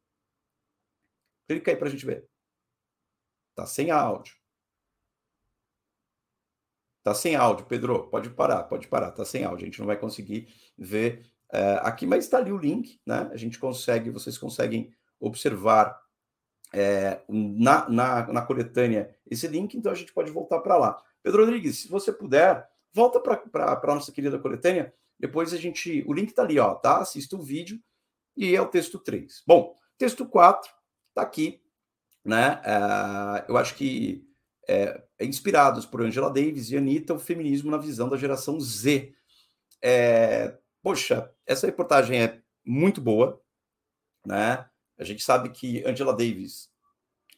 Clica 1.48 1.70
aí 1.70 1.76
para 1.76 1.88
a 1.88 1.90
gente 1.90 2.06
ver. 2.06 2.26
Tá 3.54 3.66
sem 3.66 3.90
áudio. 3.90 4.34
Tá 7.02 7.14
sem 7.14 7.36
áudio, 7.36 7.66
Pedro. 7.66 8.08
Pode 8.08 8.30
parar, 8.30 8.64
pode 8.64 8.88
parar. 8.88 9.10
Tá 9.10 9.24
sem 9.24 9.44
áudio. 9.44 9.64
A 9.64 9.66
gente 9.66 9.78
não 9.78 9.86
vai 9.86 9.96
conseguir 9.96 10.48
ver 10.76 11.26
é, 11.52 11.78
aqui, 11.82 12.06
mas 12.06 12.24
está 12.24 12.38
ali 12.38 12.50
o 12.50 12.58
link, 12.58 13.00
né? 13.06 13.28
A 13.32 13.36
gente 13.36 13.58
consegue, 13.58 14.10
vocês 14.10 14.36
conseguem 14.36 14.92
observar 15.20 16.00
é, 16.72 17.20
na, 17.28 17.88
na, 17.88 18.26
na 18.26 18.42
coletânea 18.42 19.14
esse 19.30 19.46
link, 19.46 19.74
então 19.74 19.92
a 19.92 19.94
gente 19.94 20.12
pode 20.12 20.30
voltar 20.30 20.60
para 20.60 20.76
lá. 20.76 21.02
Pedro 21.22 21.44
Rodrigues, 21.44 21.78
se 21.78 21.88
você 21.88 22.12
puder, 22.12 22.68
volta 22.92 23.20
para 23.20 23.80
a 23.82 23.94
nossa 23.94 24.12
querida 24.12 24.38
coletânea. 24.38 24.92
Depois 25.18 25.54
a 25.54 25.56
gente. 25.56 26.04
O 26.06 26.12
link 26.12 26.30
está 26.30 26.42
ali, 26.42 26.58
ó, 26.58 26.74
tá? 26.74 26.98
Assista 26.98 27.36
o 27.36 27.42
vídeo 27.42 27.78
e 28.36 28.54
é 28.54 28.60
o 28.60 28.66
texto 28.66 28.98
3. 28.98 29.42
Bom, 29.46 29.76
texto 29.96 30.26
4 30.26 30.70
está 31.10 31.22
aqui 31.22 31.62
né? 32.24 32.60
Uh, 32.64 33.44
eu 33.48 33.56
acho 33.56 33.74
que 33.74 34.26
é, 34.68 35.02
é, 35.18 35.24
inspirados 35.24 35.84
por 35.84 36.02
Angela 36.02 36.30
Davis 36.30 36.70
e 36.70 36.76
Anitta, 36.76 37.14
o 37.14 37.18
feminismo 37.18 37.70
na 37.70 37.76
visão 37.76 38.08
da 38.08 38.16
geração 38.16 38.58
Z. 38.58 39.14
É, 39.82 40.56
poxa, 40.82 41.30
essa 41.46 41.66
reportagem 41.66 42.22
é 42.22 42.40
muito 42.64 43.00
boa, 43.00 43.40
né? 44.26 44.68
A 44.98 45.04
gente 45.04 45.22
sabe 45.22 45.50
que 45.50 45.84
Angela 45.84 46.12
Davis 46.12 46.70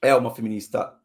é 0.01 0.14
uma 0.14 0.35
feminista 0.35 0.96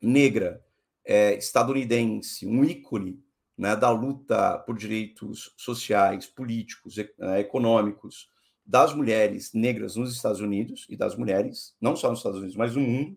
negra, 0.00 0.62
é, 1.04 1.34
estadunidense, 1.34 2.46
um 2.46 2.64
ícone 2.64 3.24
né, 3.56 3.74
da 3.74 3.90
luta 3.90 4.58
por 4.58 4.76
direitos 4.76 5.54
sociais, 5.56 6.26
políticos, 6.26 6.98
é, 6.98 7.40
econômicos, 7.40 8.28
das 8.66 8.92
mulheres 8.92 9.52
negras 9.52 9.96
nos 9.96 10.12
Estados 10.12 10.40
Unidos 10.40 10.86
e 10.88 10.96
das 10.96 11.14
mulheres, 11.14 11.76
não 11.80 11.94
só 11.94 12.10
nos 12.10 12.18
Estados 12.18 12.38
Unidos, 12.38 12.56
mas 12.56 12.74
no 12.74 12.80
mundo, 12.82 13.16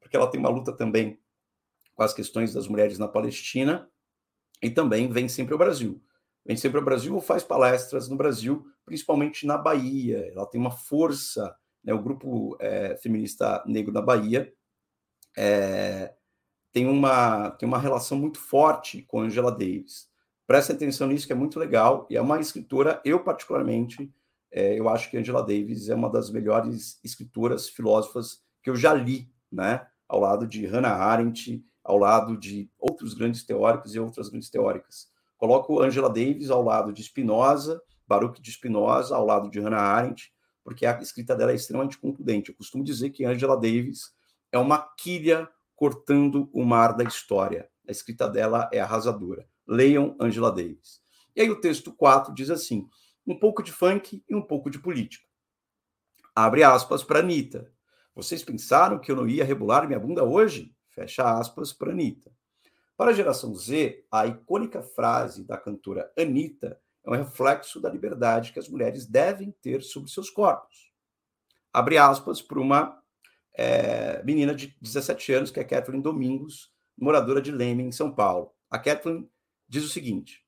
porque 0.00 0.16
ela 0.16 0.30
tem 0.30 0.38
uma 0.38 0.48
luta 0.48 0.72
também 0.72 1.18
com 1.94 2.02
as 2.02 2.14
questões 2.14 2.52
das 2.52 2.68
mulheres 2.68 2.98
na 2.98 3.08
Palestina 3.08 3.88
e 4.62 4.70
também 4.70 5.10
vem 5.10 5.28
sempre 5.28 5.52
ao 5.52 5.58
Brasil. 5.58 6.00
Vem 6.46 6.56
sempre 6.56 6.78
ao 6.78 6.84
Brasil 6.84 7.14
ou 7.14 7.20
faz 7.20 7.42
palestras 7.42 8.08
no 8.08 8.16
Brasil, 8.16 8.64
principalmente 8.84 9.46
na 9.46 9.56
Bahia. 9.56 10.30
Ela 10.32 10.46
tem 10.46 10.60
uma 10.60 10.70
força, 10.70 11.54
né, 11.82 11.92
o 11.92 12.02
grupo 12.02 12.56
é, 12.60 12.96
feminista 12.96 13.62
negro 13.66 13.92
da 13.92 14.02
Bahia 14.02 14.52
é, 15.36 16.14
tem, 16.72 16.86
uma, 16.86 17.50
tem 17.52 17.68
uma 17.68 17.78
relação 17.78 18.18
muito 18.18 18.38
forte 18.38 19.02
com 19.02 19.20
Angela 19.20 19.50
Davis. 19.50 20.08
Presta 20.46 20.72
atenção 20.72 21.08
nisso, 21.08 21.26
que 21.26 21.32
é 21.32 21.36
muito 21.36 21.58
legal, 21.58 22.06
e 22.10 22.16
é 22.16 22.20
uma 22.20 22.40
escritora, 22.40 23.00
eu 23.04 23.20
particularmente, 23.20 24.12
é, 24.56 24.78
eu 24.78 24.88
acho 24.88 25.10
que 25.10 25.16
Angela 25.16 25.42
Davis 25.42 25.88
é 25.88 25.96
uma 25.96 26.08
das 26.08 26.30
melhores 26.30 27.00
escritoras, 27.02 27.68
filósofas 27.68 28.40
que 28.62 28.70
eu 28.70 28.76
já 28.76 28.94
li, 28.94 29.28
né? 29.50 29.84
Ao 30.08 30.20
lado 30.20 30.46
de 30.46 30.64
Hannah 30.64 30.94
Arendt, 30.94 31.60
ao 31.82 31.98
lado 31.98 32.36
de 32.36 32.70
outros 32.78 33.14
grandes 33.14 33.44
teóricos 33.44 33.96
e 33.96 33.98
outras 33.98 34.28
grandes 34.28 34.48
teóricas. 34.48 35.08
Coloco 35.36 35.82
Angela 35.82 36.08
Davis 36.08 36.50
ao 36.50 36.62
lado 36.62 36.92
de 36.92 37.02
Spinoza, 37.02 37.82
Baruch 38.06 38.40
de 38.40 38.52
Spinoza, 38.52 39.16
ao 39.16 39.26
lado 39.26 39.50
de 39.50 39.58
Hannah 39.58 39.82
Arendt, 39.82 40.32
porque 40.62 40.86
a 40.86 41.00
escrita 41.00 41.34
dela 41.34 41.50
é 41.50 41.56
extremamente 41.56 41.98
concludente. 41.98 42.50
Eu 42.50 42.56
costumo 42.56 42.84
dizer 42.84 43.10
que 43.10 43.24
Angela 43.24 43.56
Davis 43.56 44.12
é 44.52 44.58
uma 44.58 44.78
quilha 44.78 45.48
cortando 45.74 46.48
o 46.52 46.64
mar 46.64 46.94
da 46.96 47.02
história. 47.02 47.68
A 47.88 47.90
escrita 47.90 48.28
dela 48.28 48.70
é 48.72 48.78
arrasadora. 48.78 49.48
Leiam 49.66 50.16
Angela 50.20 50.52
Davis. 50.52 51.02
E 51.34 51.40
aí 51.40 51.50
o 51.50 51.60
texto 51.60 51.92
4 51.92 52.32
diz 52.32 52.50
assim: 52.50 52.86
um 53.26 53.38
pouco 53.38 53.62
de 53.62 53.72
funk 53.72 54.22
e 54.28 54.34
um 54.34 54.42
pouco 54.42 54.70
de 54.70 54.78
política. 54.78 55.26
Abre 56.34 56.62
aspas 56.62 57.02
para 57.02 57.20
Anitta. 57.20 57.72
Vocês 58.14 58.42
pensaram 58.44 58.98
que 58.98 59.10
eu 59.10 59.16
não 59.16 59.26
ia 59.26 59.44
rebolar 59.44 59.86
minha 59.86 59.98
bunda 59.98 60.24
hoje? 60.24 60.74
Fecha 60.90 61.38
aspas 61.38 61.72
para 61.72 61.92
Anitta. 61.92 62.30
Para 62.96 63.10
a 63.10 63.14
geração 63.14 63.54
Z, 63.54 64.04
a 64.10 64.26
icônica 64.26 64.82
frase 64.82 65.44
da 65.44 65.56
cantora 65.56 66.12
Anitta 66.16 66.80
é 67.04 67.10
um 67.10 67.14
reflexo 67.14 67.80
da 67.80 67.90
liberdade 67.90 68.52
que 68.52 68.58
as 68.58 68.68
mulheres 68.68 69.06
devem 69.06 69.50
ter 69.60 69.82
sobre 69.82 70.10
seus 70.10 70.30
corpos. 70.30 70.92
Abre 71.72 71.98
aspas 71.98 72.40
para 72.40 72.60
uma 72.60 73.02
é, 73.56 74.22
menina 74.22 74.54
de 74.54 74.76
17 74.80 75.32
anos, 75.32 75.50
que 75.50 75.58
é 75.58 75.64
Kathleen 75.64 76.00
Domingos, 76.00 76.72
moradora 76.96 77.42
de 77.42 77.50
Leme, 77.50 77.82
em 77.82 77.92
São 77.92 78.14
Paulo. 78.14 78.52
A 78.70 78.78
Kathleen 78.78 79.28
diz 79.68 79.84
o 79.84 79.88
seguinte: 79.88 80.43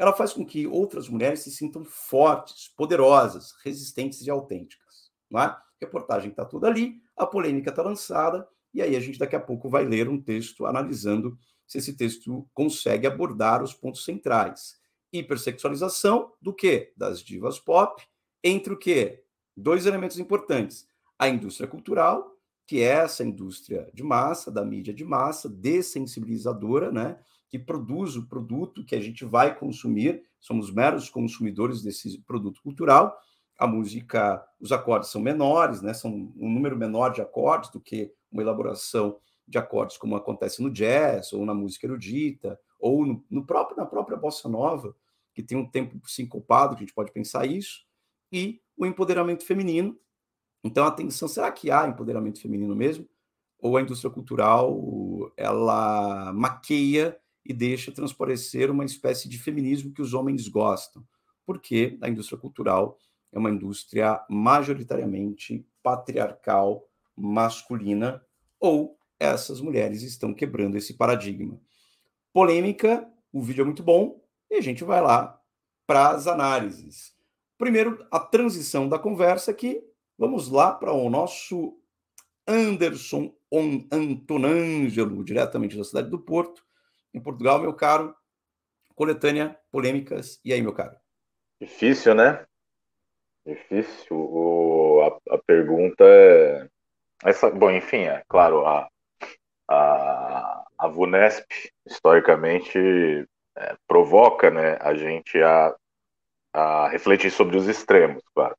ela 0.00 0.14
faz 0.14 0.32
com 0.32 0.46
que 0.46 0.66
outras 0.66 1.10
mulheres 1.10 1.40
se 1.40 1.50
sintam 1.50 1.84
fortes, 1.84 2.68
poderosas, 2.74 3.52
resistentes 3.62 4.22
e 4.22 4.30
autênticas. 4.30 5.10
Não 5.30 5.38
é? 5.38 5.44
A 5.44 5.62
reportagem 5.78 6.30
está 6.30 6.42
toda 6.42 6.66
ali, 6.66 7.02
a 7.14 7.26
polêmica 7.26 7.68
está 7.68 7.82
lançada, 7.82 8.48
e 8.72 8.80
aí 8.80 8.96
a 8.96 9.00
gente 9.00 9.18
daqui 9.18 9.36
a 9.36 9.40
pouco 9.40 9.68
vai 9.68 9.84
ler 9.84 10.08
um 10.08 10.18
texto 10.18 10.64
analisando 10.64 11.38
se 11.66 11.76
esse 11.76 11.98
texto 11.98 12.48
consegue 12.54 13.06
abordar 13.06 13.62
os 13.62 13.74
pontos 13.74 14.02
centrais. 14.02 14.80
Hipersexualização 15.12 16.32
do 16.40 16.54
quê? 16.54 16.94
Das 16.96 17.22
divas 17.22 17.58
pop, 17.58 18.02
entre 18.42 18.72
o 18.72 18.78
quê? 18.78 19.22
Dois 19.54 19.84
elementos 19.84 20.18
importantes. 20.18 20.88
A 21.18 21.28
indústria 21.28 21.68
cultural, 21.68 22.34
que 22.66 22.80
é 22.80 22.86
essa 22.86 23.22
indústria 23.22 23.90
de 23.92 24.02
massa, 24.02 24.50
da 24.50 24.64
mídia 24.64 24.94
de 24.94 25.04
massa, 25.04 25.46
dessensibilizadora, 25.46 26.90
né? 26.90 27.18
Que 27.50 27.58
produz 27.58 28.16
o 28.16 28.28
produto 28.28 28.84
que 28.84 28.94
a 28.94 29.00
gente 29.00 29.24
vai 29.24 29.58
consumir, 29.58 30.22
somos 30.38 30.72
meros 30.72 31.10
consumidores 31.10 31.82
desse 31.82 32.22
produto 32.22 32.62
cultural. 32.62 33.18
A 33.58 33.66
música, 33.66 34.42
os 34.60 34.70
acordes 34.70 35.10
são 35.10 35.20
menores, 35.20 35.82
né? 35.82 35.92
São 35.92 36.12
um 36.12 36.48
número 36.48 36.76
menor 36.78 37.10
de 37.10 37.20
acordes 37.20 37.70
do 37.70 37.80
que 37.80 38.14
uma 38.30 38.40
elaboração 38.40 39.18
de 39.48 39.58
acordes 39.58 39.98
como 39.98 40.14
acontece 40.14 40.62
no 40.62 40.70
jazz 40.70 41.32
ou 41.32 41.44
na 41.44 41.52
música 41.52 41.86
erudita 41.86 42.58
ou 42.78 43.04
no, 43.04 43.24
no 43.28 43.44
próprio 43.44 43.76
na 43.76 43.84
própria 43.84 44.16
bossa 44.16 44.48
nova, 44.48 44.94
que 45.34 45.42
tem 45.42 45.58
um 45.58 45.68
tempo 45.68 46.00
sincopado, 46.08 46.76
que 46.76 46.84
a 46.84 46.86
gente 46.86 46.94
pode 46.94 47.10
pensar 47.10 47.46
isso, 47.46 47.84
e 48.32 48.62
o 48.76 48.86
empoderamento 48.86 49.44
feminino. 49.44 49.98
Então, 50.62 50.86
atenção, 50.86 51.26
será 51.26 51.50
que 51.50 51.70
há 51.70 51.88
empoderamento 51.88 52.40
feminino 52.40 52.76
mesmo? 52.76 53.08
Ou 53.58 53.76
a 53.76 53.82
indústria 53.82 54.10
cultural 54.10 55.32
ela 55.36 56.32
maqueia 56.32 57.19
e 57.44 57.52
deixa 57.52 57.92
transparecer 57.92 58.70
uma 58.70 58.84
espécie 58.84 59.28
de 59.28 59.38
feminismo 59.38 59.92
que 59.92 60.02
os 60.02 60.14
homens 60.14 60.48
gostam, 60.48 61.04
porque 61.46 61.98
a 62.00 62.08
indústria 62.08 62.38
cultural 62.38 62.98
é 63.32 63.38
uma 63.38 63.50
indústria 63.50 64.24
majoritariamente 64.28 65.66
patriarcal, 65.82 66.88
masculina, 67.16 68.24
ou 68.58 68.98
essas 69.18 69.60
mulheres 69.60 70.02
estão 70.02 70.34
quebrando 70.34 70.76
esse 70.76 70.94
paradigma. 70.94 71.60
Polêmica, 72.32 73.08
o 73.32 73.42
vídeo 73.42 73.62
é 73.62 73.64
muito 73.64 73.82
bom 73.82 74.22
e 74.50 74.56
a 74.56 74.60
gente 74.60 74.84
vai 74.84 75.00
lá 75.00 75.40
para 75.86 76.10
as 76.10 76.26
análises. 76.26 77.14
Primeiro, 77.58 78.06
a 78.10 78.18
transição 78.18 78.88
da 78.88 78.98
conversa 78.98 79.50
aqui. 79.50 79.82
Vamos 80.16 80.48
lá 80.48 80.72
para 80.72 80.92
o 80.92 81.10
nosso 81.10 81.78
Anderson 82.46 83.34
Antonângelo, 83.92 85.24
diretamente 85.24 85.76
da 85.76 85.84
cidade 85.84 86.08
do 86.08 86.18
Porto, 86.18 86.64
em 87.12 87.20
Portugal, 87.20 87.58
meu 87.60 87.74
caro. 87.74 88.14
Coletânea, 88.94 89.58
polêmicas. 89.70 90.40
E 90.44 90.52
aí, 90.52 90.60
meu 90.60 90.72
caro? 90.72 90.96
Difícil, 91.60 92.14
né? 92.14 92.44
Difícil. 93.46 94.16
O, 94.16 95.00
a, 95.02 95.34
a 95.34 95.38
pergunta 95.38 96.04
é. 96.04 96.68
Essa, 97.24 97.50
bom, 97.50 97.70
enfim, 97.70 98.04
é 98.04 98.22
claro, 98.28 98.66
a, 98.66 98.88
a, 99.68 100.64
a 100.78 100.88
VUNESP, 100.88 101.70
historicamente, 101.86 102.78
é, 103.56 103.76
provoca 103.86 104.50
né, 104.50 104.78
a 104.80 104.94
gente 104.94 105.40
a, 105.42 105.74
a 106.52 106.88
refletir 106.88 107.30
sobre 107.30 107.56
os 107.56 107.68
extremos, 107.68 108.22
claro. 108.34 108.56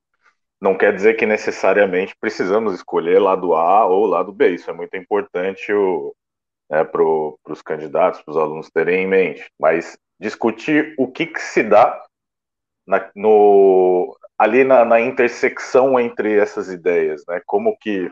Não 0.61 0.77
quer 0.77 0.93
dizer 0.93 1.15
que 1.15 1.25
necessariamente 1.25 2.15
precisamos 2.19 2.75
escolher 2.75 3.19
lado 3.19 3.55
A 3.55 3.85
ou 3.87 4.05
lado 4.05 4.31
B. 4.31 4.49
Isso 4.49 4.69
é 4.69 4.73
muito 4.73 4.95
importante 4.95 5.73
né, 6.71 6.85
para 6.85 7.03
os 7.03 7.61
candidatos, 7.61 8.21
para 8.21 8.31
os 8.31 8.37
alunos 8.37 8.69
terem 8.71 9.03
em 9.03 9.07
mente. 9.07 9.51
Mas 9.59 9.97
discutir 10.17 10.95
o 10.97 11.11
que, 11.11 11.27
que 11.27 11.41
se 11.41 11.61
dá 11.61 12.01
na, 12.87 13.11
no, 13.13 14.17
ali 14.37 14.63
na, 14.63 14.85
na, 14.85 15.01
intersecção 15.01 15.99
entre 15.99 16.37
essas 16.37 16.69
ideias, 16.69 17.23
né? 17.27 17.41
Como 17.45 17.77
que 17.77 18.09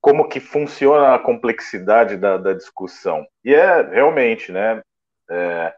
como 0.00 0.28
que 0.28 0.38
funciona 0.38 1.14
a 1.14 1.18
complexidade 1.18 2.16
da, 2.16 2.36
da 2.36 2.52
discussão? 2.52 3.26
E 3.44 3.52
é 3.52 3.82
realmente, 3.82 4.52
né? 4.52 4.80
É, 5.28 5.74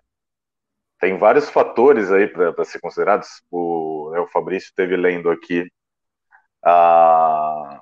tem 1.00 1.16
vários 1.16 1.48
fatores 1.48 2.12
aí 2.12 2.28
para 2.28 2.64
ser 2.64 2.78
considerados. 2.80 3.42
O, 3.50 4.10
né, 4.12 4.20
o 4.20 4.26
Fabrício 4.26 4.68
esteve 4.68 4.96
lendo 4.96 5.30
aqui 5.30 5.66
a, 6.62 7.80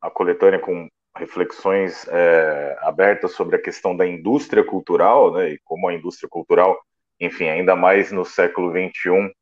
a 0.00 0.10
coletânea 0.10 0.58
com 0.58 0.88
reflexões 1.16 2.06
é, 2.08 2.76
abertas 2.80 3.32
sobre 3.32 3.56
a 3.56 3.62
questão 3.62 3.96
da 3.96 4.06
indústria 4.06 4.64
cultural, 4.64 5.32
né, 5.32 5.50
e 5.50 5.58
como 5.64 5.88
a 5.88 5.94
indústria 5.94 6.28
cultural, 6.28 6.78
enfim, 7.18 7.48
ainda 7.48 7.74
mais 7.74 8.12
no 8.12 8.24
século 8.24 8.70
XXI, 8.70 9.32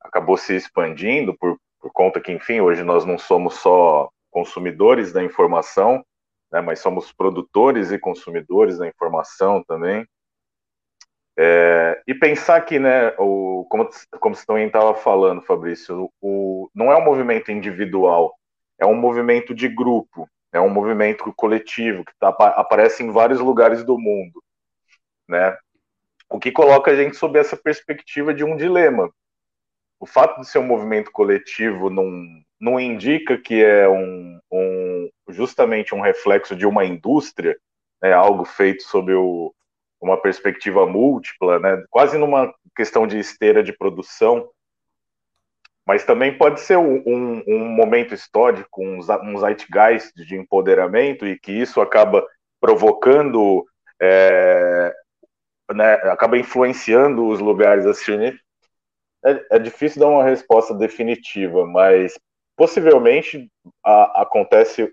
acabou 0.00 0.36
se 0.36 0.54
expandindo 0.54 1.36
por, 1.36 1.58
por 1.80 1.92
conta 1.92 2.20
que, 2.20 2.32
enfim, 2.32 2.60
hoje 2.60 2.82
nós 2.82 3.04
não 3.04 3.18
somos 3.18 3.54
só 3.54 4.08
consumidores 4.30 5.12
da 5.12 5.22
informação, 5.22 6.04
né, 6.50 6.60
mas 6.60 6.80
somos 6.80 7.12
produtores 7.12 7.92
e 7.92 7.98
consumidores 7.98 8.78
da 8.78 8.88
informação 8.88 9.62
também. 9.64 10.06
É, 11.40 12.02
e 12.06 12.14
pensar 12.14 12.60
que, 12.62 12.80
né, 12.80 13.14
o, 13.18 13.64
como, 13.70 13.88
como 14.18 14.34
você 14.34 14.44
também 14.44 14.66
estava 14.66 14.94
falando, 14.94 15.42
Fabrício, 15.42 16.10
o, 16.20 16.68
não 16.74 16.90
é 16.90 16.96
um 16.96 17.04
movimento 17.04 17.52
individual, 17.52 18.34
é 18.76 18.84
um 18.84 18.94
movimento 18.94 19.54
de 19.54 19.68
grupo, 19.68 20.28
é 20.52 20.60
um 20.60 20.68
movimento 20.68 21.32
coletivo 21.36 22.04
que 22.04 22.12
tá, 22.18 22.28
aparece 22.28 23.02
em 23.02 23.10
vários 23.10 23.40
lugares 23.40 23.84
do 23.84 23.98
mundo, 23.98 24.42
né? 25.28 25.56
O 26.30 26.38
que 26.38 26.52
coloca 26.52 26.90
a 26.90 26.96
gente 26.96 27.16
sob 27.16 27.38
essa 27.38 27.56
perspectiva 27.56 28.34
de 28.34 28.44
um 28.44 28.56
dilema. 28.56 29.10
O 30.00 30.06
fato 30.06 30.40
de 30.40 30.48
ser 30.48 30.58
um 30.58 30.66
movimento 30.66 31.10
coletivo 31.10 31.90
não, 31.90 32.10
não 32.60 32.78
indica 32.78 33.36
que 33.38 33.62
é 33.62 33.88
um, 33.88 34.38
um 34.50 35.10
justamente 35.28 35.94
um 35.94 36.00
reflexo 36.00 36.54
de 36.54 36.66
uma 36.66 36.84
indústria, 36.84 37.58
né, 38.02 38.12
algo 38.12 38.44
feito 38.44 38.82
sob 38.84 39.12
o, 39.12 39.52
uma 40.00 40.20
perspectiva 40.20 40.86
múltipla, 40.86 41.58
né, 41.58 41.84
quase 41.90 42.16
numa 42.16 42.54
questão 42.76 43.06
de 43.06 43.18
esteira 43.18 43.62
de 43.62 43.76
produção, 43.76 44.48
mas 45.88 46.04
também 46.04 46.36
pode 46.36 46.60
ser 46.60 46.76
um, 46.76 47.42
um, 47.46 47.64
momento 47.70 48.12
histórico, 48.12 48.84
um, 48.84 49.38
zeitgeist 49.38 50.14
de 50.14 50.36
empoderamento 50.36 51.26
e 51.26 51.38
que 51.38 51.50
isso 51.50 51.80
acaba 51.80 52.22
provocando, 52.60 53.64
é, 53.98 54.94
né, 55.74 55.94
acaba 56.10 56.36
influenciando 56.36 57.26
os 57.26 57.40
lugares 57.40 57.86
assim. 57.86 58.38
É, 59.24 59.46
é, 59.52 59.58
difícil 59.58 60.00
dar 60.00 60.08
uma 60.08 60.24
resposta 60.24 60.74
definitiva, 60.74 61.66
mas 61.66 62.12
possivelmente 62.54 63.50
a, 63.82 64.20
acontece, 64.20 64.92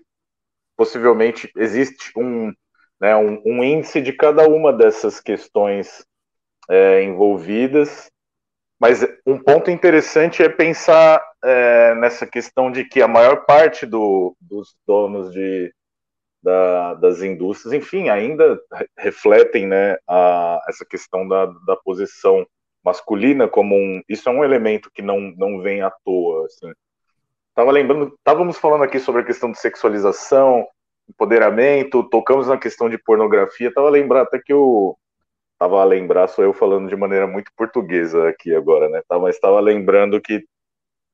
possivelmente 0.78 1.52
existe 1.58 2.10
um 2.16 2.50
né, 2.98 3.14
um, 3.14 3.42
um, 3.44 3.62
índice 3.62 4.00
de 4.00 4.14
cada 4.14 4.48
uma 4.48 4.72
dessas 4.72 5.20
questões 5.20 6.06
é, 6.70 7.02
envolvidas. 7.02 8.10
Mas 8.78 9.06
um 9.26 9.38
ponto 9.38 9.70
interessante 9.70 10.42
é 10.42 10.48
pensar 10.48 11.22
é, 11.42 11.94
nessa 11.94 12.26
questão 12.26 12.70
de 12.70 12.84
que 12.84 13.00
a 13.00 13.08
maior 13.08 13.46
parte 13.46 13.86
do, 13.86 14.36
dos 14.40 14.76
donos 14.86 15.32
de, 15.32 15.72
da, 16.42 16.94
das 16.94 17.22
indústrias, 17.22 17.72
enfim, 17.72 18.08
ainda 18.08 18.60
refletem 18.98 19.66
né, 19.66 19.96
a, 20.06 20.60
essa 20.68 20.84
questão 20.84 21.26
da, 21.26 21.46
da 21.66 21.76
posição 21.76 22.46
masculina 22.84 23.48
como 23.48 23.74
um. 23.74 24.02
Isso 24.08 24.28
é 24.28 24.32
um 24.32 24.44
elemento 24.44 24.90
que 24.94 25.02
não, 25.02 25.20
não 25.36 25.60
vem 25.60 25.80
à 25.82 25.90
toa. 26.04 26.44
Assim. 26.44 26.72
Tava 27.54 27.72
lembrando, 27.72 28.14
estávamos 28.14 28.58
falando 28.58 28.84
aqui 28.84 29.00
sobre 29.00 29.22
a 29.22 29.24
questão 29.24 29.50
de 29.50 29.58
sexualização, 29.58 30.68
empoderamento, 31.08 32.08
tocamos 32.10 32.46
na 32.46 32.58
questão 32.58 32.90
de 32.90 32.98
pornografia. 32.98 33.72
Tava 33.72 33.88
lembrando 33.88 34.26
até 34.26 34.38
que 34.38 34.52
eu 34.52 34.96
tava 35.58 35.80
a 35.80 35.84
lembrar, 35.84 36.28
sou 36.28 36.44
eu 36.44 36.52
falando 36.52 36.88
de 36.88 36.96
maneira 36.96 37.26
muito 37.26 37.50
portuguesa 37.56 38.28
aqui 38.28 38.54
agora, 38.54 38.88
né? 38.88 39.02
Tá, 39.08 39.18
mas 39.18 39.34
estava 39.34 39.60
lembrando 39.60 40.20
que 40.20 40.44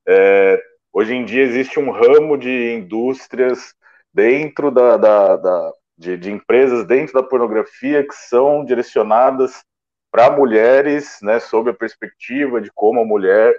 é, 0.07 0.61
hoje 0.93 1.15
em 1.15 1.25
dia 1.25 1.43
existe 1.43 1.79
um 1.79 1.91
ramo 1.91 2.37
de 2.37 2.75
indústrias 2.75 3.75
dentro 4.13 4.71
da, 4.71 4.97
da, 4.97 5.37
da 5.37 5.73
de, 5.97 6.17
de, 6.17 6.31
empresas 6.31 6.85
dentro 6.87 7.15
da 7.15 7.23
pornografia 7.23 8.07
que 8.07 8.15
são 8.15 8.65
direcionadas 8.65 9.63
para 10.11 10.31
mulheres, 10.31 11.19
né, 11.23 11.39
sob 11.41 11.71
a 11.71 11.75
perspectiva 11.75 12.61
de 12.61 12.71
como 12.73 13.01
a 13.01 13.05
mulher 13.05 13.55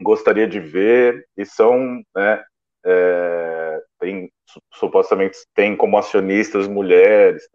gostaria 0.00 0.46
de 0.46 0.60
ver 0.60 1.26
e 1.36 1.44
são, 1.44 2.02
né, 2.14 2.44
é, 2.84 3.82
tem 3.98 4.30
supostamente 4.72 5.38
tem 5.54 5.76
como 5.76 5.98
acionistas 5.98 6.66
mulheres. 6.66 7.48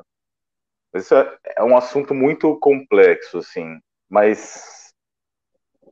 Isso 0.96 1.16
é, 1.16 1.38
é 1.58 1.64
um 1.64 1.78
assunto 1.78 2.14
muito 2.14 2.58
complexo, 2.60 3.40
assim, 3.40 3.80
mas 4.10 4.94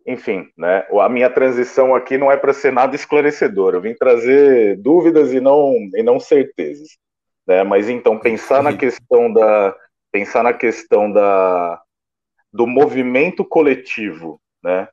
enfim, 0.06 0.50
né? 0.58 0.86
A 1.00 1.08
minha 1.08 1.30
transição 1.30 1.96
aqui 1.96 2.18
não 2.18 2.32
é 2.32 2.38
para 2.38 2.54
ser 2.54 2.74
nada 2.74 2.96
esclarecedora. 2.96 3.78
Eu 3.78 3.82
vim 3.82 3.94
trazer 3.96 4.78
dúvidas 4.78 5.32
e 5.34 5.40
não 5.40 5.74
e 5.94 6.04
não 6.04 6.20
certezas, 6.20 6.98
né? 7.48 7.64
Mas 7.64 7.90
então 7.90 8.20
pensar 8.20 8.62
na 8.62 8.76
questão 8.76 9.32
da 9.32 9.76
pensar 10.12 10.44
na 10.44 10.54
questão 10.54 11.12
da 11.12 11.82
do 12.52 12.68
movimento 12.68 13.46
coletivo, 13.46 14.40
né? 14.64 14.88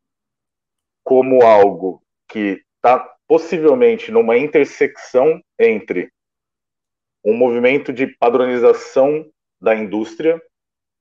Como 1.04 1.42
algo 1.44 2.02
que 2.28 2.62
está 2.76 2.98
possivelmente 3.26 4.10
numa 4.10 4.38
intersecção 4.38 5.40
entre 5.58 6.10
um 7.24 7.34
movimento 7.36 7.92
de 7.92 8.06
padronização 8.06 9.26
da 9.60 9.74
indústria 9.74 10.40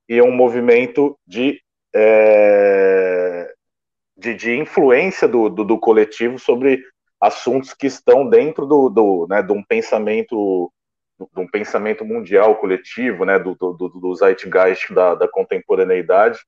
e 0.07 0.21
um 0.21 0.31
movimento 0.31 1.17
de, 1.25 1.61
é, 1.93 3.53
de, 4.17 4.33
de, 4.33 4.57
influência 4.57 5.27
do, 5.27 5.49
do, 5.49 5.63
do, 5.63 5.79
coletivo 5.79 6.39
sobre 6.39 6.83
assuntos 7.21 7.73
que 7.73 7.87
estão 7.87 8.27
dentro 8.27 8.65
do, 8.65 8.89
do, 8.89 9.27
né, 9.29 9.41
de 9.41 9.51
um 9.51 9.63
pensamento 9.63 10.71
de 11.19 11.41
um 11.41 11.47
pensamento 11.47 12.05
mundial 12.05 12.55
coletivo, 12.55 13.25
né, 13.25 13.37
do, 13.37 13.53
do, 13.53 13.73
do 13.73 14.15
zeitgeist 14.15 14.93
da, 14.93 15.15
da 15.15 15.27
contemporaneidade, 15.27 16.39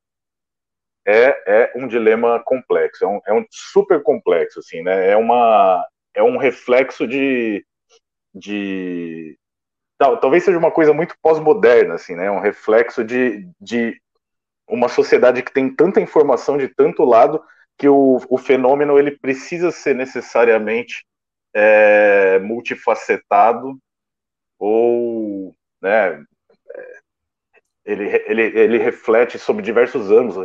é, 1.06 1.44
é 1.46 1.74
um 1.76 1.88
dilema 1.88 2.42
complexo, 2.44 3.04
é 3.04 3.08
um, 3.08 3.22
é 3.28 3.34
um 3.34 3.46
super 3.50 4.02
complexo, 4.04 4.60
assim, 4.60 4.82
né? 4.82 5.10
É, 5.10 5.18
uma, 5.18 5.86
é 6.14 6.22
um 6.22 6.38
reflexo 6.38 7.08
de, 7.08 7.66
de 8.34 9.38
tal, 10.02 10.18
talvez 10.18 10.44
seja 10.44 10.58
uma 10.58 10.72
coisa 10.72 10.92
muito 10.96 11.16
pós-moderna, 11.22 11.94
assim, 11.94 12.16
né? 12.16 12.32
Um 12.32 12.40
reflexo 12.40 13.04
de, 13.04 13.48
de 13.62 14.02
uma 14.68 14.90
sociedade 14.90 15.44
que 15.44 15.54
tem 15.54 15.70
tanta 15.72 16.02
informação 16.02 16.58
de 16.58 16.68
tanto 16.68 17.06
lado 17.06 17.40
que 17.78 17.88
o, 17.88 18.20
o 18.28 18.36
fenômeno 18.36 18.98
ele 18.98 19.12
precisa 19.12 19.70
ser 19.70 19.94
necessariamente 19.94 21.06
é, 21.54 22.40
multifacetado 22.40 23.78
ou, 24.58 25.54
né? 25.80 26.24
Ele, 27.86 28.10
ele, 28.26 28.42
ele 28.42 28.78
reflete 28.80 29.38
sobre 29.38 29.62
diversos 29.62 30.10
ângulos, 30.10 30.38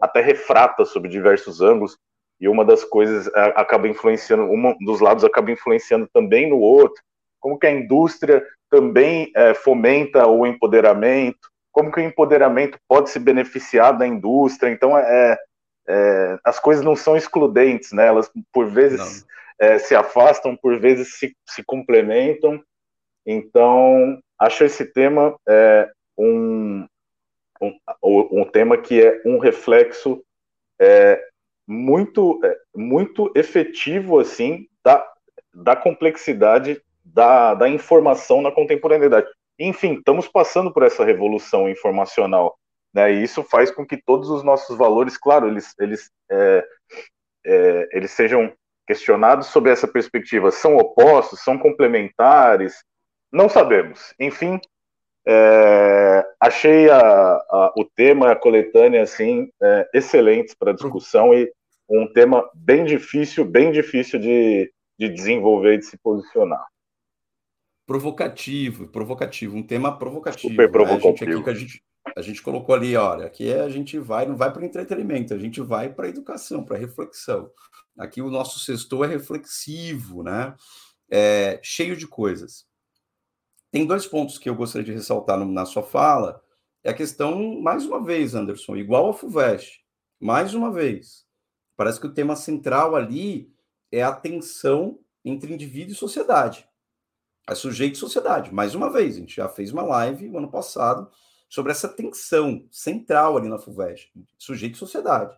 até 0.00 0.22
refrata 0.22 0.86
sobre 0.86 1.10
diversos 1.10 1.60
ângulos, 1.60 1.98
e 2.40 2.48
uma 2.48 2.64
das 2.64 2.82
coisas 2.84 3.26
é, 3.34 3.52
acaba 3.54 3.86
influenciando, 3.86 4.44
um 4.44 4.74
dos 4.78 5.00
lados 5.00 5.24
acaba 5.24 5.50
influenciando 5.50 6.08
também 6.10 6.48
no 6.48 6.58
outro, 6.58 7.02
como 7.44 7.58
que 7.58 7.66
a 7.66 7.70
indústria 7.70 8.42
também 8.70 9.30
é, 9.36 9.52
fomenta 9.52 10.26
o 10.26 10.46
empoderamento, 10.46 11.50
como 11.70 11.92
que 11.92 12.00
o 12.00 12.02
empoderamento 12.02 12.78
pode 12.88 13.10
se 13.10 13.18
beneficiar 13.18 13.98
da 13.98 14.06
indústria. 14.06 14.70
Então, 14.70 14.96
é, 14.96 15.38
é 15.86 16.38
as 16.42 16.58
coisas 16.58 16.82
não 16.82 16.96
são 16.96 17.18
excludentes, 17.18 17.92
né? 17.92 18.06
Elas, 18.06 18.30
por 18.50 18.64
vezes, 18.70 19.26
é, 19.58 19.78
se 19.78 19.94
afastam, 19.94 20.56
por 20.56 20.80
vezes 20.80 21.18
se, 21.18 21.36
se 21.46 21.62
complementam. 21.62 22.64
Então, 23.26 24.18
acho 24.38 24.64
esse 24.64 24.86
tema 24.86 25.38
é, 25.46 25.90
um, 26.16 26.86
um, 27.60 28.40
um 28.40 28.44
tema 28.46 28.78
que 28.78 29.02
é 29.02 29.20
um 29.26 29.36
reflexo 29.36 30.24
é, 30.80 31.22
muito, 31.66 32.40
é, 32.42 32.58
muito 32.74 33.30
efetivo 33.34 34.18
assim 34.18 34.66
da, 34.82 35.06
da 35.52 35.76
complexidade 35.76 36.80
da, 37.04 37.54
da 37.54 37.68
informação 37.68 38.40
na 38.40 38.50
contemporaneidade. 38.50 39.26
Enfim, 39.58 39.94
estamos 39.94 40.26
passando 40.26 40.72
por 40.72 40.82
essa 40.82 41.04
revolução 41.04 41.68
informacional, 41.68 42.56
né? 42.92 43.12
E 43.12 43.22
isso 43.22 43.42
faz 43.42 43.70
com 43.70 43.86
que 43.86 43.96
todos 43.96 44.30
os 44.30 44.42
nossos 44.42 44.76
valores, 44.76 45.16
claro, 45.16 45.46
eles, 45.46 45.74
eles, 45.78 46.10
é, 46.30 46.64
é, 47.44 47.88
eles 47.92 48.10
sejam 48.10 48.52
questionados 48.86 49.48
sob 49.48 49.70
essa 49.70 49.86
perspectiva. 49.86 50.50
São 50.50 50.76
opostos, 50.76 51.40
são 51.40 51.58
complementares? 51.58 52.84
Não 53.32 53.48
sabemos. 53.48 54.14
Enfim, 54.18 54.60
é, 55.26 56.26
achei 56.40 56.90
a, 56.90 57.00
a, 57.00 57.72
o 57.76 57.84
tema, 57.84 58.30
a 58.30 58.36
coletânea, 58.36 59.02
assim, 59.02 59.48
é, 59.62 59.88
excelentes 59.94 60.54
para 60.54 60.72
discussão 60.72 61.32
e 61.32 61.50
um 61.88 62.06
tema 62.12 62.48
bem 62.54 62.84
difícil, 62.84 63.44
bem 63.44 63.70
difícil 63.70 64.18
de, 64.18 64.72
de 64.98 65.08
desenvolver 65.08 65.74
e 65.74 65.78
de 65.78 65.86
se 65.86 65.98
posicionar. 65.98 66.64
Provocativo, 67.86 68.88
provocativo, 68.88 69.56
um 69.56 69.62
tema 69.62 69.98
provocativo. 69.98 70.50
Super 70.50 70.70
provocativo. 70.70 71.30
Né? 71.30 71.34
A, 71.34 71.36
gente, 71.36 71.50
a, 71.50 71.54
gente, 71.54 71.84
a 72.16 72.22
gente 72.22 72.42
colocou 72.42 72.74
ali, 72.74 72.96
olha, 72.96 73.26
aqui 73.26 73.52
a 73.52 73.68
gente 73.68 73.98
vai, 73.98 74.26
não 74.26 74.36
vai 74.36 74.52
para 74.52 74.64
entretenimento, 74.64 75.34
a 75.34 75.38
gente 75.38 75.60
vai 75.60 75.92
para 75.92 76.08
educação, 76.08 76.64
para 76.64 76.78
reflexão. 76.78 77.50
Aqui 77.98 78.22
o 78.22 78.30
nosso 78.30 78.58
sextor 78.60 79.04
é 79.04 79.08
reflexivo, 79.08 80.22
né? 80.22 80.54
É, 81.10 81.60
cheio 81.62 81.96
de 81.96 82.06
coisas. 82.06 82.66
Tem 83.70 83.86
dois 83.86 84.06
pontos 84.06 84.38
que 84.38 84.48
eu 84.48 84.54
gostaria 84.54 84.84
de 84.84 84.92
ressaltar 84.92 85.38
na 85.44 85.66
sua 85.66 85.82
fala. 85.82 86.40
É 86.82 86.90
a 86.90 86.94
questão, 86.94 87.60
mais 87.60 87.84
uma 87.84 88.02
vez, 88.02 88.34
Anderson, 88.34 88.76
igual 88.76 89.06
ao 89.06 89.12
FUVEST, 89.12 89.84
mais 90.20 90.54
uma 90.54 90.72
vez. 90.72 91.24
Parece 91.76 92.00
que 92.00 92.06
o 92.06 92.14
tema 92.14 92.36
central 92.36 92.94
ali 92.94 93.52
é 93.90 94.02
a 94.02 94.12
tensão 94.12 95.00
entre 95.24 95.52
indivíduo 95.52 95.92
e 95.92 95.96
sociedade. 95.96 96.68
É 97.46 97.54
sujeito 97.54 97.94
e 97.94 97.98
sociedade. 97.98 98.52
Mais 98.52 98.74
uma 98.74 98.90
vez, 98.90 99.16
a 99.16 99.20
gente 99.20 99.36
já 99.36 99.48
fez 99.48 99.72
uma 99.72 99.82
live 99.82 100.28
no 100.28 100.38
ano 100.38 100.50
passado 100.50 101.10
sobre 101.48 101.72
essa 101.72 101.88
tensão 101.88 102.66
central 102.70 103.36
ali 103.36 103.48
na 103.48 103.58
FUVEST, 103.58 104.12
sujeito 104.38 104.74
e 104.74 104.78
sociedade. 104.78 105.36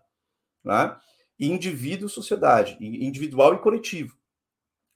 Né? 0.63 0.97
E 1.39 1.51
indivíduo 1.51 2.09
sociedade, 2.09 2.77
individual 2.81 3.55
e 3.55 3.59
coletivo. 3.59 4.17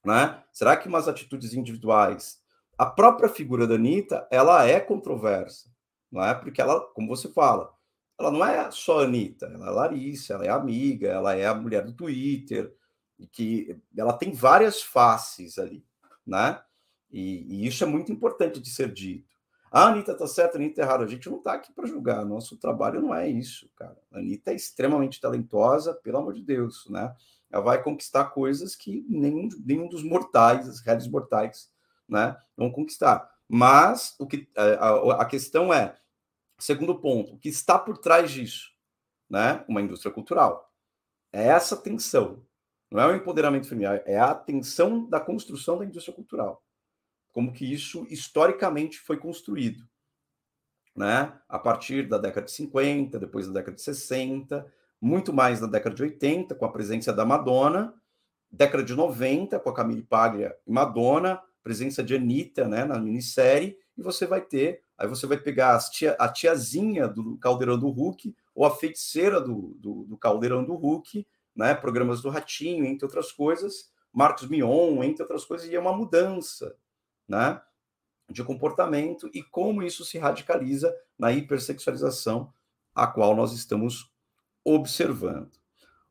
Né? 0.05 0.43
Será 0.53 0.77
que 0.77 0.89
umas 0.89 1.09
atitudes 1.09 1.53
individuais 1.53 2.41
a 2.81 2.87
própria 2.87 3.29
figura 3.29 3.67
da 3.67 3.75
Anitta, 3.75 4.27
ela 4.31 4.67
é 4.67 4.81
controversa, 4.81 5.69
não 6.11 6.25
é? 6.25 6.33
Porque 6.33 6.63
ela, 6.63 6.81
como 6.95 7.09
você 7.09 7.29
fala, 7.29 7.71
ela 8.19 8.31
não 8.31 8.43
é 8.43 8.71
só 8.71 9.01
a 9.01 9.03
Anitta, 9.03 9.45
ela 9.53 9.67
é 9.67 9.71
Larissa, 9.71 10.33
ela 10.33 10.47
é 10.47 10.49
amiga, 10.49 11.09
ela 11.09 11.37
é 11.37 11.45
a 11.47 11.55
mulher 11.55 11.85
do 11.85 11.93
Twitter, 11.93 12.75
que 13.33 13.79
ela 13.95 14.15
tem 14.15 14.33
várias 14.33 14.81
faces 14.83 15.59
ali, 15.59 15.85
né? 16.27 16.59
E, 17.11 17.63
e 17.63 17.67
isso 17.67 17.83
é 17.83 17.87
muito 17.87 18.13
importante 18.13 18.61
de 18.61 18.71
ser 18.71 18.93
dito. 18.93 19.29
A 19.71 19.87
Anitta 19.87 20.15
tá 20.15 20.27
certa, 20.27 20.57
a 20.57 20.61
Anitta 20.61 20.81
é 20.81 20.85
errada. 20.85 21.05
A 21.05 21.09
gente 21.09 21.29
não 21.31 21.39
tá 21.41 21.53
aqui 21.53 21.73
para 21.73 21.87
julgar. 21.87 22.25
Nosso 22.25 22.57
trabalho 22.57 23.01
não 23.01 23.15
é 23.15 23.29
isso, 23.29 23.71
cara. 23.77 23.97
A 24.13 24.19
Anitta 24.19 24.51
é 24.51 24.55
extremamente 24.55 25.21
talentosa, 25.21 25.95
pelo 25.95 26.19
amor 26.19 26.35
de 26.35 26.43
Deus, 26.43 26.87
né? 26.89 27.15
Ela 27.51 27.63
vai 27.63 27.83
conquistar 27.83 28.27
coisas 28.27 28.77
que 28.77 29.05
nenhum, 29.09 29.49
nenhum 29.65 29.89
dos 29.89 30.03
mortais, 30.03 30.69
as 30.69 30.81
redes 30.81 31.09
mortais, 31.09 31.71
né, 32.09 32.37
vão 32.57 32.71
conquistar. 32.71 33.29
Mas 33.49 34.15
o 34.19 34.27
que 34.27 34.49
a, 34.57 35.23
a 35.23 35.25
questão 35.25 35.75
é, 35.75 35.97
segundo 36.59 37.01
ponto, 37.01 37.35
o 37.35 37.39
que 37.39 37.49
está 37.49 37.77
por 37.79 37.99
trás 37.99 38.31
disso, 38.31 38.71
né? 39.29 39.65
Uma 39.69 39.81
indústria 39.81 40.13
cultural. 40.13 40.73
É 41.33 41.49
essa 41.49 41.77
tensão. 41.77 42.45
Não 42.91 43.01
é 43.01 43.07
o 43.07 43.15
empoderamento 43.15 43.69
feminino, 43.69 44.01
é 44.05 44.19
a 44.19 44.35
tensão 44.35 45.09
da 45.09 45.21
construção 45.21 45.79
da 45.79 45.85
indústria 45.85 46.15
cultural. 46.15 46.63
Como 47.33 47.53
que 47.53 47.71
isso 47.71 48.07
historicamente 48.11 48.99
foi 48.99 49.17
construído, 49.17 49.85
né? 50.97 51.33
A 51.49 51.59
partir 51.59 52.09
da 52.09 52.19
década 52.19 52.47
de 52.47 52.53
50, 52.53 53.19
depois 53.19 53.47
da 53.47 53.55
década 53.55 53.77
de 53.77 53.83
60, 53.83 54.67
muito 55.01 55.33
mais 55.33 55.61
na 55.61 55.67
década 55.67 55.95
de 55.95 56.03
80, 56.03 56.55
com 56.55 56.65
a 56.65 56.73
presença 56.73 57.13
da 57.13 57.25
Madonna, 57.25 57.95
década 58.51 58.83
de 58.83 58.95
90, 58.95 59.59
com 59.61 59.71
a 59.71 59.75
Camille 59.75 60.03
Paglia 60.03 60.57
e 60.67 60.73
Madonna, 60.73 61.41
presença 61.63 62.03
de 62.03 62.15
Anitta, 62.15 62.67
né, 62.67 62.85
na 62.85 62.99
minissérie, 62.99 63.79
e 63.97 64.03
você 64.03 64.27
vai 64.27 64.41
ter, 64.41 64.83
aí 64.99 65.07
você 65.07 65.27
vai 65.27 65.37
pegar 65.37 65.79
tia, 65.91 66.17
a 66.19 66.29
tiazinha 66.29 67.07
do 67.07 67.37
Caldeirão 67.39 67.79
do 67.79 67.89
Hulk, 67.89 68.35
ou 68.55 68.65
a 68.65 68.75
feiticeira 68.75 69.41
do, 69.41 69.77
do, 69.79 70.05
do, 70.05 70.17
Caldeirão 70.17 70.65
do 70.65 70.75
Hulk, 70.75 71.27
né, 71.55 71.75
programas 71.75 72.21
do 72.21 72.29
Ratinho, 72.29 72.85
entre 72.85 73.05
outras 73.05 73.31
coisas, 73.31 73.91
Marcos 74.13 74.49
Mion, 74.49 75.03
entre 75.05 75.23
outras 75.23 75.45
coisas, 75.45 75.69
e 75.69 75.75
é 75.75 75.81
uma 75.81 75.97
mudança, 75.97 76.75
né, 77.31 77.61
de 78.29 78.43
comportamento 78.43 79.31
e 79.33 79.43
como 79.43 79.83
isso 79.83 80.05
se 80.05 80.19
radicaliza 80.19 80.95
na 81.19 81.33
hipersexualização 81.33 82.53
a 82.95 83.07
qual 83.07 83.35
nós 83.35 83.53
estamos 83.53 84.13
observando. 84.65 85.51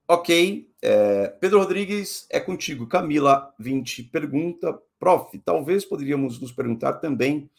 Ok, 0.07 0.71
é, 0.81 1.27
Pedro 1.27 1.59
Rodrigues, 1.59 2.25
é 2.31 2.39
contigo. 2.39 2.87
Camila 2.87 3.53
20 3.59 4.03
pergunta 4.05 4.73
Prof, 4.97 5.37
talvez 5.39 5.85
poderíamos 5.85 6.39
nos 6.39 6.51
perguntar 6.51 6.93
também 6.93 7.49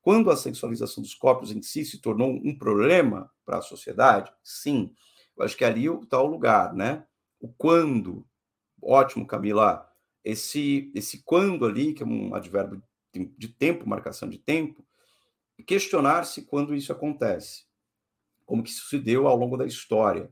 quando 0.00 0.30
a 0.30 0.36
sexualização 0.36 1.02
dos 1.02 1.14
corpos 1.14 1.50
em 1.50 1.60
si 1.60 1.84
se 1.84 1.98
tornou 1.98 2.30
um 2.30 2.56
problema 2.56 3.30
para 3.44 3.58
a 3.58 3.62
sociedade? 3.62 4.32
Sim, 4.44 4.94
eu 5.36 5.44
acho 5.44 5.56
que 5.56 5.64
ali 5.64 5.86
está 5.86 6.20
o 6.20 6.26
lugar, 6.26 6.72
né? 6.72 7.04
O 7.40 7.48
quando, 7.48 8.26
ótimo, 8.82 9.26
Camila. 9.26 9.86
Esse, 10.24 10.90
esse 10.94 11.22
quando 11.24 11.64
ali, 11.64 11.94
que 11.94 12.02
é 12.02 12.06
um 12.06 12.34
advérbio 12.34 12.82
de 13.24 13.48
tempo, 13.48 13.88
marcação 13.88 14.28
de 14.28 14.38
tempo, 14.38 14.84
questionar-se 15.66 16.42
quando 16.42 16.74
isso 16.74 16.92
acontece, 16.92 17.64
como 18.46 18.62
que 18.62 18.70
isso 18.70 18.88
se 18.88 18.98
deu 18.98 19.26
ao 19.26 19.36
longo 19.36 19.56
da 19.56 19.66
história. 19.66 20.30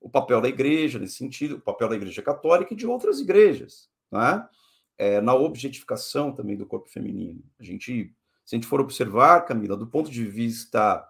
O 0.00 0.10
papel 0.10 0.40
da 0.40 0.48
igreja, 0.48 0.98
nesse 0.98 1.16
sentido, 1.16 1.56
o 1.56 1.60
papel 1.60 1.88
da 1.88 1.96
igreja 1.96 2.22
católica 2.22 2.74
e 2.74 2.76
de 2.76 2.86
outras 2.86 3.20
igrejas, 3.20 3.90
não 4.10 4.20
é? 4.22 4.48
na 5.22 5.34
objetificação 5.34 6.32
também 6.32 6.56
do 6.56 6.66
corpo 6.66 6.88
feminino. 6.88 7.42
A 7.58 7.62
gente, 7.62 8.14
se 8.44 8.54
a 8.54 8.56
gente 8.56 8.66
for 8.66 8.80
observar, 8.80 9.44
Camila, 9.44 9.76
do 9.76 9.86
ponto 9.86 10.10
de 10.10 10.24
vista 10.24 11.06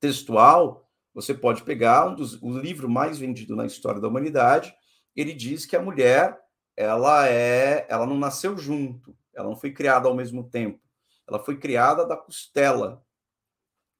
textual, 0.00 0.90
você 1.14 1.32
pode 1.32 1.62
pegar 1.62 2.08
um 2.08 2.14
dos, 2.14 2.40
o 2.42 2.58
livro 2.58 2.88
mais 2.88 3.18
vendido 3.18 3.54
na 3.54 3.64
história 3.64 4.00
da 4.00 4.08
humanidade. 4.08 4.74
Ele 5.14 5.32
diz 5.32 5.64
que 5.64 5.76
a 5.76 5.82
mulher 5.82 6.38
ela 6.76 7.26
é, 7.28 7.86
ela 7.88 8.06
não 8.06 8.18
nasceu 8.18 8.58
junto, 8.58 9.16
ela 9.36 9.48
não 9.48 9.56
foi 9.56 9.72
criada 9.72 10.08
ao 10.08 10.14
mesmo 10.14 10.48
tempo, 10.48 10.80
ela 11.28 11.38
foi 11.38 11.58
criada 11.58 12.04
da 12.06 12.16
costela, 12.16 13.04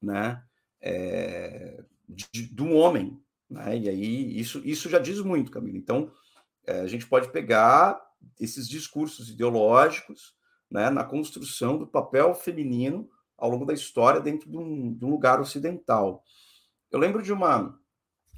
né, 0.00 0.42
é, 0.80 1.84
de, 2.08 2.48
de, 2.48 2.62
um 2.62 2.76
homem, 2.76 3.20
né? 3.48 3.76
E 3.76 3.88
aí 3.88 4.38
isso, 4.38 4.60
isso 4.64 4.88
já 4.88 4.98
diz 4.98 5.20
muito, 5.20 5.50
Camila. 5.50 5.76
Então 5.76 6.12
é, 6.66 6.80
a 6.80 6.86
gente 6.86 7.06
pode 7.06 7.30
pegar 7.30 8.00
esses 8.40 8.68
discursos 8.68 9.30
ideológicos 9.30 10.34
né, 10.70 10.90
na 10.90 11.04
construção 11.04 11.78
do 11.78 11.86
papel 11.86 12.34
feminino 12.34 13.08
ao 13.36 13.50
longo 13.50 13.64
da 13.64 13.72
história 13.72 14.20
dentro 14.20 14.50
de 14.50 14.56
um, 14.56 14.94
de 14.94 15.04
um, 15.04 15.10
lugar 15.10 15.40
ocidental. 15.40 16.22
Eu 16.90 16.98
lembro 16.98 17.22
de 17.22 17.32
uma 17.32 17.78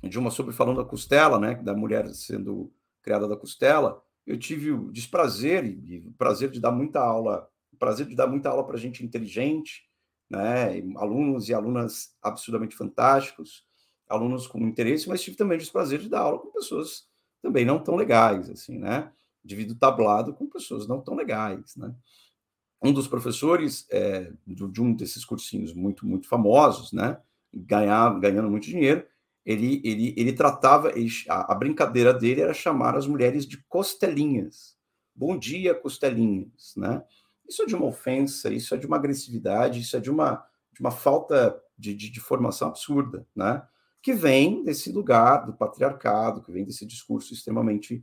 de 0.02 0.16
uma 0.16 0.30
sobre 0.30 0.54
falando 0.54 0.76
da 0.76 0.88
costela, 0.88 1.40
né, 1.40 1.56
da 1.56 1.74
mulher 1.74 2.06
sendo 2.14 2.72
criada 3.02 3.26
da 3.26 3.36
costela. 3.36 4.00
Eu 4.28 4.38
tive 4.38 4.70
o 4.70 4.92
desprazer 4.92 5.64
e, 5.64 6.00
o 6.06 6.12
prazer 6.12 6.50
de 6.50 6.60
dar 6.60 6.70
muita 6.70 7.00
aula, 7.00 7.48
o 7.72 7.76
prazer 7.76 8.06
de 8.06 8.14
dar 8.14 8.26
muita 8.26 8.50
aula 8.50 8.64
para 8.64 8.76
gente 8.76 9.02
inteligente, 9.02 9.88
né, 10.28 10.80
alunos 10.96 11.48
e 11.48 11.54
alunas 11.54 12.14
absurdamente 12.22 12.76
fantásticos, 12.76 13.64
alunos 14.06 14.46
com 14.46 14.58
interesse, 14.58 15.08
mas 15.08 15.22
tive 15.22 15.36
também 15.36 15.56
o 15.56 15.60
desprazer 15.60 15.98
de 15.98 16.10
dar 16.10 16.20
aula 16.20 16.38
com 16.38 16.52
pessoas 16.52 17.08
também 17.40 17.64
não 17.64 17.82
tão 17.82 17.96
legais, 17.96 18.50
assim, 18.50 18.78
né? 18.78 19.10
divido 19.42 19.74
tablado 19.74 20.34
com 20.34 20.46
pessoas 20.46 20.86
não 20.86 21.00
tão 21.00 21.14
legais, 21.14 21.74
né? 21.76 21.94
Um 22.82 22.92
dos 22.92 23.08
professores 23.08 23.86
é, 23.90 24.30
de 24.46 24.82
um 24.82 24.94
desses 24.94 25.24
cursinhos 25.24 25.72
muito, 25.72 26.06
muito 26.06 26.28
famosos, 26.28 26.92
né? 26.92 27.18
Ganhava, 27.52 28.18
ganhando 28.20 28.50
muito 28.50 28.66
dinheiro, 28.66 29.04
ele, 29.48 29.80
ele, 29.82 30.14
ele 30.14 30.32
tratava, 30.34 30.90
ele, 30.90 31.08
a, 31.26 31.52
a, 31.52 31.54
brincadeira 31.54 32.12
dele 32.12 32.42
era 32.42 32.52
chamar 32.52 32.94
as 32.94 33.06
mulheres 33.06 33.46
de 33.46 33.56
costelinhas. 33.66 34.76
Bom 35.14 35.38
dia, 35.38 35.74
costelinhas, 35.74 36.74
né? 36.76 37.02
isso 37.48 37.62
é 37.62 37.66
de 37.66 37.74
uma 37.74 37.86
ofensa, 37.86 38.52
isso 38.52 38.74
é 38.74 38.78
de 38.78 38.86
uma 38.86 38.96
agressividade, 38.96 39.80
isso 39.80 39.96
é 39.96 40.00
de 40.00 40.10
uma, 40.10 40.44
de 40.70 40.80
uma 40.80 40.90
falta 40.90 41.58
de, 41.78 41.94
de, 41.94 42.10
de 42.10 42.20
formação 42.20 42.68
absurda, 42.68 43.26
né? 43.34 43.66
Que 44.02 44.12
vem 44.12 44.62
desse 44.62 44.92
lugar 44.92 45.46
do 45.46 45.54
patriarcado, 45.54 46.42
que 46.42 46.52
vem 46.52 46.64
desse 46.64 46.84
discurso 46.84 47.32
extremamente 47.32 48.02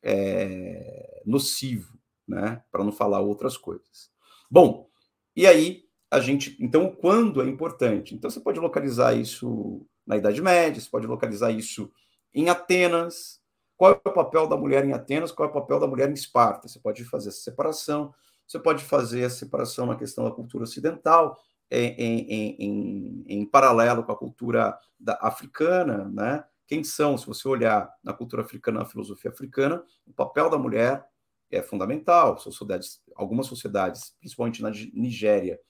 é, 0.00 1.22
nocivo, 1.26 1.98
né? 2.26 2.62
Para 2.70 2.84
não 2.84 2.92
falar 2.92 3.20
outras 3.20 3.56
coisas. 3.56 4.10
Bom, 4.48 4.88
e 5.34 5.44
aí 5.44 5.82
a 6.08 6.20
gente, 6.20 6.56
então, 6.60 6.94
quando 6.94 7.42
é 7.42 7.48
importante? 7.48 8.14
Então, 8.14 8.30
você 8.30 8.38
pode 8.38 8.60
localizar 8.60 9.14
isso 9.14 9.84
na 10.06 10.16
Idade 10.16 10.40
Média, 10.42 10.80
você 10.80 10.88
pode 10.88 11.06
localizar 11.06 11.50
isso 11.50 11.90
em 12.32 12.48
Atenas. 12.48 13.40
Qual 13.76 13.92
é 13.92 14.08
o 14.08 14.12
papel 14.12 14.46
da 14.46 14.56
mulher 14.56 14.84
em 14.84 14.92
Atenas? 14.92 15.32
Qual 15.32 15.48
é 15.48 15.50
o 15.50 15.54
papel 15.54 15.80
da 15.80 15.86
mulher 15.86 16.10
em 16.10 16.14
Esparta? 16.14 16.68
Você 16.68 16.78
pode 16.78 17.04
fazer 17.04 17.30
essa 17.30 17.40
separação. 17.40 18.14
Você 18.46 18.58
pode 18.58 18.84
fazer 18.84 19.24
a 19.24 19.30
separação 19.30 19.86
na 19.86 19.96
questão 19.96 20.24
da 20.24 20.30
cultura 20.30 20.64
ocidental, 20.64 21.38
em, 21.70 21.94
em, 21.98 22.56
em, 22.58 23.24
em 23.26 23.46
paralelo 23.46 24.04
com 24.04 24.12
a 24.12 24.16
cultura 24.16 24.78
da, 25.00 25.18
africana, 25.22 26.08
né? 26.12 26.44
Quem 26.66 26.82
são, 26.82 27.16
se 27.18 27.26
você 27.26 27.46
olhar 27.46 27.92
na 28.02 28.12
cultura 28.12 28.42
africana, 28.42 28.80
na 28.80 28.86
filosofia 28.86 29.30
africana, 29.30 29.82
o 30.06 30.12
papel 30.12 30.48
da 30.48 30.58
mulher 30.58 31.04
é 31.50 31.62
fundamental. 31.62 32.38
Sociedades, 32.38 33.02
algumas 33.14 33.46
sociedades, 33.46 34.14
principalmente 34.18 34.62
na 34.62 34.70
Nigéria, 34.70 35.60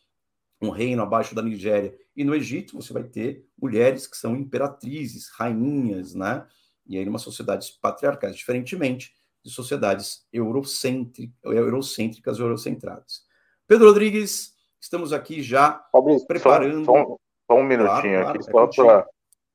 um 0.65 0.71
reino 0.71 1.03
abaixo 1.03 1.35
da 1.35 1.43
Nigéria, 1.43 1.95
e 2.17 2.25
no 2.25 2.35
Egito 2.35 2.77
você 2.81 2.93
vai 2.93 3.05
ter 3.05 3.47
mulheres 3.61 4.07
que 4.07 4.17
são 4.17 4.37
imperatrizes, 4.37 5.29
rainhas, 5.31 6.15
né? 6.15 6.47
E 6.87 6.99
aí, 6.99 7.05
numa 7.05 7.19
sociedades 7.19 7.71
patriarcais, 7.71 8.37
diferentemente 8.37 9.15
de 9.43 9.51
sociedades 9.51 10.27
eurocêntricas, 10.33 11.35
eurocêntricas 11.45 12.39
eurocentradas. 12.39 13.23
Pedro 13.67 13.89
Rodrigues, 13.89 14.55
estamos 14.81 15.13
aqui 15.13 15.43
já 15.43 15.85
Fabrício, 15.93 16.27
preparando. 16.27 16.85
Só, 16.85 16.93
só, 16.93 17.17
só, 17.51 17.57
um 17.59 17.65
minutinho 17.65 18.21
claro, 18.21 18.39
aqui, 18.39 18.51
claro, 18.51 18.73
só 18.73 18.83
é 18.83 18.87
para 18.87 19.07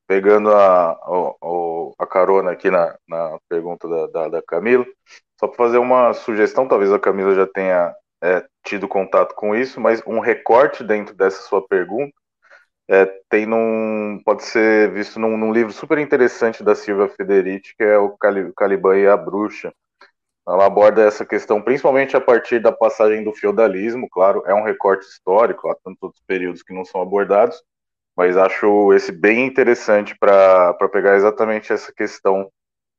pegando 0.07 0.49
a, 0.51 0.91
a, 0.91 2.03
a, 2.03 2.07
carona 2.07 2.51
aqui 2.51 2.71
na, 2.71 2.97
na 3.07 3.37
pergunta 3.47 3.87
da, 3.87 4.07
da, 4.07 4.27
da 4.29 4.41
Camila, 4.41 4.83
só 5.39 5.47
para 5.47 5.55
fazer 5.55 5.77
uma 5.77 6.13
sugestão, 6.13 6.67
talvez 6.67 6.91
a 6.91 6.97
Camila 6.97 7.35
já 7.35 7.45
tenha 7.45 7.95
é, 8.23 8.43
tido 8.63 8.87
contato 8.87 9.33
com 9.35 9.55
isso, 9.55 9.79
mas 9.79 10.01
um 10.05 10.19
recorte 10.19 10.83
dentro 10.83 11.15
dessa 11.15 11.41
sua 11.43 11.65
pergunta 11.67 12.13
é, 12.89 13.05
tem 13.29 13.45
num, 13.45 14.19
pode 14.25 14.43
ser 14.43 14.91
visto 14.91 15.19
num, 15.19 15.37
num, 15.37 15.53
livro 15.53 15.71
super 15.71 15.99
interessante 15.99 16.63
da 16.63 16.73
Silvia 16.73 17.07
Federici, 17.07 17.75
que 17.77 17.83
é 17.83 17.97
o 17.99 18.17
Caliban 18.17 18.97
e 18.97 19.07
a 19.07 19.15
Bruxa. 19.15 19.71
Ela 20.47 20.65
aborda 20.65 21.03
essa 21.03 21.23
questão 21.23 21.61
principalmente 21.61 22.17
a 22.17 22.21
partir 22.21 22.59
da 22.59 22.71
passagem 22.71 23.23
do 23.23 23.31
feudalismo, 23.31 24.09
claro, 24.09 24.43
é 24.47 24.53
um 24.55 24.63
recorte 24.63 25.05
histórico, 25.05 25.69
há 25.69 25.75
tantos 25.83 26.19
períodos 26.25 26.63
que 26.63 26.73
não 26.73 26.83
são 26.83 26.99
abordados, 27.01 27.61
mas 28.17 28.35
acho 28.35 28.91
esse 28.93 29.11
bem 29.11 29.45
interessante 29.45 30.17
para 30.17 30.73
pegar 30.91 31.15
exatamente 31.15 31.71
essa 31.71 31.93
questão 31.93 32.51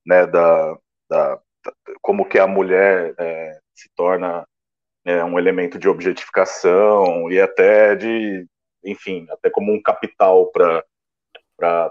né, 0.06 0.24
da, 0.26 0.76
da, 1.08 1.34
da 1.64 1.72
como 2.00 2.24
que 2.24 2.38
a 2.38 2.46
mulher 2.46 3.14
é, 3.18 3.58
se 3.74 3.88
torna 3.96 4.46
é, 5.10 5.24
um 5.24 5.38
elemento 5.38 5.78
de 5.78 5.88
objetificação 5.88 7.30
e 7.30 7.40
até 7.40 7.94
de, 7.96 8.46
enfim, 8.84 9.26
até 9.30 9.50
como 9.50 9.72
um 9.72 9.82
capital 9.82 10.46
para 10.50 10.84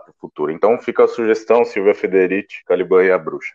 o 0.08 0.14
futuro. 0.20 0.52
Então 0.52 0.80
fica 0.80 1.04
a 1.04 1.08
sugestão, 1.08 1.66
Silvia 1.66 1.94
Federici, 1.94 2.64
Caliban 2.66 3.04
e 3.04 3.12
a 3.12 3.18
Bruxa. 3.18 3.54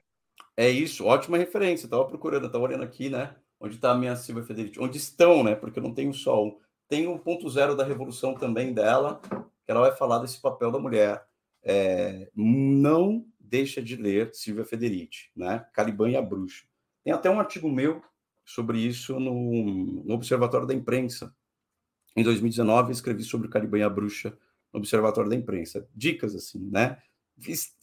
É 0.57 0.69
isso, 0.69 1.07
ótima 1.07 1.39
referência. 1.39 1.87
Estava 1.87 2.05
procurando, 2.05 2.47
estava 2.47 2.65
olhando 2.65 2.85
aqui, 2.85 3.09
né? 3.09 3.35
Onde 3.59 3.77
está 3.77 3.91
a 3.91 3.97
minha 3.97 4.15
Silvia 4.15 4.45
Federici? 4.45 4.81
Onde 4.81 4.99
estão, 4.99 5.43
né? 5.43 5.55
Porque 5.55 5.79
eu 5.79 5.83
não 5.83 5.95
tenho 5.95 6.13
só 6.13 6.45
um. 6.45 6.59
Tem 6.89 7.09
um 7.09 7.19
ponto 7.19 7.49
zero 7.49 7.75
da 7.75 7.85
revolução 7.85 8.35
também 8.35 8.73
dela, 8.73 9.21
que 9.65 9.71
ela 9.71 9.81
vai 9.81 9.93
falar 9.93 10.19
desse 10.19 10.41
papel 10.41 10.71
da 10.71 10.79
mulher. 10.79 11.25
É, 11.63 12.29
não 12.37 13.25
deixa 13.41 13.83
de 13.83 13.97
ler 13.97 14.31
Silvia 14.35 14.65
Federici, 14.65 15.31
né? 15.35 15.67
Caliban 15.73 16.11
e 16.11 16.17
a 16.17 16.23
Bruxa. 16.23 16.65
Tem 17.03 17.13
até 17.13 17.31
um 17.31 17.41
artigo 17.41 17.69
meu 17.69 18.03
sobre 18.45 18.79
isso 18.79 19.19
no, 19.19 20.05
no 20.05 20.15
Observatório 20.15 20.67
da 20.67 20.75
Imprensa. 20.75 21.35
Em 22.17 22.23
2019, 22.23 22.93
escrevi 22.93 23.25
sobre 23.25 23.49
o 23.49 23.51
Caliban 23.51 23.79
e 23.79 23.83
a 23.83 23.91
Bruxa 23.91 24.37
no 24.73 24.79
Observatório 24.79 25.31
da 25.31 25.37
Imprensa. 25.37 25.89
Dicas, 25.95 26.35
assim, 26.35 26.69
né? 26.71 26.99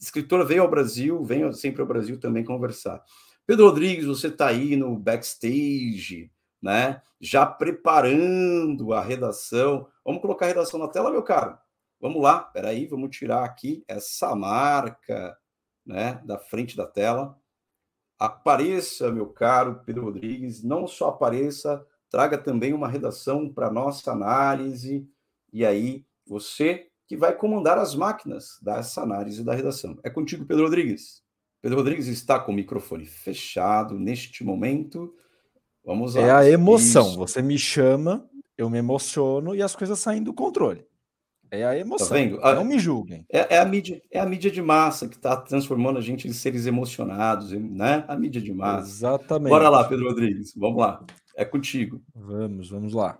Escritora 0.00 0.44
veio 0.44 0.62
ao 0.62 0.70
Brasil, 0.70 1.22
venho 1.24 1.52
sempre 1.52 1.82
ao 1.82 1.88
Brasil 1.88 2.18
também 2.18 2.44
conversar. 2.44 3.02
Pedro 3.46 3.66
Rodrigues, 3.66 4.06
você 4.06 4.28
está 4.28 4.46
aí 4.46 4.76
no 4.76 4.96
backstage, 4.96 6.30
né? 6.60 7.02
Já 7.20 7.44
preparando 7.44 8.92
a 8.92 9.02
redação. 9.02 9.86
Vamos 10.04 10.22
colocar 10.22 10.46
a 10.46 10.48
redação 10.48 10.78
na 10.78 10.88
tela, 10.88 11.10
meu 11.10 11.22
caro? 11.22 11.58
Vamos 12.00 12.22
lá, 12.22 12.40
peraí, 12.40 12.86
vamos 12.86 13.16
tirar 13.16 13.44
aqui 13.44 13.84
essa 13.86 14.34
marca, 14.34 15.36
né, 15.86 16.20
da 16.24 16.38
frente 16.38 16.76
da 16.76 16.86
tela. 16.86 17.38
Apareça, 18.24 19.10
meu 19.10 19.26
caro 19.26 19.80
Pedro 19.84 20.04
Rodrigues, 20.04 20.62
não 20.62 20.86
só 20.86 21.08
apareça, 21.08 21.84
traga 22.08 22.38
também 22.38 22.72
uma 22.72 22.86
redação 22.86 23.52
para 23.52 23.68
nossa 23.68 24.12
análise, 24.12 25.04
e 25.52 25.66
aí 25.66 26.04
você 26.24 26.86
que 27.08 27.16
vai 27.16 27.34
comandar 27.34 27.78
as 27.78 27.96
máquinas 27.96 28.60
dessa 28.62 29.02
análise 29.02 29.42
da 29.42 29.52
redação. 29.52 29.98
É 30.04 30.08
contigo, 30.08 30.46
Pedro 30.46 30.62
Rodrigues. 30.62 31.20
Pedro 31.60 31.78
Rodrigues 31.78 32.06
está 32.06 32.38
com 32.38 32.52
o 32.52 32.54
microfone 32.54 33.06
fechado 33.06 33.98
neste 33.98 34.44
momento. 34.44 35.12
Vamos 35.84 36.14
lá. 36.14 36.22
É 36.22 36.30
a 36.30 36.48
emoção. 36.48 37.08
Isso. 37.08 37.18
Você 37.18 37.42
me 37.42 37.58
chama, 37.58 38.30
eu 38.56 38.70
me 38.70 38.78
emociono 38.78 39.52
e 39.52 39.60
as 39.60 39.74
coisas 39.74 39.98
saem 39.98 40.22
do 40.22 40.32
controle. 40.32 40.86
É 41.54 41.66
a 41.66 41.76
emoção. 41.78 42.08
Tá 42.08 42.14
vendo? 42.14 42.40
Não 42.40 42.64
me 42.64 42.78
julguem. 42.78 43.26
É, 43.30 43.56
é, 43.56 43.58
a 43.58 43.64
mídia, 43.66 44.00
é 44.10 44.18
a 44.18 44.24
mídia 44.24 44.50
de 44.50 44.62
massa 44.62 45.06
que 45.06 45.16
está 45.16 45.36
transformando 45.36 45.98
a 45.98 46.00
gente 46.00 46.26
em 46.26 46.32
seres 46.32 46.64
emocionados, 46.64 47.52
né? 47.52 48.06
A 48.08 48.16
mídia 48.16 48.40
de 48.40 48.54
massa. 48.54 48.88
Exatamente. 48.88 49.50
Bora 49.50 49.68
lá, 49.68 49.84
Pedro 49.86 50.06
Rodrigues. 50.08 50.54
Vamos 50.56 50.78
lá. 50.80 51.04
É 51.36 51.44
contigo. 51.44 52.00
Vamos, 52.14 52.70
vamos 52.70 52.94
lá. 52.94 53.18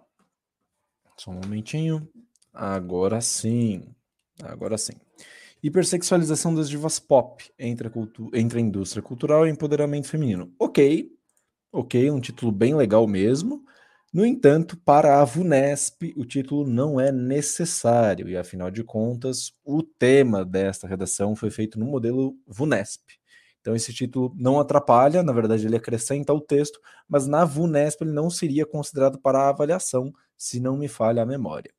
Só 1.19 1.31
um 1.31 1.35
momentinho. 1.35 2.09
Agora 2.55 3.21
sim. 3.21 3.83
Agora 4.43 4.79
sim. 4.79 4.95
Hipersexualização 5.63 6.55
das 6.55 6.71
divas 6.71 6.99
pop 6.99 7.45
entre 7.59 7.87
a, 7.89 7.91
cultu- 7.91 8.31
entre 8.33 8.59
a 8.59 8.63
indústria 8.63 9.03
cultural 9.03 9.47
e 9.47 9.51
empoderamento 9.51 10.09
feminino. 10.09 10.51
Ok. 10.59 11.11
Ok, 11.71 12.11
um 12.11 12.19
título 12.21 12.51
bem 12.51 12.75
legal 12.75 13.07
mesmo. 13.07 13.63
No 14.13 14.27
entanto, 14.27 14.77
para 14.77 15.23
a 15.23 15.25
VUNESP, 15.25 16.13
o 16.19 16.27
título 16.27 16.69
não 16.69 17.01
é 17.01 17.11
necessário, 17.11 18.29
e 18.29 18.37
afinal 18.37 18.71
de 18.71 18.85
contas, 18.85 19.55
o 19.65 19.83
tema 19.83 20.45
desta 20.45 20.87
redação 20.87 21.35
foi 21.35 21.51
feito 21.51 21.79
no 21.79 21.87
modelo 21.87 22.37
VUNESP. 22.47 23.03
Então, 23.63 23.75
esse 23.75 23.91
título 23.95 24.35
não 24.37 24.61
atrapalha, 24.61 25.23
na 25.23 25.33
verdade, 25.33 25.65
ele 25.65 25.77
acrescenta 25.77 26.35
o 26.35 26.43
texto, 26.43 26.79
mas 27.09 27.27
na 27.27 27.47
VUNESP 27.47 28.03
ele 28.05 28.13
não 28.13 28.29
seria 28.29 28.67
considerado 28.67 29.19
para 29.19 29.49
avaliação, 29.49 30.13
se 30.37 30.61
não 30.61 30.77
me 30.77 30.89
falha 30.89 31.23
a 31.23 31.27
memória. 31.27 31.73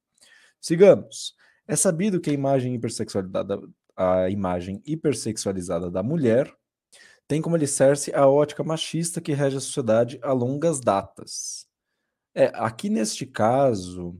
Sigamos. 0.59 1.35
É 1.67 1.75
sabido 1.75 2.19
que 2.19 2.31
a 2.31 2.33
imagem 2.33 2.73
hipersexualizada, 2.73 3.61
a 3.95 4.27
imagem 4.29 4.81
hipersexualizada 4.85 5.91
da 5.91 6.01
mulher 6.01 6.51
tem 7.27 7.43
como 7.43 7.55
alicerce 7.55 8.11
a 8.11 8.27
ótica 8.27 8.63
machista 8.63 9.21
que 9.21 9.33
rege 9.33 9.57
a 9.57 9.61
sociedade 9.61 10.19
a 10.23 10.33
longas 10.33 10.79
datas. 10.79 11.71
É, 12.35 12.51
aqui 12.55 12.89
neste 12.89 13.25
caso, 13.25 14.19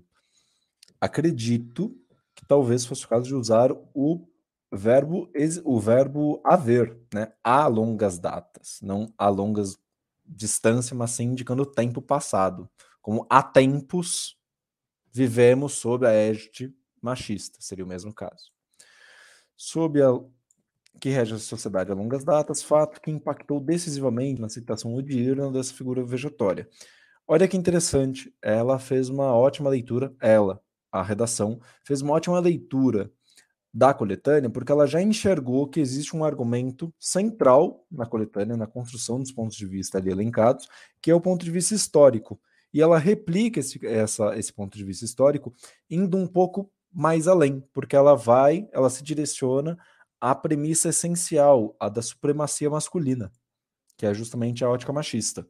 acredito 1.02 1.98
que 2.36 2.46
talvez 2.46 2.86
fosse 2.86 3.06
o 3.06 3.08
caso 3.08 3.26
de 3.26 3.36
usar 3.36 3.72
o 3.94 4.28
verbo 4.72 5.30
o 5.64 5.80
verbo 5.80 6.42
haver, 6.44 6.98
né? 7.14 7.34
A 7.44 7.68
longas 7.68 8.20
datas, 8.20 8.80
não 8.82 9.14
a 9.18 9.30
longas 9.30 9.78
distância, 10.26 10.96
mas 10.96 11.12
sim 11.12 11.26
indicando 11.26 11.64
o 11.64 11.72
tempo 11.72 12.02
passado, 12.02 12.70
como 13.02 13.26
há 13.30 13.44
tempos 13.44 14.38
vivemos 15.12 15.74
sob 15.74 16.08
a 16.08 16.12
égide 16.12 16.74
machista, 17.02 17.60
seria 17.62 17.86
o 17.86 17.88
mesmo 17.88 18.14
caso. 18.14 18.52
Sob 19.56 20.02
a 20.02 20.10
que 21.00 21.10
rege 21.10 21.34
a 21.34 21.40
sociedade 21.40 21.92
a 21.92 21.96
longas 21.96 22.24
datas, 22.24 22.62
fato 22.62 23.02
que 23.02 23.12
impactou 23.12 23.60
decisivamente 23.60 24.40
na 24.40 24.48
citação 24.48 24.96
odiirna 24.96 25.52
dessa 25.52 25.74
figura 25.74 26.04
vegetória. 26.04 26.70
Olha 27.28 27.48
que 27.48 27.56
interessante, 27.56 28.34
ela 28.42 28.78
fez 28.78 29.08
uma 29.08 29.34
ótima 29.34 29.70
leitura, 29.70 30.14
ela, 30.20 30.62
a 30.92 31.02
redação, 31.02 31.60
fez 31.86 32.02
uma 32.02 32.14
ótima 32.14 32.38
leitura 32.40 33.10
da 33.74 33.94
coletânea, 33.94 34.50
porque 34.50 34.72
ela 34.72 34.86
já 34.86 35.02
enxergou 35.02 35.68
que 35.68 35.80
existe 35.80 36.16
um 36.16 36.24
argumento 36.24 36.94
central 37.00 37.88
na 37.90 38.06
coletânea, 38.06 38.58
na 38.58 38.68
construção 38.68 39.20
dos 39.20 39.32
pontos 39.32 39.56
de 39.56 39.66
vista 39.66 39.98
ali 39.98 40.12
elencados, 40.12 40.68
que 41.02 41.10
é 41.10 41.16
o 41.16 41.22
ponto 41.22 41.44
de 41.46 41.50
vista 41.50 41.74
histórico. 41.74 42.40
E 42.74 42.82
ela 42.82 43.00
replica 43.00 43.60
esse, 43.60 43.84
essa, 43.86 44.38
esse 44.38 44.54
ponto 44.54 44.78
de 44.78 44.84
vista 44.84 45.06
histórico 45.06 45.54
indo 45.90 46.18
um 46.18 46.28
pouco 46.28 46.72
mais 46.92 47.28
além, 47.28 47.62
porque 47.74 47.96
ela 47.96 48.16
vai, 48.16 48.68
ela 48.72 48.90
se 48.90 49.04
direciona 49.04 49.78
à 50.22 50.36
premissa 50.36 50.90
essencial, 50.90 51.76
a 51.80 51.90
da 51.90 52.02
supremacia 52.02 52.70
masculina, 52.70 53.32
que 53.98 54.06
é 54.06 54.14
justamente 54.14 54.64
a 54.64 54.70
ótica 54.70 54.94
machista. 54.94 55.48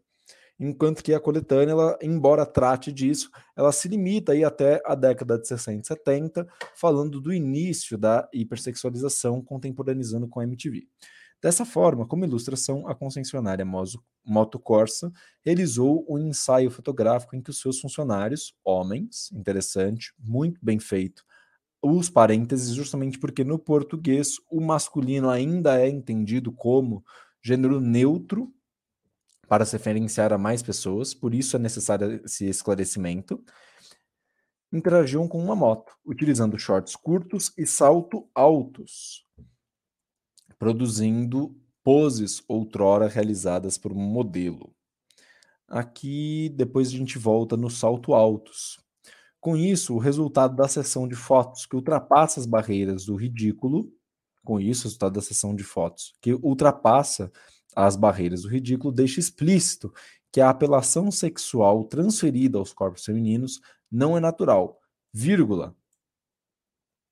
Enquanto 0.64 1.04
que 1.04 1.14
a 1.14 1.20
coletânea, 1.20 1.74
ela, 1.74 1.98
embora 2.02 2.46
trate 2.46 2.92
disso, 2.92 3.30
ela 3.56 3.72
se 3.72 3.88
limita 3.88 4.32
aí 4.32 4.44
até 4.44 4.82
a 4.86 4.96
década 4.96 5.38
de 5.38 5.48
60 5.48 5.82
e 5.82 5.88
70, 5.88 6.48
falando 6.76 7.20
do 7.20 7.34
início 7.34 7.98
da 7.98 8.28
hipersexualização, 8.34 9.42
contemporaneizando 9.42 10.28
com 10.28 10.40
a 10.40 10.44
MTV. 10.44 10.88
Dessa 11.42 11.66
forma, 11.66 12.08
como 12.08 12.24
ilustração, 12.24 12.88
a 12.88 12.96
concessionária 12.96 13.66
Moto 14.26 14.58
Corsa 14.58 15.12
realizou 15.44 16.06
um 16.08 16.18
ensaio 16.18 16.72
fotográfico 16.72 17.36
em 17.36 17.42
que 17.42 17.50
os 17.50 17.60
seus 17.60 17.82
funcionários, 17.82 18.56
homens, 18.64 19.30
interessante, 19.34 20.14
muito 20.18 20.58
bem 20.64 20.80
feito, 20.80 21.26
os 21.82 22.10
parênteses, 22.10 22.74
justamente 22.74 23.20
porque 23.20 23.44
no 23.44 23.60
português 23.60 24.38
o 24.50 24.62
masculino 24.62 25.30
ainda 25.30 25.78
é 25.78 25.90
entendido 25.90 26.50
como 26.50 27.04
gênero 27.44 27.82
neutro 27.82 28.50
para 29.48 29.66
se 29.66 29.74
referenciar 29.74 30.32
a 30.34 30.38
mais 30.38 30.62
pessoas, 30.62 31.14
por 31.14 31.34
isso 31.34 31.56
é 31.56 31.60
necessário 31.60 32.22
esse 32.24 32.46
esclarecimento. 32.48 33.44
Interagiam 34.72 35.28
com 35.28 35.44
uma 35.44 35.56
moto, 35.56 35.94
utilizando 36.06 36.58
shorts 36.58 36.96
curtos 36.96 37.54
e 37.58 37.66
salto 37.66 38.28
altos, 38.34 39.26
produzindo 40.58 41.56
poses 41.84 42.42
outrora 42.48 43.08
realizadas 43.08 43.78
por 43.78 43.92
um 43.92 44.00
modelo. 44.00 44.74
Aqui 45.68 46.50
depois 46.56 46.88
a 46.88 46.92
gente 46.92 47.18
volta 47.18 47.58
no 47.58 47.70
salto 47.70 48.14
altos. 48.14 48.80
Com 49.40 49.58
isso, 49.58 49.94
o 49.94 50.00
resultado 50.00 50.56
da 50.56 50.68
sessão 50.68 51.08
de 51.08 51.16
fotos 51.16 51.66
que 51.66 51.76
ultrapassa 51.76 52.40
as 52.40 52.46
barreiras 52.46 53.06
do 53.06 53.16
ridículo, 53.16 53.92
com 54.44 54.60
isso, 54.60 54.84
o 54.84 54.88
resultado 54.88 55.14
da 55.14 55.22
sessão 55.22 55.56
de 55.56 55.64
fotos 55.64 56.14
que 56.22 56.34
ultrapassa 56.34 57.32
as 57.76 57.96
barreiras 57.96 58.44
do 58.44 58.50
ridículo, 58.50 58.94
deixa 58.94 59.20
explícito 59.20 59.94
que 60.32 60.42
a 60.42 60.50
apelação 60.50 61.12
sexual 61.12 61.84
transferida 61.84 62.58
aos 62.58 62.74
corpos 62.74 63.06
femininos 63.06 63.62
não 63.92 64.18
é 64.18 64.20
natural, 64.20 64.80
vírgula. 65.14 65.76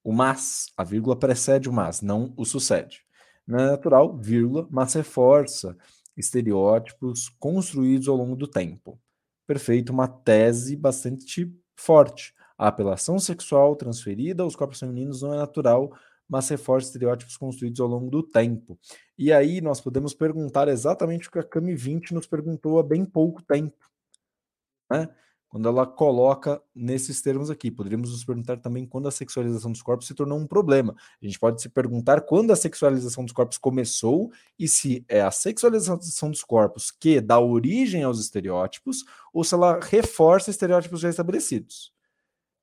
O 0.04 0.12
mas, 0.12 0.72
a 0.76 0.84
vírgula 0.84 1.16
precede 1.16 1.70
o 1.70 1.74
mas, 1.74 2.02
não 2.02 2.34
o 2.36 2.44
sucede. 2.44 3.06
Não 3.46 3.60
é 3.60 3.68
natural, 3.68 4.18
vírgula, 4.18 4.68
mas 4.72 4.94
reforça 4.94 5.78
estereótipos 6.18 7.30
construídos 7.40 8.08
ao 8.08 8.16
longo 8.16 8.36
do 8.36 8.48
tempo. 8.48 9.00
Perfeito, 9.46 9.92
uma 9.92 10.08
tese 10.08 10.76
bastante 10.76 11.54
forte. 11.76 12.34
A 12.58 12.68
apelação 12.68 13.20
sexual 13.20 13.76
transferida 13.76 14.44
aos 14.44 14.56
corpos 14.56 14.80
femininos 14.80 15.22
não 15.22 15.34
é 15.34 15.38
natural, 15.38 15.92
mas 16.32 16.48
reforça 16.48 16.88
estereótipos 16.88 17.36
construídos 17.36 17.82
ao 17.82 17.88
longo 17.90 18.10
do 18.10 18.24
tempo. 18.24 18.80
E 19.18 19.34
aí 19.34 19.60
nós 19.60 19.82
podemos 19.82 20.14
perguntar 20.14 20.70
exatamente 20.70 21.28
o 21.28 21.32
que 21.32 21.40
a 21.40 21.44
Cami 21.44 21.76
20 21.76 22.14
nos 22.14 22.26
perguntou 22.26 22.80
há 22.80 22.84
bem 22.84 23.04
pouco 23.04 23.44
tempo. 23.44 23.76
Né? 24.90 25.10
Quando 25.50 25.68
ela 25.68 25.86
coloca 25.86 26.64
nesses 26.74 27.22
termos 27.22 27.50
aqui, 27.50 27.70
poderíamos 27.70 28.12
nos 28.12 28.24
perguntar 28.24 28.56
também 28.62 28.86
quando 28.86 29.10
a 29.10 29.12
sexualização 29.12 29.74
dos 29.74 29.82
corpos 29.82 30.08
se 30.08 30.14
tornou 30.14 30.40
um 30.40 30.48
problema. 30.48 30.96
A 31.22 31.26
gente 31.26 31.38
pode 31.38 31.62
se 31.62 31.68
perguntar 31.68 32.22
quando 32.22 32.52
a 32.52 32.56
sexualização 32.56 33.26
dos 33.26 33.34
corpos 33.34 33.58
começou 33.58 34.32
e 34.58 34.70
se 34.70 35.04
é 35.10 35.20
a 35.20 35.32
sexualização 35.32 36.32
dos 36.32 36.46
corpos 36.46 36.92
que 36.92 37.20
dá 37.20 37.38
origem 37.42 38.04
aos 38.04 38.22
estereótipos 38.22 39.04
ou 39.34 39.44
se 39.44 39.54
ela 39.54 39.82
reforça 39.82 40.50
estereótipos 40.50 41.02
já 41.02 41.10
estabelecidos. 41.10 41.92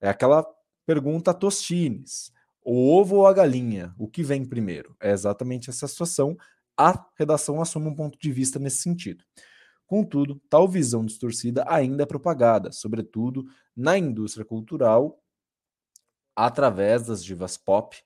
É 0.00 0.08
aquela 0.08 0.46
pergunta 0.86 1.34
Tostines. 1.34 2.32
O 2.70 2.94
ovo 3.00 3.16
ou 3.16 3.26
a 3.26 3.32
galinha? 3.32 3.94
O 3.98 4.06
que 4.06 4.22
vem 4.22 4.44
primeiro? 4.44 4.94
É 5.00 5.10
exatamente 5.10 5.70
essa 5.70 5.88
situação. 5.88 6.36
A 6.76 7.08
redação 7.18 7.62
assume 7.62 7.86
um 7.88 7.94
ponto 7.94 8.18
de 8.20 8.30
vista 8.30 8.58
nesse 8.58 8.82
sentido. 8.82 9.24
Contudo, 9.86 10.38
tal 10.50 10.68
visão 10.68 11.02
distorcida 11.02 11.64
ainda 11.66 12.02
é 12.02 12.06
propagada, 12.06 12.70
sobretudo 12.70 13.46
na 13.74 13.96
indústria 13.96 14.44
cultural, 14.44 15.18
através 16.36 17.06
das 17.06 17.24
divas 17.24 17.56
pop, 17.56 17.96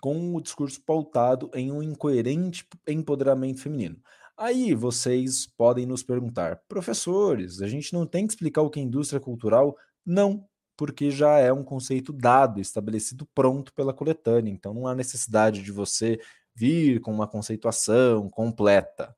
com 0.00 0.34
o 0.34 0.40
discurso 0.40 0.82
pautado 0.84 1.48
em 1.54 1.70
um 1.70 1.80
incoerente 1.80 2.66
empoderamento 2.88 3.60
feminino. 3.60 4.02
Aí 4.36 4.74
vocês 4.74 5.46
podem 5.46 5.86
nos 5.86 6.02
perguntar, 6.02 6.60
professores, 6.68 7.62
a 7.62 7.68
gente 7.68 7.92
não 7.92 8.04
tem 8.04 8.26
que 8.26 8.32
explicar 8.32 8.62
o 8.62 8.70
que 8.70 8.80
é 8.80 8.82
indústria 8.82 9.20
cultural? 9.20 9.76
Não, 10.04 10.44
porque 10.78 11.10
já 11.10 11.38
é 11.38 11.52
um 11.52 11.64
conceito 11.64 12.12
dado, 12.12 12.60
estabelecido 12.60 13.26
pronto 13.34 13.74
pela 13.74 13.92
coletânea. 13.92 14.52
Então 14.52 14.72
não 14.72 14.86
há 14.86 14.94
necessidade 14.94 15.60
de 15.60 15.72
você 15.72 16.20
vir 16.54 17.00
com 17.00 17.12
uma 17.12 17.26
conceituação 17.26 18.30
completa 18.30 19.14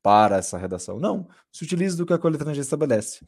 para 0.00 0.36
essa 0.36 0.56
redação. 0.56 1.00
Não, 1.00 1.28
se 1.50 1.64
utiliza 1.64 1.96
do 1.96 2.06
que 2.06 2.12
a 2.12 2.18
coletânea 2.18 2.54
já 2.54 2.62
estabelece. 2.62 3.26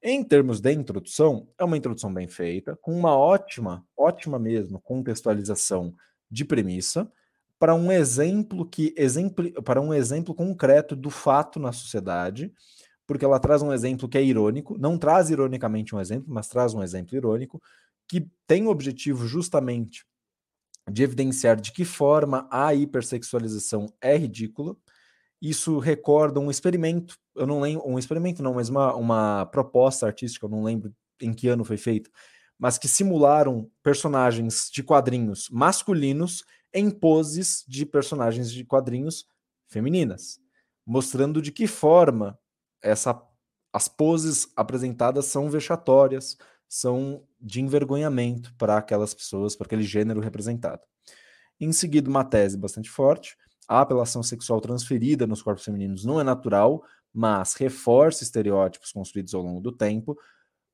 Em 0.00 0.22
termos 0.22 0.60
de 0.60 0.72
introdução, 0.72 1.48
é 1.58 1.64
uma 1.64 1.76
introdução 1.76 2.14
bem 2.14 2.28
feita, 2.28 2.78
com 2.80 2.96
uma 2.96 3.16
ótima, 3.16 3.84
ótima 3.96 4.38
mesmo, 4.38 4.80
contextualização 4.80 5.92
de 6.30 6.44
premissa, 6.44 7.10
para 7.58 7.74
um 7.74 7.90
exemplo 7.90 8.64
que 8.64 8.94
exemplo, 8.96 9.52
para 9.64 9.80
um 9.80 9.92
exemplo 9.92 10.32
concreto 10.32 10.94
do 10.94 11.10
fato 11.10 11.58
na 11.58 11.72
sociedade 11.72 12.52
porque 13.10 13.24
ela 13.24 13.40
traz 13.40 13.60
um 13.60 13.72
exemplo 13.72 14.08
que 14.08 14.16
é 14.16 14.22
irônico, 14.22 14.78
não 14.78 14.96
traz 14.96 15.30
ironicamente 15.30 15.96
um 15.96 16.00
exemplo, 16.00 16.32
mas 16.32 16.46
traz 16.46 16.74
um 16.74 16.80
exemplo 16.80 17.16
irônico, 17.16 17.60
que 18.08 18.24
tem 18.46 18.68
o 18.68 18.70
objetivo 18.70 19.26
justamente 19.26 20.06
de 20.88 21.02
evidenciar 21.02 21.60
de 21.60 21.72
que 21.72 21.84
forma 21.84 22.46
a 22.52 22.72
hipersexualização 22.72 23.92
é 24.00 24.16
ridícula. 24.16 24.76
Isso 25.42 25.80
recorda 25.80 26.38
um 26.38 26.52
experimento, 26.52 27.18
eu 27.34 27.48
não 27.48 27.58
lembro, 27.60 27.82
um 27.84 27.98
experimento 27.98 28.44
não, 28.44 28.54
mas 28.54 28.68
uma, 28.68 28.94
uma 28.94 29.46
proposta 29.46 30.06
artística, 30.06 30.46
eu 30.46 30.50
não 30.50 30.62
lembro 30.62 30.94
em 31.20 31.32
que 31.32 31.48
ano 31.48 31.64
foi 31.64 31.78
feito, 31.78 32.12
mas 32.56 32.78
que 32.78 32.86
simularam 32.86 33.68
personagens 33.82 34.70
de 34.72 34.84
quadrinhos 34.84 35.48
masculinos 35.50 36.44
em 36.72 36.88
poses 36.88 37.64
de 37.66 37.84
personagens 37.84 38.52
de 38.52 38.64
quadrinhos 38.64 39.26
femininas, 39.66 40.38
mostrando 40.86 41.42
de 41.42 41.50
que 41.50 41.66
forma 41.66 42.38
essa, 42.82 43.20
as 43.72 43.88
poses 43.88 44.48
apresentadas 44.56 45.26
são 45.26 45.50
vexatórias, 45.50 46.36
são 46.68 47.24
de 47.40 47.60
envergonhamento 47.60 48.54
para 48.56 48.76
aquelas 48.76 49.12
pessoas, 49.12 49.56
para 49.56 49.66
aquele 49.66 49.82
gênero 49.82 50.20
representado. 50.20 50.82
Em 51.58 51.72
seguida, 51.72 52.08
uma 52.08 52.24
tese 52.24 52.56
bastante 52.56 52.88
forte: 52.88 53.36
a 53.68 53.80
apelação 53.80 54.22
sexual 54.22 54.60
transferida 54.60 55.26
nos 55.26 55.42
corpos 55.42 55.64
femininos 55.64 56.04
não 56.04 56.20
é 56.20 56.24
natural, 56.24 56.82
mas 57.12 57.54
reforça 57.54 58.22
estereótipos 58.22 58.92
construídos 58.92 59.34
ao 59.34 59.42
longo 59.42 59.60
do 59.60 59.72
tempo. 59.72 60.18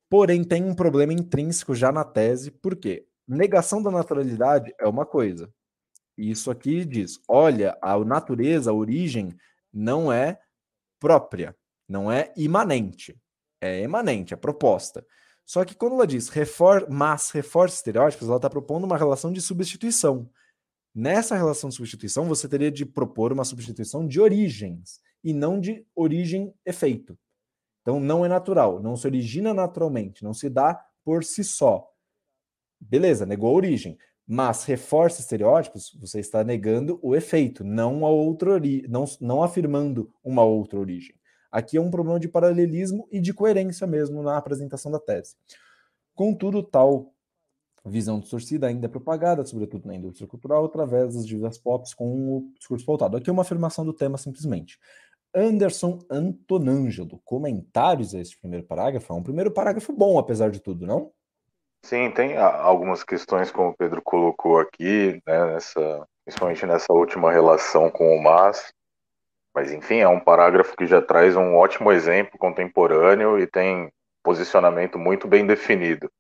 Porém, 0.09 0.45
tem 0.45 0.65
um 0.65 0.75
problema 0.75 1.13
intrínseco 1.13 1.75
já 1.75 1.91
na 1.91 2.05
tese, 2.05 2.51
porque 2.51 3.07
negação 3.27 3.83
da 3.83 3.91
naturalidade 3.91 4.73
é 4.79 4.87
uma 4.87 5.05
coisa. 5.05 5.53
Isso 6.17 6.51
aqui 6.51 6.85
diz: 6.85 7.19
olha, 7.29 7.77
a 7.83 7.99
natureza, 7.99 8.71
a 8.71 8.75
origem, 8.75 9.37
não 9.73 10.13
é 10.13 10.39
própria. 10.99 11.57
Não 11.89 12.11
é 12.11 12.33
imanente. 12.37 13.17
É 13.61 13.81
emanente, 13.81 14.35
é 14.35 14.37
proposta. 14.37 15.07
Só 15.45 15.65
que 15.65 15.75
quando 15.75 15.95
ela 15.95 16.07
diz 16.07 16.29
refor 16.29 16.87
mas 16.91 17.31
reforça 17.31 17.77
estereótipos, 17.77 18.29
ela 18.29 18.37
está 18.37 18.51
propondo 18.51 18.85
uma 18.85 18.99
relação 18.99 19.33
de 19.33 19.41
substituição. 19.41 20.29
Nessa 20.95 21.37
relação 21.37 21.71
de 21.71 21.77
substituição, 21.77 22.27
você 22.27 22.49
teria 22.49 22.71
de 22.71 22.85
propor 22.85 23.33
uma 23.33 23.45
substituição 23.45 24.07
de 24.07 24.21
origens 24.21 24.99
e 25.23 25.33
não 25.33 25.61
de 25.61 25.87
origem-efeito. 25.95 27.19
Então, 27.83 28.01
não 28.01 28.25
é 28.25 28.29
natural, 28.29 28.83
não 28.83 28.97
se 28.97 29.07
origina 29.07 29.55
naturalmente, 29.55 30.25
não 30.25 30.35
se 30.35 30.49
dá 30.49 30.85
por 31.05 31.23
si 31.23 31.45
só. 31.45 31.89
Beleza, 32.81 33.25
negou 33.25 33.51
a 33.51 33.57
origem, 33.57 33.97
mas 34.27 34.65
reforça 34.65 35.21
estereótipos, 35.21 35.97
você 36.01 36.19
está 36.19 36.43
negando 36.43 36.99
o 37.01 37.15
efeito, 37.15 37.63
não 37.63 38.05
a 38.05 38.11
outra 38.11 38.61
não, 38.89 39.05
não 39.21 39.43
afirmando 39.43 40.13
uma 40.25 40.43
outra 40.43 40.81
origem. 40.81 41.15
Aqui 41.57 41.79
é 41.79 41.81
um 41.81 41.91
problema 41.91 42.21
de 42.21 42.29
paralelismo 42.29 43.09
e 43.11 43.19
de 43.19 43.33
coerência 43.33 43.87
mesmo 43.87 44.23
na 44.23 44.37
apresentação 44.37 44.93
da 44.93 45.01
tese. 45.01 45.37
Contudo, 46.15 46.63
tal 46.63 47.15
visão 47.83 48.21
distorcida 48.21 48.67
ainda 48.67 48.85
é 48.85 48.91
propagada, 48.91 49.43
sobretudo 49.47 49.87
na 49.87 49.95
indústria 49.95 50.29
cultural, 50.29 50.67
através 50.67 51.15
das 51.15 51.27
divas 51.27 51.57
pop 51.57 51.89
com 51.97 52.37
o 52.37 52.53
discurso 52.59 52.85
pautado. 52.85 53.17
Aqui 53.17 53.31
é 53.31 53.33
uma 53.33 53.41
afirmação 53.41 53.87
do 53.87 53.95
tema 53.95 54.19
simplesmente. 54.19 54.79
Anderson 55.35 55.99
Antonângelo, 56.11 57.23
comentários 57.25 58.15
a 58.15 58.21
esse 58.21 58.39
primeiro 58.39 58.67
parágrafo? 58.67 59.11
É 59.11 59.17
um 59.17 59.23
primeiro 59.23 59.51
parágrafo 59.51 59.95
bom, 59.95 60.19
apesar 60.19 60.51
de 60.51 60.61
tudo, 60.61 60.87
não? 60.87 61.11
Sim, 61.83 62.11
tem 62.11 62.37
algumas 62.37 63.03
questões, 63.03 63.51
como 63.51 63.71
o 63.71 63.77
Pedro 63.79 64.03
colocou 64.03 64.59
aqui, 64.59 65.23
né, 65.27 65.55
nessa, 65.55 66.07
principalmente 66.23 66.67
nessa 66.67 66.93
última 66.93 67.33
relação 67.33 67.91
com 67.91 68.15
o 68.15 68.23
MAS, 68.23 68.75
mas 69.57 69.73
enfim, 69.73 70.01
é 70.01 70.09
um 70.09 70.21
parágrafo 70.21 70.77
que 70.77 70.87
já 70.87 71.01
traz 71.01 71.35
um 71.35 71.55
ótimo 71.55 71.91
exemplo 71.91 72.39
contemporâneo 72.39 73.39
e 73.39 73.47
tem 73.47 73.91
posicionamento 74.23 74.99
muito 74.99 75.27
bem 75.27 75.47
definido. 75.47 76.13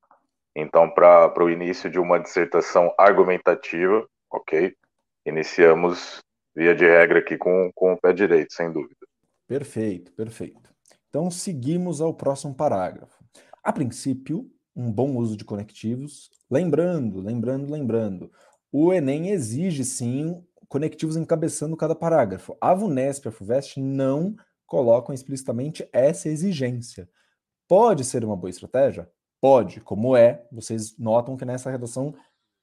Então, 0.56 0.88
para 0.88 1.44
o 1.44 1.50
início 1.50 1.90
de 1.90 1.98
uma 1.98 2.18
dissertação 2.18 2.94
argumentativa, 2.96 4.08
ok, 4.32 4.74
iniciamos 5.26 6.22
via 6.54 6.74
de 6.74 6.86
regra 6.86 7.18
aqui 7.18 7.36
com, 7.36 7.70
com 7.74 7.92
o 7.92 8.00
pé 8.00 8.14
direito, 8.14 8.54
sem 8.54 8.72
dúvida. 8.72 9.06
Perfeito, 9.46 10.12
perfeito. 10.12 10.74
Então, 11.10 11.30
seguimos 11.30 12.00
ao 12.00 12.14
próximo 12.14 12.54
parágrafo. 12.54 13.22
A 13.62 13.70
princípio, 13.70 14.50
um 14.74 14.90
bom 14.90 15.14
uso 15.14 15.36
de 15.36 15.44
conectivos. 15.44 16.30
Lembrando, 16.50 17.20
lembrando, 17.20 17.70
lembrando, 17.70 18.32
o 18.72 18.94
Enem 18.94 19.28
exige 19.28 19.84
sim 19.84 20.42
conectivos 20.68 21.16
encabeçando 21.16 21.76
cada 21.76 21.94
parágrafo. 21.94 22.56
A 22.60 22.74
VUNESP 22.74 23.26
e 23.26 23.28
a 23.28 23.32
FUVEST 23.32 23.80
não 23.80 24.36
colocam 24.66 25.14
explicitamente 25.14 25.88
essa 25.92 26.28
exigência. 26.28 27.08
Pode 27.68 28.04
ser 28.04 28.24
uma 28.24 28.36
boa 28.36 28.50
estratégia? 28.50 29.10
Pode, 29.40 29.80
como 29.80 30.16
é. 30.16 30.46
Vocês 30.50 30.96
notam 30.98 31.36
que 31.36 31.44
nessa 31.44 31.70
redação 31.70 32.14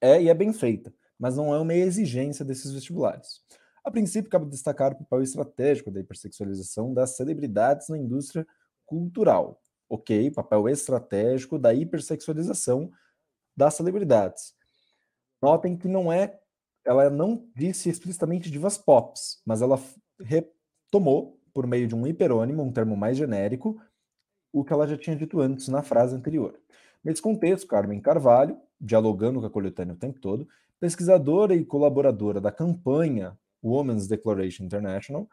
é 0.01 0.21
e 0.21 0.29
é 0.29 0.33
bem 0.33 0.51
feita, 0.51 0.93
mas 1.17 1.37
não 1.37 1.53
é 1.53 1.59
uma 1.59 1.73
exigência 1.73 2.43
desses 2.43 2.71
vestibulares. 2.71 3.41
A 3.83 3.91
princípio, 3.91 4.29
cabe 4.29 4.45
destacar 4.45 4.93
o 4.93 4.97
papel 4.97 5.21
estratégico 5.21 5.91
da 5.91 5.99
hipersexualização 5.99 6.93
das 6.93 7.17
celebridades 7.17 7.89
na 7.89 7.97
indústria 7.97 8.47
cultural. 8.85 9.61
Ok, 9.89 10.31
papel 10.31 10.69
estratégico 10.69 11.59
da 11.59 11.73
hipersexualização 11.73 12.91
das 13.55 13.75
celebridades. 13.75 14.55
Notem 15.41 15.75
que 15.75 15.87
não 15.87 16.11
é, 16.11 16.39
ela 16.85 17.09
não 17.09 17.47
disse 17.55 17.89
explicitamente 17.89 18.51
divas 18.51 18.77
pops, 18.77 19.41
mas 19.45 19.61
ela 19.61 19.79
retomou 20.19 21.39
por 21.53 21.67
meio 21.67 21.87
de 21.87 21.95
um 21.95 22.05
hiperônimo, 22.07 22.63
um 22.63 22.71
termo 22.71 22.97
mais 22.97 23.17
genérico, 23.17 23.79
o 24.51 24.63
que 24.63 24.73
ela 24.73 24.87
já 24.87 24.97
tinha 24.97 25.15
dito 25.15 25.39
antes 25.39 25.67
na 25.67 25.81
frase 25.81 26.15
anterior. 26.15 26.59
Nesse 27.03 27.21
contexto, 27.21 27.67
Carmen 27.67 27.99
Carvalho, 27.99 28.57
dialogando 28.79 29.39
com 29.39 29.45
a 29.45 29.49
coletânea 29.49 29.93
o 29.93 29.97
tempo 29.97 30.19
todo, 30.19 30.47
pesquisadora 30.79 31.55
e 31.55 31.65
colaboradora 31.65 32.41
da 32.41 32.51
campanha 32.51 33.37
Women's 33.63 34.07
Declaration 34.07 34.65
International, 34.65 35.27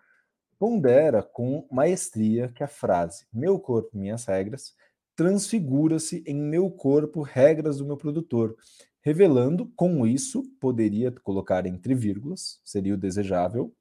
pondera 0.58 1.22
com 1.22 1.66
maestria 1.70 2.48
que 2.48 2.62
a 2.62 2.68
frase 2.68 3.26
meu 3.32 3.58
corpo, 3.58 3.96
minhas 3.96 4.24
regras 4.26 4.74
transfigura-se 5.16 6.22
em 6.26 6.34
meu 6.34 6.70
corpo, 6.70 7.20
regras 7.20 7.78
do 7.78 7.84
meu 7.84 7.96
produtor, 7.96 8.56
revelando 9.02 9.66
com 9.76 10.06
isso, 10.06 10.42
poderia 10.60 11.10
colocar 11.10 11.66
entre 11.66 11.94
vírgulas, 11.94 12.60
seria 12.64 12.94
o 12.94 12.98
desejável, 12.98 13.74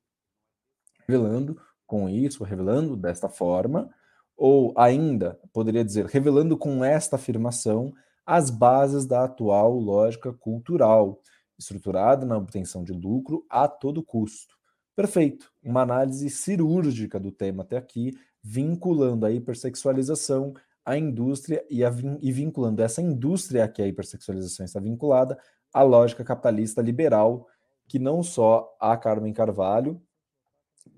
revelando 1.07 1.59
com 1.85 2.07
isso, 2.07 2.43
revelando 2.43 2.95
desta 2.95 3.27
forma, 3.27 3.89
ou 4.37 4.73
ainda 4.77 5.39
poderia 5.51 5.83
dizer, 5.83 6.05
revelando 6.05 6.57
com 6.57 6.83
esta 6.83 7.15
afirmação 7.17 7.93
as 8.25 8.49
bases 8.49 9.05
da 9.05 9.25
atual 9.25 9.73
lógica 9.73 10.31
cultural, 10.31 11.19
estruturada 11.57 12.25
na 12.25 12.37
obtenção 12.37 12.83
de 12.83 12.93
lucro 12.93 13.45
a 13.49 13.67
todo 13.67 14.03
custo. 14.03 14.55
Perfeito. 14.95 15.51
Uma 15.63 15.81
análise 15.81 16.29
cirúrgica 16.29 17.19
do 17.19 17.31
tema 17.31 17.63
até 17.63 17.75
aqui, 17.75 18.13
vinculando 18.41 19.25
a 19.25 19.31
hipersexualização 19.31 20.53
à 20.89 20.97
indústria 20.97 21.63
e, 21.69 21.85
a, 21.85 21.91
e 22.19 22.31
vinculando 22.31 22.81
essa 22.81 22.99
indústria 22.99 23.63
a 23.63 23.67
que 23.67 23.79
a 23.79 23.87
hipersexualização 23.87 24.65
está 24.65 24.79
vinculada 24.79 25.37
à 25.71 25.83
lógica 25.83 26.23
capitalista 26.23 26.81
liberal, 26.81 27.45
que 27.87 27.99
não 27.99 28.23
só 28.23 28.75
a 28.79 28.97
Carmen 28.97 29.31
Carvalho, 29.31 30.01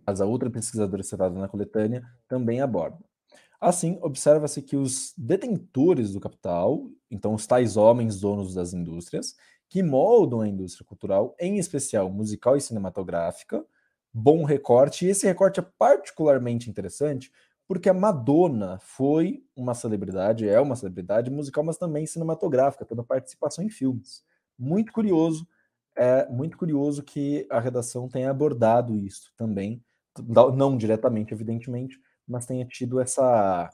mas 0.07 0.21
a 0.21 0.25
outra 0.25 0.49
pesquisadora 0.49 1.03
citada 1.03 1.37
na 1.37 1.49
coletânea 1.49 2.05
também 2.25 2.61
aborda. 2.61 2.99
Assim, 3.59 3.99
observa-se 4.01 4.61
que 4.61 4.77
os 4.77 5.13
detentores 5.17 6.13
do 6.13 6.21
capital, 6.21 6.89
então 7.09 7.33
os 7.33 7.45
tais 7.45 7.75
homens 7.75 8.21
donos 8.21 8.53
das 8.53 8.73
indústrias, 8.73 9.35
que 9.67 9.83
moldam 9.83 10.39
a 10.39 10.47
indústria 10.47 10.85
cultural, 10.85 11.35
em 11.37 11.57
especial 11.57 12.09
musical 12.09 12.55
e 12.55 12.61
cinematográfica. 12.61 13.61
Bom 14.13 14.45
recorte, 14.45 15.05
e 15.05 15.09
esse 15.09 15.27
recorte 15.27 15.59
é 15.59 15.65
particularmente 15.77 16.69
interessante 16.69 17.29
porque 17.71 17.87
a 17.87 17.93
Madonna 17.93 18.77
foi 18.81 19.45
uma 19.55 19.73
celebridade, 19.73 20.45
é 20.45 20.59
uma 20.59 20.75
celebridade 20.75 21.31
musical, 21.31 21.63
mas 21.63 21.77
também 21.77 22.05
cinematográfica, 22.05 22.83
tendo 22.83 23.01
participação 23.01 23.63
em 23.63 23.69
filmes. 23.69 24.25
Muito 24.59 24.91
curioso, 24.91 25.47
é 25.95 26.27
muito 26.27 26.57
curioso 26.57 27.01
que 27.01 27.47
a 27.49 27.61
redação 27.61 28.09
tenha 28.09 28.29
abordado 28.29 28.97
isso 28.97 29.31
também, 29.37 29.81
não 30.53 30.75
diretamente, 30.75 31.33
evidentemente, 31.33 31.97
mas 32.27 32.45
tenha 32.45 32.65
tido 32.65 32.99
essa, 32.99 33.69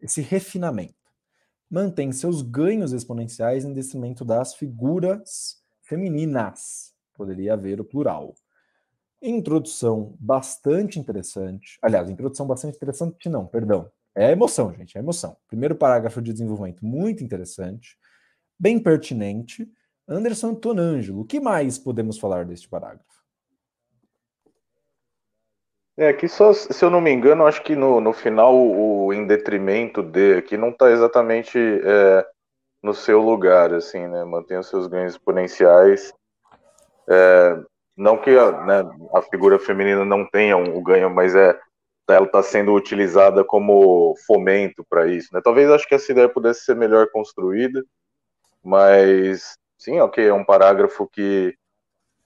esse 0.00 0.20
refinamento 0.20 0.94
mantém 1.68 2.12
seus 2.12 2.42
ganhos 2.42 2.92
exponenciais 2.92 3.64
em 3.64 3.72
detrimento 3.72 4.24
das 4.24 4.54
figuras 4.54 5.60
femininas. 5.82 6.94
Poderia 7.12 7.54
haver 7.54 7.80
o 7.80 7.84
plural. 7.84 8.36
Introdução 9.28 10.14
bastante 10.20 11.00
interessante. 11.00 11.78
Aliás, 11.82 12.08
introdução 12.08 12.46
bastante 12.46 12.76
interessante, 12.76 13.28
não, 13.28 13.44
perdão. 13.44 13.90
É 14.14 14.30
emoção, 14.30 14.72
gente, 14.72 14.96
é 14.96 15.00
emoção. 15.00 15.36
Primeiro 15.48 15.74
parágrafo 15.74 16.22
de 16.22 16.32
desenvolvimento 16.32 16.86
muito 16.86 17.24
interessante, 17.24 17.98
bem 18.56 18.78
pertinente. 18.78 19.68
Anderson 20.08 20.54
Tonângelo, 20.54 21.22
o 21.22 21.24
que 21.24 21.40
mais 21.40 21.76
podemos 21.76 22.20
falar 22.20 22.44
deste 22.44 22.68
parágrafo? 22.68 23.04
É, 25.96 26.08
aqui 26.08 26.28
só, 26.28 26.52
se 26.52 26.84
eu 26.84 26.88
não 26.88 27.00
me 27.00 27.10
engano, 27.10 27.46
acho 27.46 27.64
que 27.64 27.74
no, 27.74 28.00
no 28.00 28.12
final 28.12 28.54
o, 28.54 29.06
o 29.06 29.12
em 29.12 29.26
detrimento 29.26 30.04
de 30.04 30.36
aqui 30.36 30.56
não 30.56 30.68
está 30.68 30.88
exatamente 30.90 31.58
é, 31.58 32.24
no 32.80 32.94
seu 32.94 33.20
lugar, 33.20 33.74
assim, 33.74 34.06
né? 34.06 34.24
Mantém 34.24 34.56
os 34.56 34.68
seus 34.68 34.86
ganhos 34.86 35.14
exponenciais. 35.14 36.12
É, 37.08 37.60
não 37.96 38.18
que 38.18 38.30
a, 38.30 38.64
né, 38.64 38.90
a, 39.14 39.22
figura 39.22 39.58
feminina 39.58 40.04
não 40.04 40.28
tenha 40.28 40.56
um, 40.56 40.76
um 40.78 40.82
ganho, 40.82 41.08
mas 41.10 41.34
é 41.34 41.58
ela 42.08 42.26
está 42.26 42.42
sendo 42.42 42.72
utilizada 42.72 43.42
como 43.42 44.14
fomento 44.26 44.84
para 44.88 45.08
isso, 45.08 45.28
né? 45.32 45.40
Talvez 45.42 45.68
acho 45.70 45.88
que 45.88 45.94
essa 45.94 46.12
ideia 46.12 46.28
pudesse 46.28 46.64
ser 46.64 46.76
melhor 46.76 47.10
construída, 47.10 47.84
mas 48.62 49.56
sim, 49.76 49.98
ok, 50.00 50.24
é 50.24 50.32
um 50.32 50.44
parágrafo 50.44 51.08
que, 51.08 51.56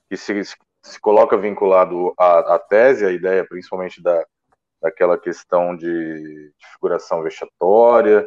que 0.08 0.16
se, 0.16 0.42
se 0.82 1.00
coloca 1.00 1.36
vinculado 1.36 2.12
à, 2.18 2.56
à 2.56 2.58
tese, 2.58 3.06
a 3.06 3.10
ideia 3.10 3.46
principalmente 3.48 4.02
da, 4.02 4.22
daquela 4.82 5.18
questão 5.18 5.76
de, 5.76 5.86
de 5.86 6.66
figuração 6.74 7.22
vexatória. 7.22 8.26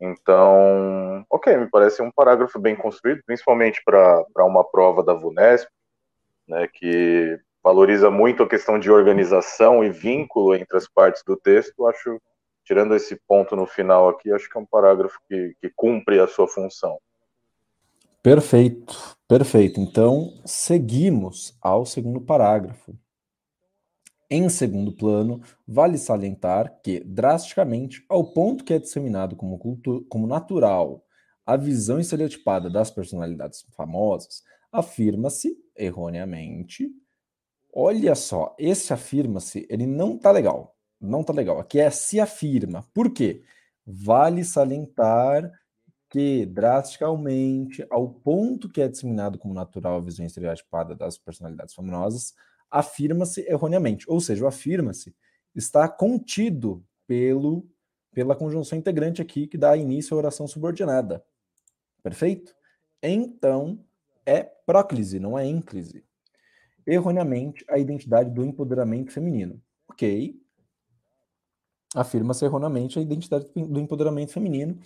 Então, 0.00 1.24
ok, 1.30 1.56
me 1.56 1.68
parece 1.70 2.02
um 2.02 2.10
parágrafo 2.10 2.58
bem 2.58 2.74
construído, 2.74 3.22
principalmente 3.24 3.82
para 3.84 4.24
uma 4.38 4.64
prova 4.64 5.02
da 5.04 5.12
VUNESP, 5.12 5.70
né, 6.50 6.68
que 6.68 7.38
valoriza 7.62 8.10
muito 8.10 8.42
a 8.42 8.48
questão 8.48 8.78
de 8.78 8.90
organização 8.90 9.84
e 9.84 9.90
vínculo 9.90 10.54
entre 10.54 10.76
as 10.76 10.88
partes 10.88 11.22
do 11.24 11.36
texto. 11.36 11.86
Acho, 11.86 12.20
tirando 12.64 12.94
esse 12.94 13.16
ponto 13.26 13.54
no 13.54 13.66
final 13.66 14.08
aqui, 14.08 14.32
acho 14.32 14.50
que 14.50 14.58
é 14.58 14.60
um 14.60 14.66
parágrafo 14.66 15.18
que, 15.28 15.54
que 15.60 15.70
cumpre 15.74 16.18
a 16.18 16.26
sua 16.26 16.48
função. 16.48 16.98
Perfeito, 18.22 19.16
perfeito. 19.26 19.80
Então, 19.80 20.34
seguimos 20.44 21.56
ao 21.62 21.86
segundo 21.86 22.20
parágrafo. 22.20 22.94
Em 24.30 24.48
segundo 24.48 24.92
plano, 24.92 25.40
vale 25.66 25.98
salientar 25.98 26.80
que, 26.82 27.00
drasticamente, 27.00 28.04
ao 28.08 28.32
ponto 28.32 28.62
que 28.62 28.74
é 28.74 28.78
disseminado 28.78 29.34
como, 29.34 29.58
como 30.08 30.26
natural 30.26 31.02
a 31.44 31.56
visão 31.56 31.98
estereotipada 31.98 32.70
das 32.70 32.90
personalidades 32.90 33.66
famosas, 33.76 34.44
afirma-se, 34.72 35.56
erroneamente, 35.76 36.90
olha 37.72 38.14
só, 38.14 38.54
esse 38.58 38.92
afirma-se, 38.92 39.66
ele 39.70 39.86
não 39.86 40.18
tá 40.18 40.30
legal, 40.30 40.76
não 41.00 41.24
tá 41.24 41.32
legal. 41.32 41.58
Aqui 41.58 41.80
é 41.80 41.90
se 41.90 42.20
afirma. 42.20 42.86
Por 42.92 43.10
quê? 43.12 43.42
Vale 43.86 44.44
salientar 44.44 45.50
que 46.08 46.44
drasticamente, 46.46 47.86
ao 47.88 48.08
ponto 48.08 48.68
que 48.68 48.80
é 48.80 48.88
disseminado 48.88 49.38
como 49.38 49.54
natural 49.54 49.96
a 49.96 50.00
visão 50.00 50.26
estereotipada 50.26 50.94
das 50.94 51.16
personalidades 51.16 51.74
famosas, 51.74 52.34
afirma-se 52.70 53.42
erroneamente. 53.48 54.04
Ou 54.08 54.20
seja, 54.20 54.44
o 54.44 54.48
afirma-se 54.48 55.14
está 55.54 55.88
contido 55.88 56.84
pelo 57.06 57.66
pela 58.12 58.34
conjunção 58.34 58.78
integrante 58.78 59.22
aqui 59.22 59.46
que 59.46 59.56
dá 59.56 59.76
início 59.76 60.14
à 60.14 60.18
oração 60.18 60.46
subordinada. 60.46 61.24
Perfeito? 62.02 62.54
Então, 63.02 63.84
é 64.26 64.42
próclise, 64.42 65.18
não 65.18 65.38
é 65.38 65.46
ínclise. 65.46 66.04
Erroneamente, 66.86 67.64
a 67.68 67.78
identidade 67.78 68.30
do 68.30 68.44
empoderamento 68.44 69.12
feminino. 69.12 69.60
Ok. 69.88 70.40
Afirma-se 71.94 72.44
erroneamente 72.44 72.98
a 72.98 73.02
identidade 73.02 73.46
do 73.54 73.80
empoderamento 73.80 74.32
feminino. 74.32 74.78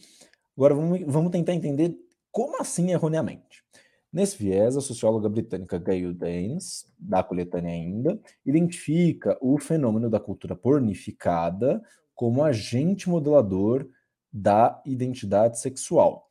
Agora 0.57 0.75
vamos, 0.75 1.01
vamos 1.07 1.31
tentar 1.31 1.53
entender 1.53 1.97
como 2.31 2.61
assim 2.61 2.91
erroneamente. 2.91 3.65
Nesse 4.13 4.39
viés, 4.39 4.77
a 4.77 4.81
socióloga 4.81 5.29
britânica 5.29 5.77
Gail 5.77 6.15
Danes, 6.15 6.87
da 6.97 7.23
coletânea 7.23 7.73
ainda, 7.73 8.21
identifica 8.47 9.37
o 9.41 9.59
fenômeno 9.59 10.09
da 10.09 10.21
cultura 10.21 10.55
pornificada 10.55 11.83
como 12.15 12.45
agente 12.45 13.11
modelador 13.11 13.89
da 14.33 14.81
identidade 14.87 15.59
sexual. 15.59 16.31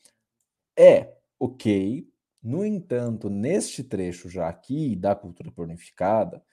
É 0.77 1.13
ok, 1.37 2.07
no 2.43 2.65
entanto, 2.65 3.29
neste 3.29 3.83
trecho 3.83 4.27
já 4.27 4.49
aqui 4.49 4.95
da 4.97 5.15
cultura 5.15 5.49
pornificada, 5.49 6.43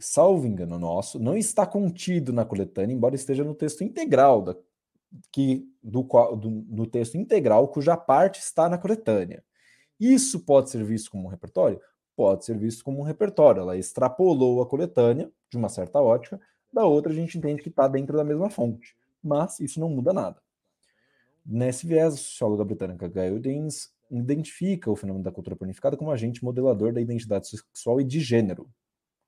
salvo 0.00 0.46
engano 0.46 0.78
nosso, 0.78 1.18
não 1.18 1.36
está 1.36 1.66
contido 1.66 2.32
na 2.32 2.44
coletânea, 2.44 2.94
embora 2.94 3.14
esteja 3.14 3.44
no 3.44 3.54
texto 3.54 3.84
integral 3.84 4.40
da, 4.40 4.56
que 5.30 5.68
do, 5.82 6.02
do, 6.36 6.50
no 6.68 6.86
texto 6.86 7.16
integral 7.16 7.68
cuja 7.68 7.96
parte 7.96 8.40
está 8.40 8.68
na 8.68 8.78
coletânea. 8.78 9.44
Isso 10.00 10.40
pode 10.40 10.70
ser 10.70 10.82
visto 10.84 11.10
como 11.10 11.24
um 11.24 11.30
repertório? 11.30 11.80
Pode 12.14 12.44
ser 12.44 12.56
visto 12.56 12.82
como 12.82 13.00
um 13.00 13.04
repertório. 13.04 13.60
Ela 13.60 13.76
extrapolou 13.76 14.62
a 14.62 14.66
coletânea 14.66 15.30
de 15.50 15.56
uma 15.56 15.68
certa 15.68 16.00
ótica, 16.00 16.40
da 16.72 16.84
outra 16.84 17.12
a 17.12 17.14
gente 17.14 17.36
entende 17.38 17.62
que 17.62 17.68
está 17.68 17.86
dentro 17.88 18.16
da 18.16 18.24
mesma 18.24 18.50
fonte. 18.50 18.96
Mas 19.22 19.60
isso 19.60 19.80
não 19.80 19.88
muda 19.90 20.12
nada. 20.12 20.40
Nesse 21.44 21.86
viés, 21.86 22.14
a 22.14 22.16
socióloga 22.16 22.64
britânica 22.64 23.06
Gail 23.06 23.38
Deans 23.38 23.94
identifica 24.10 24.90
o 24.90 24.96
fenômeno 24.96 25.24
da 25.24 25.32
cultura 25.32 25.56
planificada 25.56 25.96
como 25.96 26.10
agente 26.10 26.44
modelador 26.44 26.92
da 26.92 27.00
identidade 27.00 27.48
sexual 27.48 28.00
e 28.00 28.04
de 28.04 28.20
gênero. 28.20 28.68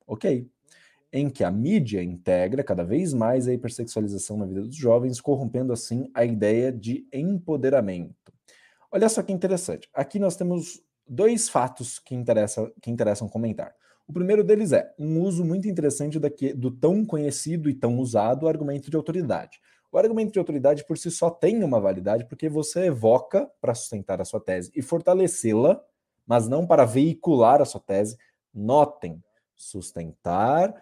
Ok. 0.07 0.49
Em 1.13 1.31
que 1.31 1.43
a 1.43 1.51
mídia 1.51 2.03
integra 2.03 2.63
cada 2.63 2.85
vez 2.85 3.15
mais 3.15 3.49
a 3.49 3.55
hipersexualização 3.55 4.37
na 4.37 4.47
vida 4.47 4.63
dos 4.63 4.77
jovens, 4.77 5.21
corrompendo 5.21 5.73
assim 5.73 6.11
a 6.15 6.25
ideia 6.25 6.71
de 6.71 7.07
empoderamento. 7.13 8.33
Olha 8.91 9.09
só 9.09 9.23
que 9.23 9.33
interessante. 9.33 9.89
Aqui 9.93 10.19
nós 10.19 10.37
temos 10.37 10.83
dois 11.07 11.49
fatos 11.49 11.99
que, 11.99 12.15
interessa, 12.15 12.71
que 12.83 12.91
interessam 12.91 13.29
comentar. 13.29 13.75
O 14.07 14.13
primeiro 14.13 14.43
deles 14.43 14.73
é 14.73 14.91
um 14.99 15.21
uso 15.21 15.45
muito 15.45 15.69
interessante 15.69 16.19
daqui, 16.19 16.55
do 16.55 16.71
tão 16.71 17.05
conhecido 17.05 17.69
e 17.69 17.75
tão 17.75 17.99
usado 17.99 18.49
argumento 18.49 18.91
de 18.91 18.97
autoridade. 18.97 19.61
O 19.99 20.01
argumento 20.01 20.33
de 20.33 20.39
autoridade 20.39 20.85
por 20.85 20.97
si 20.97 21.11
só 21.11 21.29
tem 21.29 21.65
uma 21.65 21.81
validade 21.81 22.25
porque 22.25 22.49
você 22.49 22.87
evoca 22.87 23.51
para 23.61 23.75
sustentar 23.75 24.21
a 24.21 24.25
sua 24.25 24.39
tese 24.39 24.71
e 24.77 24.81
fortalecê-la, 24.81 25.85
mas 26.25 26.47
não 26.47 26.65
para 26.65 26.85
veicular 26.85 27.61
a 27.61 27.65
sua 27.65 27.81
tese. 27.81 28.17
Notem, 28.55 29.21
sustentar, 29.57 30.73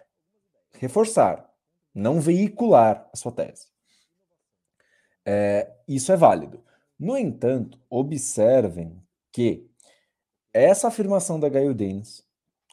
reforçar, 0.73 1.51
não 1.95 2.21
veicular 2.21 3.09
a 3.11 3.17
sua 3.17 3.31
tese. 3.31 3.69
É, 5.25 5.73
isso 5.87 6.11
é 6.11 6.15
válido. 6.15 6.63
No 6.99 7.17
entanto, 7.17 7.79
observem 7.89 9.01
que 9.31 9.67
essa 10.53 10.89
afirmação 10.89 11.39
da 11.39 11.49
Gail 11.49 11.73
Dennis, 11.73 12.23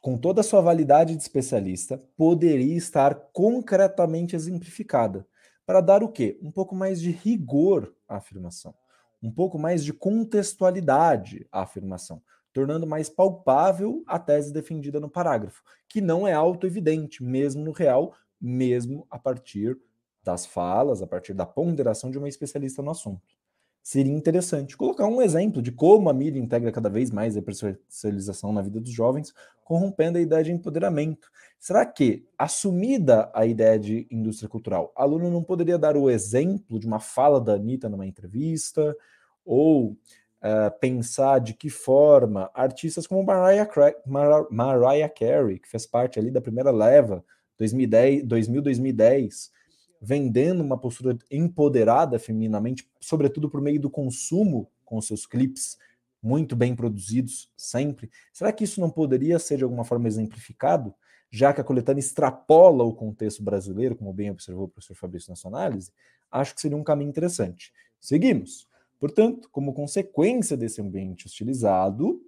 com 0.02 0.18
toda 0.18 0.42
a 0.42 0.44
sua 0.44 0.60
validade 0.60 1.16
de 1.16 1.22
especialista, 1.22 1.96
poderia 2.18 2.76
estar 2.76 3.14
concretamente 3.32 4.36
exemplificada 4.36 5.26
para 5.66 5.80
dar 5.80 6.02
o 6.02 6.08
quê? 6.08 6.38
Um 6.42 6.50
pouco 6.50 6.74
mais 6.74 7.00
de 7.00 7.10
rigor 7.10 7.94
à 8.08 8.16
afirmação, 8.16 8.74
um 9.22 9.30
pouco 9.30 9.58
mais 9.58 9.84
de 9.84 9.92
contextualidade 9.92 11.46
à 11.50 11.62
afirmação, 11.62 12.22
tornando 12.52 12.86
mais 12.86 13.08
palpável 13.08 14.02
a 14.06 14.18
tese 14.18 14.52
defendida 14.52 15.00
no 15.00 15.10
parágrafo, 15.10 15.62
que 15.88 16.00
não 16.00 16.26
é 16.26 16.32
auto-evidente, 16.32 17.22
mesmo 17.22 17.64
no 17.64 17.72
real, 17.72 18.14
mesmo 18.40 19.06
a 19.10 19.18
partir 19.18 19.78
das 20.22 20.46
falas, 20.46 21.02
a 21.02 21.06
partir 21.06 21.34
da 21.34 21.46
ponderação 21.46 22.10
de 22.10 22.18
uma 22.18 22.28
especialista 22.28 22.82
no 22.82 22.90
assunto 22.90 23.43
seria 23.84 24.14
interessante 24.14 24.78
colocar 24.78 25.06
um 25.06 25.20
exemplo 25.20 25.60
de 25.60 25.70
como 25.70 26.08
a 26.08 26.14
mídia 26.14 26.40
integra 26.40 26.72
cada 26.72 26.88
vez 26.88 27.10
mais 27.10 27.36
a 27.36 27.42
personalização 27.42 28.50
na 28.50 28.62
vida 28.62 28.80
dos 28.80 28.90
jovens, 28.90 29.34
corrompendo 29.62 30.16
a 30.16 30.22
ideia 30.22 30.42
de 30.42 30.52
empoderamento. 30.52 31.28
Será 31.60 31.84
que, 31.84 32.26
assumida 32.38 33.30
a 33.34 33.44
ideia 33.44 33.78
de 33.78 34.06
indústria 34.10 34.48
cultural, 34.48 34.90
aluno 34.96 35.30
não 35.30 35.44
poderia 35.44 35.78
dar 35.78 35.98
o 35.98 36.08
exemplo 36.08 36.80
de 36.80 36.86
uma 36.86 36.98
fala 36.98 37.38
da 37.38 37.52
Anitta 37.52 37.86
numa 37.86 38.06
entrevista, 38.06 38.96
ou 39.44 39.90
uh, 39.90 40.78
pensar 40.80 41.38
de 41.38 41.52
que 41.52 41.68
forma 41.68 42.50
artistas 42.54 43.06
como 43.06 43.22
Mariah, 43.22 43.68
Mar 44.06 44.46
Mariah 44.50 45.10
Carey, 45.10 45.58
que 45.58 45.68
fez 45.68 45.86
parte 45.86 46.18
ali 46.18 46.30
da 46.30 46.40
primeira 46.40 46.70
leva, 46.70 47.22
2010, 47.58 48.24
2000, 48.24 48.62
2010, 48.62 49.52
vendendo 50.00 50.62
uma 50.62 50.78
postura 50.78 51.16
empoderada 51.30 52.18
feminamente, 52.18 52.88
sobretudo 53.00 53.48
por 53.48 53.60
meio 53.60 53.80
do 53.80 53.90
consumo 53.90 54.70
com 54.84 55.00
seus 55.00 55.26
clipes 55.26 55.78
muito 56.22 56.56
bem 56.56 56.74
produzidos 56.74 57.50
sempre. 57.56 58.10
Será 58.32 58.50
que 58.50 58.64
isso 58.64 58.80
não 58.80 58.88
poderia 58.88 59.38
ser 59.38 59.58
de 59.58 59.64
alguma 59.64 59.84
forma 59.84 60.08
exemplificado, 60.08 60.94
já 61.30 61.52
que 61.52 61.60
a 61.60 61.64
coletânea 61.64 62.00
extrapola 62.00 62.82
o 62.82 62.94
contexto 62.94 63.42
brasileiro, 63.42 63.94
como 63.94 64.12
bem 64.12 64.30
observou 64.30 64.64
o 64.64 64.68
professor 64.68 64.94
Fabrício 64.94 65.30
na 65.30 65.36
sua 65.36 65.50
análise? 65.50 65.92
Acho 66.30 66.54
que 66.54 66.60
seria 66.60 66.76
um 66.76 66.82
caminho 66.82 67.10
interessante. 67.10 67.72
Seguimos. 68.00 68.66
Portanto, 68.98 69.48
como 69.52 69.74
consequência 69.74 70.56
desse 70.56 70.80
ambiente 70.80 71.26
hostilizado, 71.26 72.22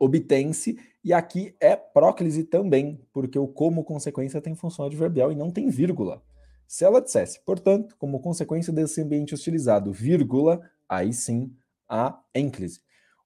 obtém-se, 0.00 0.78
e 1.04 1.12
aqui 1.12 1.54
é 1.60 1.76
próclise 1.76 2.42
também, 2.42 3.00
porque 3.12 3.38
o 3.38 3.46
como 3.46 3.84
consequência 3.84 4.40
tem 4.40 4.54
função 4.54 4.86
adverbial 4.86 5.30
e 5.30 5.36
não 5.36 5.50
tem 5.50 5.68
vírgula. 5.68 6.20
Se 6.66 6.84
ela 6.84 7.00
dissesse, 7.00 7.40
portanto, 7.44 7.96
como 7.98 8.20
consequência 8.20 8.72
desse 8.72 9.00
ambiente 9.00 9.34
hostilizado, 9.34 9.92
vírgula, 9.92 10.60
aí 10.88 11.12
sim 11.12 11.54
a 11.88 12.20
ênclise. 12.34 12.80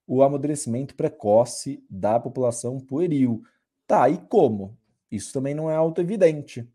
O 0.06 0.22
amadurecimento 0.22 0.94
precoce 0.94 1.82
da 1.88 2.18
população 2.18 2.78
pueril. 2.78 3.42
Tá, 3.86 4.08
e 4.08 4.18
como? 4.18 4.76
Isso 5.10 5.32
também 5.32 5.54
não 5.54 5.70
é 5.70 5.74
auto-evidente. 5.74 6.68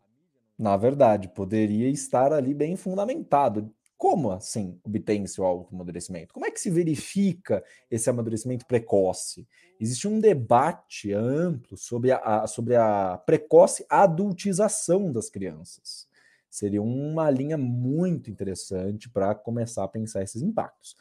Na 0.58 0.76
verdade, 0.76 1.28
poderia 1.28 1.88
estar 1.88 2.32
ali 2.32 2.54
bem 2.54 2.76
fundamentado. 2.76 3.72
Como 3.96 4.30
assim 4.30 4.78
obtém-se 4.84 5.40
o 5.40 5.44
autoamadurecimento? 5.44 6.34
Como 6.34 6.44
é 6.44 6.50
que 6.50 6.60
se 6.60 6.70
verifica 6.70 7.64
esse 7.90 8.10
amadurecimento 8.10 8.66
precoce? 8.66 9.46
Existe 9.80 10.06
um 10.06 10.20
debate 10.20 11.12
amplo 11.12 11.76
sobre 11.76 12.12
a, 12.12 12.46
sobre 12.46 12.76
a 12.76 13.16
precoce 13.24 13.86
adultização 13.88 15.10
das 15.10 15.30
crianças. 15.30 16.05
Seria 16.56 16.80
uma 16.80 17.28
linha 17.28 17.58
muito 17.58 18.30
interessante 18.30 19.10
para 19.10 19.34
começar 19.34 19.84
a 19.84 19.88
pensar 19.88 20.22
esses 20.22 20.40
impactos. 20.40 20.96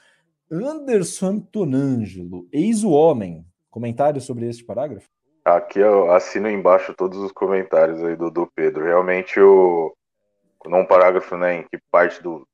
Anderson 0.51 1.39
Tonângelo, 1.39 2.45
eis 2.51 2.83
o 2.83 2.91
homem. 2.91 3.45
Comentário 3.69 4.19
sobre 4.19 4.49
este 4.49 4.65
parágrafo? 4.65 5.07
Aqui 5.45 5.79
eu 5.79 6.11
assino 6.11 6.49
embaixo 6.49 6.93
todos 6.93 7.17
os 7.19 7.31
comentários 7.31 8.03
aí 8.03 8.17
do, 8.17 8.29
do 8.29 8.51
Pedro. 8.53 8.83
Realmente, 8.83 9.39
o, 9.39 9.95
num 10.65 10.85
parágrafo 10.85 11.37
né, 11.37 11.59
em 11.59 11.63
que 11.63 11.79
parte 11.89 12.21
do, 12.21 12.45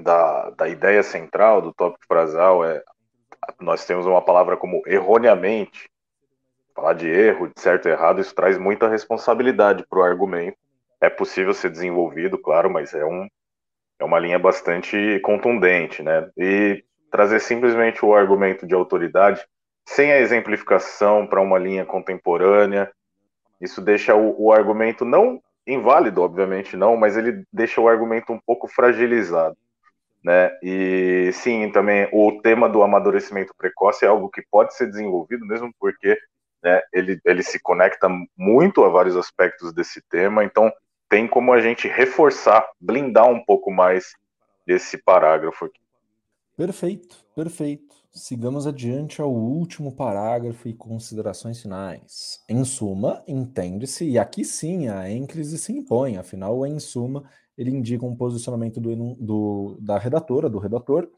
da, 0.00 0.50
da 0.50 0.68
ideia 0.68 1.02
central 1.02 1.60
do 1.60 1.74
tópico 1.74 2.06
frasal 2.06 2.64
é 2.64 2.80
nós 3.60 3.84
temos 3.84 4.06
uma 4.06 4.22
palavra 4.22 4.56
como 4.56 4.80
erroneamente. 4.86 5.90
Falar 6.72 6.92
de 6.92 7.08
erro, 7.08 7.48
de 7.48 7.60
certo 7.60 7.88
e 7.88 7.90
errado, 7.90 8.20
isso 8.20 8.32
traz 8.32 8.56
muita 8.56 8.86
responsabilidade 8.86 9.84
para 9.88 9.98
o 9.98 10.02
argumento 10.04 10.56
é 11.00 11.08
possível 11.08 11.54
ser 11.54 11.70
desenvolvido, 11.70 12.38
claro, 12.38 12.70
mas 12.70 12.94
é, 12.94 13.04
um, 13.04 13.28
é 13.98 14.04
uma 14.04 14.18
linha 14.18 14.38
bastante 14.38 15.20
contundente, 15.20 16.02
né? 16.02 16.28
E 16.36 16.84
trazer 17.10 17.40
simplesmente 17.40 18.04
o 18.04 18.14
argumento 18.14 18.66
de 18.66 18.74
autoridade 18.74 19.44
sem 19.86 20.12
a 20.12 20.18
exemplificação 20.18 21.26
para 21.26 21.40
uma 21.40 21.58
linha 21.58 21.84
contemporânea, 21.86 22.92
isso 23.60 23.80
deixa 23.80 24.14
o, 24.14 24.34
o, 24.38 24.52
argumento 24.52 25.04
não 25.04 25.40
inválido, 25.66 26.22
obviamente 26.22 26.76
não, 26.76 26.96
mas 26.96 27.16
ele 27.16 27.42
deixa 27.52 27.80
o 27.80 27.88
argumento 27.88 28.32
um 28.32 28.38
pouco 28.38 28.68
fragilizado, 28.68 29.56
né? 30.22 30.50
E 30.62 31.30
sim, 31.32 31.70
também 31.72 32.08
o 32.12 32.40
tema 32.42 32.68
do 32.68 32.82
amadurecimento 32.82 33.54
precoce 33.56 34.04
é 34.04 34.08
algo 34.08 34.28
que 34.28 34.42
pode 34.50 34.74
ser 34.74 34.86
desenvolvido, 34.86 35.46
mesmo 35.46 35.72
porque 35.80 36.18
né, 36.62 36.82
ele, 36.92 37.20
ele 37.24 37.42
se 37.42 37.58
conecta 37.60 38.08
muito 38.36 38.84
a 38.84 38.88
vários 38.88 39.16
aspectos 39.16 39.72
desse 39.72 40.02
tema, 40.08 40.44
então 40.44 40.72
tem 41.08 41.26
como 41.26 41.52
a 41.52 41.60
gente 41.60 41.88
reforçar, 41.88 42.68
blindar 42.80 43.28
um 43.28 43.44
pouco 43.44 43.70
mais 43.70 44.12
esse 44.66 44.98
parágrafo 44.98 45.64
aqui. 45.64 45.80
Perfeito, 46.56 47.24
perfeito. 47.34 47.94
Sigamos 48.10 48.66
adiante 48.66 49.20
ao 49.20 49.32
último 49.32 49.94
parágrafo 49.94 50.68
e 50.68 50.74
considerações 50.74 51.62
finais. 51.62 52.42
Em 52.48 52.64
suma, 52.64 53.22
entende-se, 53.28 54.04
e 54.04 54.18
aqui 54.18 54.44
sim 54.44 54.88
a 54.88 55.08
ênclise 55.10 55.56
se 55.56 55.72
impõe, 55.72 56.16
afinal, 56.16 56.66
em 56.66 56.78
suma, 56.80 57.30
ele 57.56 57.70
indica 57.70 58.04
um 58.04 58.16
posicionamento 58.16 58.80
do, 58.80 59.14
do, 59.14 59.78
da 59.80 59.98
redatora, 59.98 60.50
do 60.50 60.58
redator, 60.58 61.08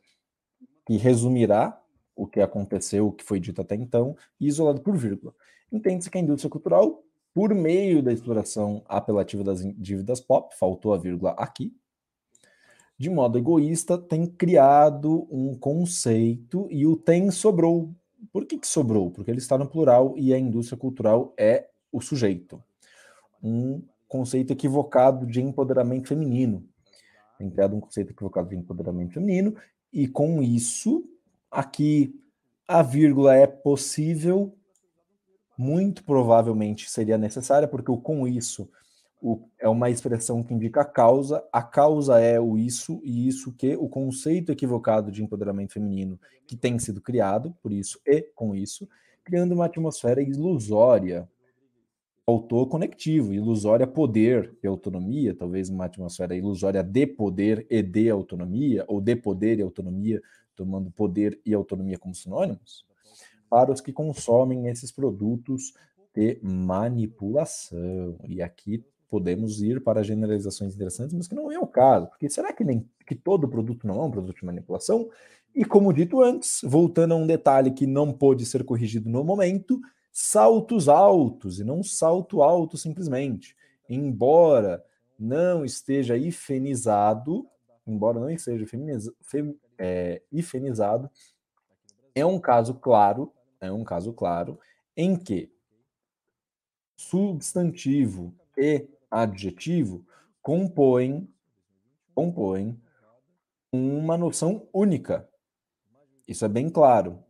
e 0.88 0.97
resumirá 0.97 1.80
o 2.14 2.26
que 2.26 2.41
aconteceu, 2.41 3.07
o 3.07 3.12
que 3.12 3.24
foi 3.24 3.41
dito 3.41 3.62
até 3.62 3.74
então, 3.74 4.14
isolado 4.38 4.82
por 4.82 4.97
vírgula. 4.97 5.34
Entende-se 5.72 6.11
que 6.11 6.18
a 6.18 6.20
indústria 6.20 6.51
cultural 6.51 7.03
por 7.35 7.55
meio 7.55 8.03
da 8.03 8.12
exploração 8.12 8.83
apelativa 8.87 9.45
das 9.45 9.62
dívidas 9.76 10.20
pop, 10.20 10.55
faltou 10.57 10.93
a 10.93 10.99
vírgula 10.99 11.31
aqui, 11.33 11.74
de 13.01 13.09
modo 13.09 13.39
egoísta, 13.39 13.97
tem 13.97 14.26
criado 14.26 15.26
um 15.31 15.57
conceito 15.57 16.68
e 16.70 16.87
o 16.87 16.97
tem 16.97 17.31
sobrou. 17.31 17.95
Por 18.31 18.45
que, 18.45 18.59
que 18.59 18.66
sobrou? 18.66 19.11
Porque 19.11 19.31
ele 19.31 19.39
está 19.39 19.57
no 19.57 19.66
plural 19.66 20.14
e 20.18 20.35
a 20.35 20.39
indústria 20.39 20.76
cultural 20.76 21.33
é 21.39 21.66
o 21.91 22.03
sujeito. 22.03 22.62
Um 23.43 23.83
conceito 24.07 24.53
equivocado 24.53 25.24
de 25.24 25.41
empoderamento 25.41 26.09
feminino. 26.09 26.62
Tem 27.39 27.49
criado 27.49 27.74
um 27.74 27.81
conceito 27.81 28.11
equivocado 28.11 28.51
de 28.51 28.57
empoderamento 28.57 29.14
feminino, 29.14 29.57
e 29.91 30.07
com 30.07 30.43
isso, 30.43 31.09
aqui 31.51 32.14
a 32.68 32.83
vírgula 32.83 33.35
é 33.35 33.47
possível 33.47 34.55
muito 35.61 36.03
provavelmente 36.03 36.91
seria 36.91 37.19
necessária, 37.19 37.69
porque 37.69 37.91
o 37.91 37.99
com 37.99 38.27
isso 38.27 38.67
o, 39.21 39.47
é 39.59 39.69
uma 39.69 39.91
expressão 39.91 40.43
que 40.43 40.55
indica 40.55 40.81
a 40.81 40.87
causa, 40.87 41.45
a 41.53 41.63
causa 41.63 42.19
é 42.19 42.41
o 42.41 42.57
isso, 42.57 42.99
e 43.05 43.29
isso 43.29 43.53
que 43.53 43.77
o 43.77 43.87
conceito 43.87 44.51
equivocado 44.51 45.13
de 45.13 45.23
empoderamento 45.23 45.75
feminino 45.75 46.19
que 46.47 46.57
tem 46.57 46.79
sido 46.79 47.03
criado, 47.03 47.55
por 47.63 47.73
isso 47.73 48.01
e 48.07 48.23
com 48.35 48.55
isso, 48.55 48.89
criando 49.23 49.53
uma 49.53 49.67
atmosfera 49.67 50.23
ilusória, 50.23 51.29
autor 52.27 52.67
conectivo, 52.67 53.35
ilusória 53.35 53.87
poder 53.87 54.57
e 54.63 54.67
autonomia, 54.67 55.35
talvez 55.35 55.69
uma 55.69 55.85
atmosfera 55.85 56.35
ilusória 56.35 56.83
de 56.83 57.07
poder 57.07 57.67
e 57.69 57.83
de 57.83 58.09
autonomia, 58.09 58.83
ou 58.89 58.99
de 58.99 59.15
poder 59.15 59.59
e 59.59 59.63
autonomia, 59.63 60.23
tomando 60.57 60.91
poder 60.91 61.39
e 61.45 61.53
autonomia 61.53 61.99
como 61.99 62.15
sinônimos, 62.15 62.89
para 63.51 63.73
os 63.73 63.81
que 63.81 63.93
consomem 63.93 64.69
esses 64.69 64.93
produtos 64.93 65.75
de 66.15 66.39
manipulação. 66.43 68.17
E 68.29 68.41
aqui 68.41 68.85
podemos 69.09 69.61
ir 69.61 69.83
para 69.83 70.05
generalizações 70.05 70.75
interessantes, 70.75 71.13
mas 71.15 71.27
que 71.27 71.35
não 71.35 71.51
é 71.51 71.59
o 71.59 71.67
caso, 71.67 72.07
porque 72.07 72.31
será 72.31 72.53
que 72.53 72.63
nem 72.63 72.89
que 73.05 73.17
todo 73.17 73.49
produto 73.49 73.87
não 73.87 74.01
é 74.01 74.05
um 74.05 74.11
produto 74.11 74.37
de 74.37 74.47
manipulação? 74.47 75.11
E 75.53 75.65
como 75.65 75.93
dito 75.93 76.23
antes, 76.23 76.61
voltando 76.63 77.13
a 77.13 77.17
um 77.17 77.27
detalhe 77.27 77.73
que 77.73 77.87
não 77.87 78.13
pôde 78.13 78.47
ser 78.47 78.63
corrigido 78.63 79.11
no 79.11 79.25
momento, 79.25 79.81
saltos 80.13 80.89
altos 80.89 81.59
e 81.59 81.65
não 81.65 81.83
salto 81.83 82.41
alto 82.41 82.79
simplesmente. 82.79 83.57
Embora 83.89 84.85
não 85.19 85.65
esteja 85.65 86.17
ifenizado, 86.17 87.47
embora 87.85 88.21
não 88.21 88.31
esteja 88.31 88.65
fem, 89.23 89.59
é, 89.77 90.23
ifenizado, 90.31 91.11
é 92.15 92.25
um 92.25 92.39
caso 92.39 92.75
claro, 92.75 93.33
é 93.61 93.71
um 93.71 93.85
caso 93.85 94.13
claro 94.13 94.59
em 94.97 95.17
que 95.17 95.53
substantivo 96.97 98.35
e 98.57 98.89
adjetivo 99.11 100.05
compõem, 100.43 101.29
compõem 102.15 102.81
uma 103.73 104.17
noção 104.17 104.69
única. 104.73 105.29
Isso 106.27 106.45
é 106.45 106.49
bem 106.49 106.69
claro. 106.69 107.23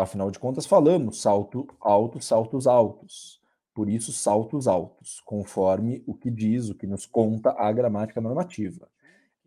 Afinal 0.00 0.30
de 0.30 0.38
contas, 0.38 0.66
falamos 0.66 1.20
salto 1.20 1.66
alto, 1.80 2.20
saltos 2.20 2.66
altos. 2.66 3.40
Por 3.74 3.88
isso, 3.88 4.12
saltos 4.12 4.68
altos, 4.68 5.20
conforme 5.24 6.02
o 6.06 6.14
que 6.14 6.30
diz, 6.30 6.68
o 6.70 6.74
que 6.74 6.86
nos 6.86 7.06
conta 7.06 7.50
a 7.58 7.72
gramática 7.72 8.20
normativa. 8.20 8.88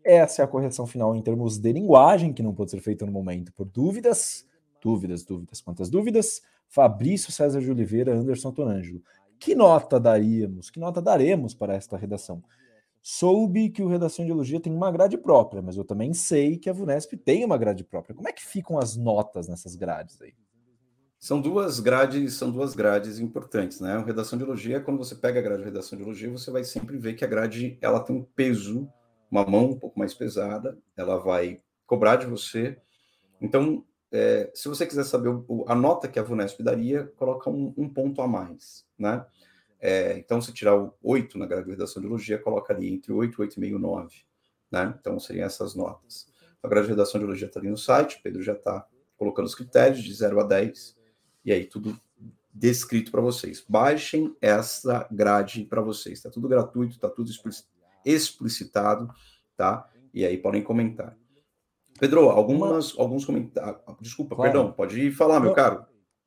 Essa 0.04 0.42
é 0.42 0.44
a 0.44 0.48
correção 0.48 0.86
final 0.86 1.16
em 1.16 1.22
termos 1.22 1.58
de 1.58 1.72
linguagem, 1.72 2.32
que 2.32 2.42
não 2.42 2.54
pode 2.54 2.70
ser 2.70 2.80
feita 2.80 3.06
no 3.06 3.12
momento 3.12 3.52
por 3.54 3.66
dúvidas. 3.66 4.47
Dúvidas, 4.88 5.22
dúvidas, 5.22 5.60
quantas 5.60 5.90
dúvidas? 5.90 6.40
Fabrício 6.66 7.30
César 7.30 7.60
de 7.60 7.70
Oliveira, 7.70 8.14
Anderson 8.14 8.50
Tonângelo. 8.50 9.02
Que 9.38 9.54
nota 9.54 10.00
daríamos, 10.00 10.70
que 10.70 10.80
nota 10.80 11.02
daremos 11.02 11.52
para 11.52 11.74
esta 11.74 11.94
redação? 11.94 12.42
Soube 13.02 13.68
que 13.68 13.82
o 13.82 13.86
Redação 13.86 14.24
de 14.24 14.30
Elogia 14.30 14.58
tem 14.58 14.72
uma 14.72 14.90
grade 14.90 15.18
própria, 15.18 15.60
mas 15.60 15.76
eu 15.76 15.84
também 15.84 16.14
sei 16.14 16.56
que 16.56 16.70
a 16.70 16.72
VUNESP 16.72 17.18
tem 17.18 17.44
uma 17.44 17.58
grade 17.58 17.84
própria. 17.84 18.14
Como 18.14 18.30
é 18.30 18.32
que 18.32 18.42
ficam 18.42 18.78
as 18.78 18.96
notas 18.96 19.46
nessas 19.46 19.76
grades 19.76 20.22
aí? 20.22 20.32
São 21.18 21.38
duas 21.38 21.80
grades, 21.80 22.32
são 22.32 22.50
duas 22.50 22.74
grades 22.74 23.18
importantes, 23.18 23.80
né? 23.80 23.98
O 23.98 24.04
Redação 24.06 24.38
de 24.38 24.44
Elogia, 24.44 24.80
quando 24.80 24.96
você 24.96 25.14
pega 25.14 25.38
a 25.38 25.42
grade 25.42 25.58
de 25.58 25.68
Redação 25.68 25.98
de 25.98 26.02
Elogia, 26.02 26.30
você 26.30 26.50
vai 26.50 26.64
sempre 26.64 26.96
ver 26.96 27.12
que 27.12 27.26
a 27.26 27.28
grade 27.28 27.76
ela 27.82 28.00
tem 28.00 28.16
um 28.16 28.22
peso, 28.22 28.88
uma 29.30 29.44
mão 29.44 29.66
um 29.72 29.78
pouco 29.78 29.98
mais 29.98 30.14
pesada, 30.14 30.78
ela 30.96 31.18
vai 31.18 31.58
cobrar 31.86 32.16
de 32.16 32.24
você. 32.24 32.78
Então, 33.38 33.84
é, 34.10 34.50
se 34.54 34.68
você 34.68 34.86
quiser 34.86 35.04
saber 35.04 35.28
o, 35.28 35.64
a 35.68 35.74
nota 35.74 36.08
que 36.08 36.18
a 36.18 36.22
VUNESP 36.22 36.62
daria, 36.62 37.12
coloca 37.16 37.50
um, 37.50 37.74
um 37.76 37.88
ponto 37.88 38.22
a 38.22 38.28
mais, 38.28 38.86
né? 38.98 39.24
É, 39.80 40.18
então, 40.18 40.40
se 40.40 40.52
tirar 40.52 40.76
o 40.76 40.94
8 41.02 41.38
na 41.38 41.46
graduação 41.46 42.02
de 42.02 42.08
Elogia, 42.08 42.38
coloca 42.38 42.72
ali 42.72 42.92
entre 42.92 43.12
8, 43.12 43.40
8,5 43.40 43.64
e 43.64 43.78
9, 43.78 44.16
né? 44.70 44.94
Então, 44.98 45.20
seriam 45.20 45.46
essas 45.46 45.74
notas. 45.74 46.26
A 46.62 46.68
graduação 46.68 47.20
de 47.20 47.26
Elogia 47.26 47.46
está 47.46 47.60
ali 47.60 47.68
no 47.68 47.76
site, 47.76 48.20
Pedro 48.22 48.42
já 48.42 48.54
está 48.54 48.86
colocando 49.16 49.46
os 49.46 49.54
critérios 49.54 50.02
de 50.02 50.12
0 50.12 50.40
a 50.40 50.44
10, 50.44 50.96
e 51.44 51.52
aí 51.52 51.64
tudo 51.64 51.98
descrito 52.52 53.10
para 53.10 53.20
vocês. 53.20 53.64
Baixem 53.68 54.34
essa 54.40 55.06
grade 55.10 55.64
para 55.64 55.80
vocês, 55.80 56.18
está 56.18 56.30
tudo 56.30 56.48
gratuito, 56.48 56.94
está 56.94 57.08
tudo 57.08 57.30
explicitado, 58.04 59.12
tá? 59.56 59.88
E 60.12 60.24
aí 60.24 60.36
podem 60.38 60.62
comentar. 60.62 61.16
Pedro, 61.98 62.30
algumas, 62.30 62.94
Uma... 62.94 63.02
alguns 63.02 63.24
comentários. 63.24 63.80
Desculpa, 64.00 64.36
claro. 64.36 64.52
perdão, 64.52 64.72
pode 64.72 65.10
falar, 65.12 65.40
meu 65.40 65.52
caro. 65.52 65.84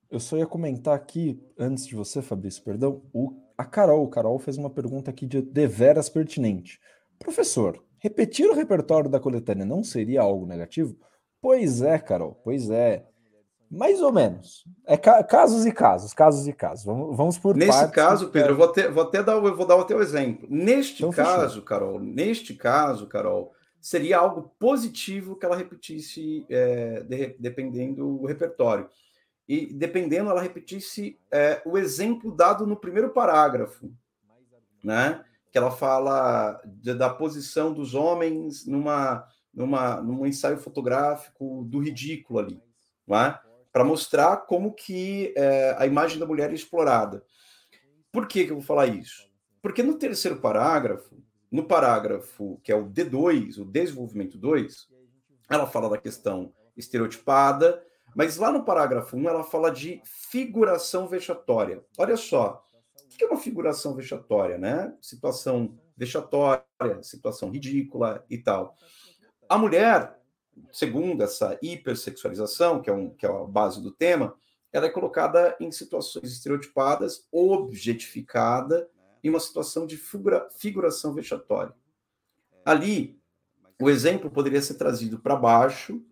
Eu 0.09 0.19
só 0.19 0.37
ia 0.37 0.45
comentar 0.45 0.93
aqui, 0.93 1.41
antes 1.57 1.87
de 1.87 1.95
você, 1.95 2.21
Fabrício, 2.21 2.61
perdão, 2.63 3.01
o, 3.13 3.33
a 3.57 3.63
Carol. 3.63 4.07
Carol 4.09 4.37
fez 4.39 4.57
uma 4.57 4.69
pergunta 4.69 5.09
aqui 5.09 5.25
de 5.25 5.41
deveras 5.41 6.09
pertinente. 6.09 6.79
Professor, 7.17 7.81
repetir 7.97 8.49
o 8.49 8.53
repertório 8.53 9.09
da 9.09 9.19
coletânea 9.21 9.65
não 9.65 9.83
seria 9.83 10.21
algo 10.21 10.45
negativo? 10.45 10.97
Pois 11.41 11.81
é, 11.81 11.97
Carol, 11.97 12.39
pois 12.43 12.69
é. 12.69 13.05
Mais 13.69 14.01
ou 14.01 14.11
menos. 14.11 14.65
É 14.85 14.97
ca 14.97 15.23
casos 15.23 15.65
e 15.65 15.71
casos, 15.71 16.13
casos 16.13 16.45
e 16.45 16.51
casos. 16.51 16.83
Vamos, 16.83 17.15
vamos 17.15 17.37
por 17.37 17.55
Nesse 17.55 17.71
partes, 17.71 17.95
caso, 17.95 18.29
Pedro, 18.29 18.51
eu 18.51 18.57
vou, 18.57 18.67
ter, 18.67 18.91
vou 18.91 19.03
até 19.03 19.23
dar, 19.23 19.33
eu 19.33 19.55
vou 19.55 19.65
dar 19.65 19.77
o 19.77 19.85
teu 19.85 20.01
exemplo. 20.01 20.45
Neste 20.51 21.03
então, 21.03 21.11
caso, 21.11 21.47
fechou. 21.47 21.63
Carol, 21.63 21.99
neste 22.01 22.53
caso, 22.53 23.07
Carol, 23.07 23.53
seria 23.81 24.19
algo 24.19 24.53
positivo 24.59 25.35
que 25.35 25.45
ela 25.45 25.57
repetisse, 25.57 26.45
é, 26.49 27.01
de, 27.01 27.35
dependendo 27.39 28.19
do 28.19 28.25
repertório. 28.25 28.87
E, 29.47 29.73
dependendo, 29.73 30.29
ela 30.29 30.41
repetisse 30.41 31.19
é, 31.31 31.61
o 31.65 31.77
exemplo 31.77 32.31
dado 32.31 32.65
no 32.65 32.77
primeiro 32.77 33.09
parágrafo, 33.09 33.91
né? 34.83 35.25
que 35.51 35.57
ela 35.57 35.71
fala 35.71 36.61
de, 36.65 36.93
da 36.93 37.09
posição 37.09 37.73
dos 37.73 37.93
homens 37.93 38.65
numa, 38.65 39.27
numa, 39.53 39.99
num 40.01 40.25
ensaio 40.25 40.57
fotográfico 40.57 41.65
do 41.65 41.79
ridículo 41.79 42.39
ali, 42.39 42.61
é? 43.09 43.37
para 43.73 43.83
mostrar 43.83 44.37
como 44.37 44.73
que 44.73 45.33
é, 45.35 45.75
a 45.77 45.85
imagem 45.85 46.19
da 46.19 46.25
mulher 46.25 46.51
é 46.51 46.53
explorada. 46.53 47.23
Por 48.11 48.27
que, 48.27 48.45
que 48.45 48.51
eu 48.51 48.57
vou 48.57 48.65
falar 48.65 48.87
isso? 48.87 49.29
Porque 49.61 49.83
no 49.83 49.97
terceiro 49.97 50.39
parágrafo, 50.39 51.21
no 51.51 51.67
parágrafo 51.67 52.59
que 52.63 52.71
é 52.71 52.75
o 52.75 52.87
D2, 52.87 53.59
o 53.59 53.65
desenvolvimento 53.65 54.37
2, 54.37 54.87
ela 55.49 55.67
fala 55.67 55.89
da 55.89 55.97
questão 55.97 56.53
estereotipada, 56.77 57.83
mas 58.15 58.37
lá 58.37 58.51
no 58.51 58.63
parágrafo 58.63 59.17
1 59.17 59.29
ela 59.29 59.43
fala 59.43 59.69
de 59.69 60.01
figuração 60.05 61.07
vexatória. 61.07 61.83
Olha 61.97 62.15
só, 62.15 62.63
o 63.03 63.07
que 63.09 63.23
é 63.23 63.27
uma 63.27 63.39
figuração 63.39 63.93
vexatória, 63.93 64.57
né? 64.57 64.95
Situação 65.01 65.77
vexatória, 65.97 66.63
situação 67.01 67.51
ridícula 67.51 68.25
e 68.29 68.37
tal. 68.37 68.75
A 69.47 69.57
mulher, 69.57 70.17
segundo 70.71 71.21
essa 71.21 71.59
hipersexualização, 71.61 72.81
que 72.81 72.89
é, 72.89 72.93
um, 72.93 73.09
que 73.09 73.25
é 73.25 73.29
a 73.29 73.43
base 73.43 73.81
do 73.81 73.91
tema, 73.91 74.33
ela 74.71 74.85
é 74.85 74.89
colocada 74.89 75.55
em 75.59 75.69
situações 75.71 76.31
estereotipadas, 76.31 77.27
objetificada, 77.31 78.89
em 79.23 79.29
uma 79.29 79.39
situação 79.39 79.85
de 79.85 79.97
figura, 79.97 80.47
figuração 80.57 81.13
vexatória. 81.13 81.73
Ali, 82.65 83.19
o 83.81 83.89
exemplo 83.89 84.29
poderia 84.29 84.61
ser 84.61 84.75
trazido 84.75 85.19
para 85.19 85.35
baixo, 85.35 86.03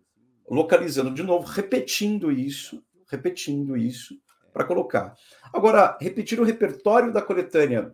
localizando 0.49 1.13
de 1.13 1.23
novo, 1.23 1.45
repetindo 1.45 2.31
isso, 2.31 2.83
repetindo 3.07 3.77
isso, 3.77 4.19
para 4.51 4.63
colocar. 4.63 5.15
Agora, 5.53 5.97
repetir 6.01 6.39
o 6.39 6.43
repertório 6.43 7.13
da 7.13 7.21
coletânea 7.21 7.91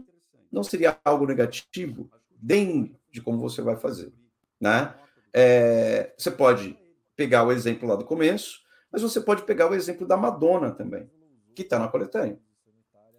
não 0.51 0.63
seria 0.63 0.97
algo 1.03 1.25
negativo? 1.25 2.09
Depende 2.31 2.95
de 3.11 3.21
como 3.21 3.39
você 3.39 3.61
vai 3.61 3.75
fazer. 3.75 4.13
Né? 4.59 4.93
É, 5.33 6.13
você 6.17 6.31
pode 6.31 6.77
pegar 7.15 7.43
o 7.43 7.51
exemplo 7.51 7.87
lá 7.87 7.95
do 7.95 8.05
começo, 8.05 8.61
mas 8.91 9.01
você 9.01 9.19
pode 9.19 9.43
pegar 9.43 9.69
o 9.69 9.73
exemplo 9.73 10.07
da 10.07 10.15
Madonna 10.15 10.71
também, 10.71 11.09
que 11.53 11.61
está 11.61 11.77
na 11.77 11.87
coletânea. 11.87 12.39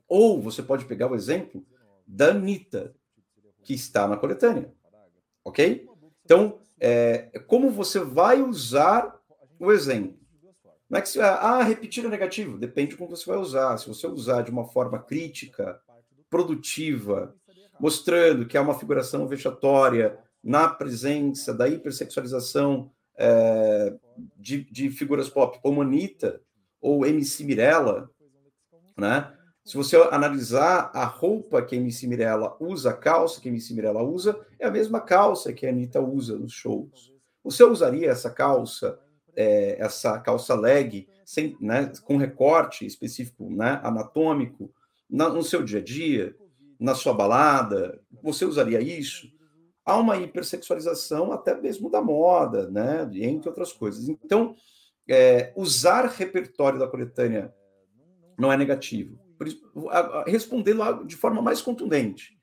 Ou 0.08 0.40
você 0.40 0.62
pode 0.62 0.84
pegar 0.86 1.10
o 1.10 1.14
exemplo 1.14 1.64
da 2.06 2.30
Anitta, 2.30 2.94
que 3.62 3.74
está 3.74 4.06
na 4.06 4.16
coletânea. 4.16 4.72
Ok? 5.44 5.88
Então, 6.24 6.60
é, 6.78 7.38
como 7.46 7.70
você 7.70 7.98
vai 7.98 8.40
usar 8.42 9.18
o 9.58 9.72
exemplo? 9.72 10.18
Não 10.88 10.98
é 10.98 11.02
que 11.02 11.20
ah, 11.20 11.62
repetir 11.62 12.04
é 12.04 12.08
negativo, 12.08 12.58
depende 12.58 12.90
de 12.90 12.96
como 12.96 13.10
você 13.10 13.26
vai 13.26 13.38
usar. 13.38 13.76
Se 13.76 13.88
você 13.88 14.06
usar 14.06 14.42
de 14.42 14.50
uma 14.50 14.64
forma 14.64 15.00
crítica, 15.00 15.80
produtiva, 16.30 17.34
mostrando 17.80 18.46
que 18.46 18.56
há 18.56 18.62
uma 18.62 18.78
figuração 18.78 19.26
vexatória 19.26 20.18
na 20.42 20.68
presença 20.68 21.52
da 21.52 21.68
hipersexualização 21.68 22.90
é, 23.18 23.94
de, 24.36 24.64
de, 24.70 24.90
figuras 24.90 25.28
pop 25.28 25.58
como 25.60 25.82
Anitta 25.82 26.40
ou 26.80 27.04
MC 27.04 27.44
Mirella, 27.44 28.10
né? 28.96 29.35
Se 29.66 29.76
você 29.76 29.96
analisar 30.10 30.90
a 30.94 31.04
roupa 31.04 31.60
que 31.60 31.74
a 31.74 31.78
MC 31.78 32.06
Mirella 32.06 32.56
usa, 32.60 32.90
a 32.90 32.96
calça 32.96 33.40
que 33.40 33.48
a 33.48 33.52
MC 33.52 33.74
Mirella 33.74 34.02
usa, 34.02 34.40
é 34.58 34.66
a 34.66 34.70
mesma 34.70 35.00
calça 35.00 35.52
que 35.52 35.66
a 35.66 35.70
Anitta 35.70 36.00
usa 36.00 36.38
nos 36.38 36.52
shows. 36.52 37.12
Você 37.42 37.64
usaria 37.64 38.08
essa 38.08 38.30
calça 38.30 38.98
é, 39.36 39.76
essa 39.78 40.18
calça 40.18 40.54
leg 40.54 41.06
sem, 41.24 41.56
né, 41.60 41.92
com 42.04 42.16
recorte 42.16 42.86
específico, 42.86 43.50
né, 43.50 43.80
anatômico, 43.84 44.72
na, 45.08 45.28
no 45.28 45.42
seu 45.42 45.62
dia 45.62 45.80
a 45.80 45.84
dia, 45.84 46.34
na 46.80 46.94
sua 46.94 47.12
balada, 47.12 48.00
você 48.22 48.44
usaria 48.44 48.80
isso? 48.80 49.30
Há 49.84 49.96
uma 49.98 50.16
hipersexualização 50.16 51.32
até 51.32 51.54
mesmo 51.54 51.90
da 51.90 52.00
moda, 52.00 52.70
né, 52.70 53.08
entre 53.14 53.48
outras 53.48 53.72
coisas. 53.72 54.08
Então, 54.08 54.56
é, 55.08 55.52
usar 55.54 56.06
repertório 56.06 56.78
da 56.78 56.88
coletânea 56.88 57.54
não 58.38 58.50
é 58.50 58.56
negativo. 58.56 59.25
Respondendo 60.26 61.04
de 61.04 61.16
forma 61.16 61.42
mais 61.42 61.60
contundente. 61.60 62.36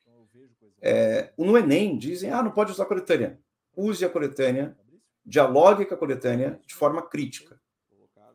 É, 0.81 1.31
no 1.37 1.57
Enem 1.57 1.97
dizem, 1.97 2.29
ah, 2.29 2.43
não 2.43 2.51
pode 2.51 2.71
usar 2.71 2.85
coletânea. 2.85 3.39
Use 3.75 4.03
a 4.03 4.09
coletânea, 4.09 4.77
dialogue 5.25 5.85
com 5.85 5.93
a 5.95 5.97
coletânea 5.97 6.59
de 6.65 6.75
forma 6.75 7.01
crítica. 7.01 7.59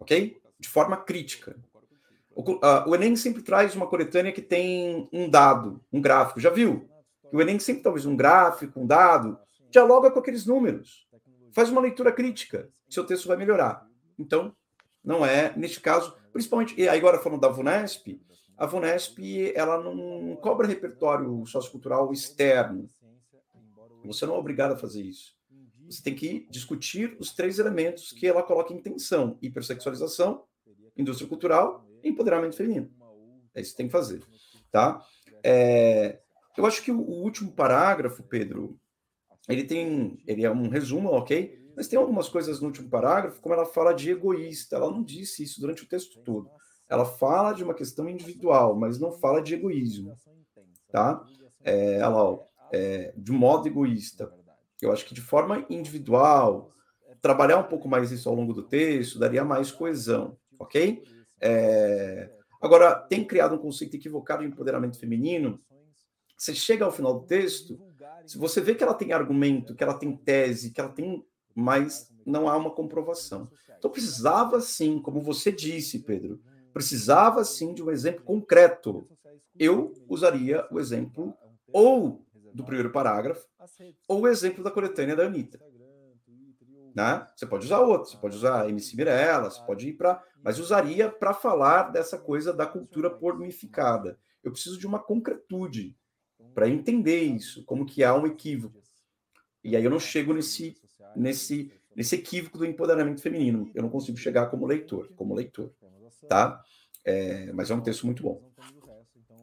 Ok? 0.00 0.40
De 0.58 0.68
forma 0.68 0.96
crítica. 0.96 1.56
O, 2.34 2.42
o 2.90 2.94
Enem 2.94 3.16
sempre 3.16 3.42
traz 3.42 3.74
uma 3.74 3.86
coletânea 3.86 4.32
que 4.32 4.40
tem 4.40 5.08
um 5.12 5.28
dado, 5.28 5.84
um 5.92 6.00
gráfico. 6.00 6.40
Já 6.40 6.50
viu? 6.50 6.88
O 7.32 7.40
Enem 7.40 7.58
sempre 7.58 7.82
talvez 7.82 8.06
um 8.06 8.16
gráfico, 8.16 8.80
um 8.80 8.86
dado. 8.86 9.38
Dialoga 9.70 10.10
com 10.10 10.20
aqueles 10.20 10.46
números. 10.46 11.06
Faz 11.52 11.68
uma 11.68 11.80
leitura 11.80 12.12
crítica. 12.12 12.70
Seu 12.88 13.04
texto 13.04 13.28
vai 13.28 13.36
melhorar. 13.36 13.86
Então, 14.18 14.54
não 15.04 15.24
é, 15.24 15.52
neste 15.56 15.80
caso, 15.80 16.16
principalmente, 16.32 16.80
e 16.80 16.88
agora 16.88 17.18
falando 17.18 17.40
da 17.40 17.48
VUNESP, 17.48 18.20
a 18.58 18.66
VUNESP 18.66 19.52
ela 19.54 19.80
não 19.80 20.34
cobra 20.36 20.66
repertório 20.66 21.46
sociocultural 21.46 22.12
externo. 22.12 22.88
Você 24.04 24.26
não 24.26 24.34
é 24.34 24.38
obrigado 24.38 24.72
a 24.72 24.76
fazer 24.76 25.02
isso. 25.02 25.36
Você 25.88 26.02
tem 26.02 26.14
que 26.14 26.46
discutir 26.50 27.16
os 27.20 27.32
três 27.32 27.58
elementos 27.58 28.12
que 28.12 28.26
ela 28.26 28.42
coloca 28.42 28.74
em 28.74 28.82
tensão: 28.82 29.38
hipersexualização, 29.40 30.44
indústria 30.96 31.28
cultural 31.28 31.86
e 32.02 32.08
empoderamento 32.08 32.56
feminino. 32.56 32.90
É 33.54 33.60
isso 33.60 33.70
que 33.70 33.76
tem 33.76 33.86
que 33.86 33.92
fazer. 33.92 34.22
Tá? 34.72 35.02
É, 35.42 36.20
eu 36.56 36.66
acho 36.66 36.82
que 36.82 36.90
o, 36.90 37.00
o 37.00 37.22
último 37.22 37.52
parágrafo, 37.52 38.22
Pedro, 38.24 38.78
ele 39.48 39.64
tem, 39.64 40.20
ele 40.26 40.44
é 40.44 40.50
um 40.50 40.68
resumo, 40.68 41.10
ok? 41.10 41.56
Mas 41.76 41.86
tem 41.86 41.98
algumas 41.98 42.28
coisas 42.28 42.60
no 42.60 42.66
último 42.66 42.90
parágrafo, 42.90 43.40
como 43.40 43.54
ela 43.54 43.64
fala 43.64 43.92
de 43.92 44.10
egoísta. 44.10 44.76
Ela 44.76 44.90
não 44.90 45.02
disse 45.02 45.44
isso 45.44 45.60
durante 45.60 45.84
o 45.84 45.88
texto 45.88 46.20
todo. 46.22 46.50
Ela 46.88 47.04
fala 47.04 47.52
de 47.52 47.62
uma 47.62 47.74
questão 47.74 48.08
individual, 48.08 48.74
mas 48.74 48.98
não 48.98 49.12
fala 49.12 49.42
de 49.42 49.54
egoísmo, 49.54 50.16
tá? 50.90 51.24
É, 51.62 51.96
ela, 51.96 52.38
é, 52.72 53.12
de 53.16 53.32
modo 53.32 53.66
egoísta. 53.66 54.32
Eu 54.80 54.92
acho 54.92 55.04
que 55.04 55.14
de 55.14 55.20
forma 55.20 55.66
individual, 55.68 56.72
trabalhar 57.20 57.58
um 57.58 57.64
pouco 57.64 57.88
mais 57.88 58.10
isso 58.10 58.28
ao 58.28 58.34
longo 58.34 58.52
do 58.52 58.62
texto 58.62 59.18
daria 59.18 59.44
mais 59.44 59.70
coesão, 59.70 60.36
ok? 60.58 61.02
É, 61.40 62.30
agora, 62.60 62.94
tem 62.94 63.24
criado 63.24 63.54
um 63.54 63.58
conceito 63.58 63.96
equivocado 63.96 64.42
de 64.42 64.48
empoderamento 64.48 64.98
feminino. 64.98 65.60
Você 66.36 66.54
chega 66.54 66.84
ao 66.84 66.92
final 66.92 67.20
do 67.20 67.26
texto, 67.26 67.78
se 68.24 68.38
você 68.38 68.60
vê 68.60 68.74
que 68.74 68.82
ela 68.82 68.94
tem 68.94 69.12
argumento, 69.12 69.74
que 69.74 69.82
ela 69.82 69.98
tem 69.98 70.16
tese, 70.16 70.70
que 70.70 70.80
ela 70.80 70.90
tem 70.90 71.24
mas 71.60 72.08
não 72.24 72.48
há 72.48 72.56
uma 72.56 72.70
comprovação. 72.70 73.50
Então 73.76 73.90
precisava 73.90 74.60
sim, 74.60 75.00
como 75.00 75.20
você 75.20 75.50
disse, 75.50 75.98
Pedro, 75.98 76.40
precisava 76.72 77.44
sim 77.44 77.74
de 77.74 77.82
um 77.82 77.90
exemplo 77.90 78.24
concreto. 78.24 79.08
Eu 79.58 79.92
usaria 80.08 80.66
o 80.70 80.78
exemplo 80.78 81.34
ou 81.72 82.24
do 82.54 82.64
primeiro 82.64 82.90
parágrafo 82.90 83.46
ou 84.06 84.22
o 84.22 84.28
exemplo 84.28 84.62
da 84.62 84.70
coletânea 84.70 85.16
da 85.16 85.26
Anitta. 85.26 85.60
Né? 86.94 87.26
Você 87.36 87.46
pode 87.46 87.66
usar 87.66 87.80
outro, 87.80 88.10
você 88.10 88.16
pode 88.16 88.36
usar 88.36 88.68
MC 88.68 88.96
Mirella, 88.96 89.50
você 89.50 89.62
pode 89.64 89.88
ir 89.88 89.92
para. 89.92 90.22
Mas 90.42 90.58
usaria 90.58 91.10
para 91.10 91.34
falar 91.34 91.90
dessa 91.90 92.18
coisa 92.18 92.52
da 92.52 92.66
cultura 92.66 93.10
pornificada. 93.10 94.18
Eu 94.42 94.52
preciso 94.52 94.78
de 94.78 94.86
uma 94.86 94.98
concretude 94.98 95.96
para 96.54 96.68
entender 96.68 97.20
isso, 97.20 97.64
como 97.64 97.86
que 97.86 98.02
há 98.02 98.14
um 98.14 98.26
equívoco. 98.26 98.80
E 99.62 99.76
aí 99.76 99.84
eu 99.84 99.90
não 99.90 100.00
chego 100.00 100.32
nesse 100.32 100.76
nesse, 101.16 101.72
nesse 101.94 102.14
equívoco 102.14 102.58
do 102.58 102.64
empoderamento 102.64 103.20
feminino. 103.20 103.70
Eu 103.74 103.82
não 103.82 103.90
consigo 103.90 104.16
chegar 104.16 104.46
como 104.46 104.66
leitor, 104.66 105.10
como 105.16 105.34
leitor, 105.34 105.72
tá? 106.26 106.60
É, 107.04 107.52
mas 107.52 107.70
é 107.70 107.74
um 107.74 107.80
texto 107.80 108.06
muito 108.06 108.22
bom. 108.22 108.40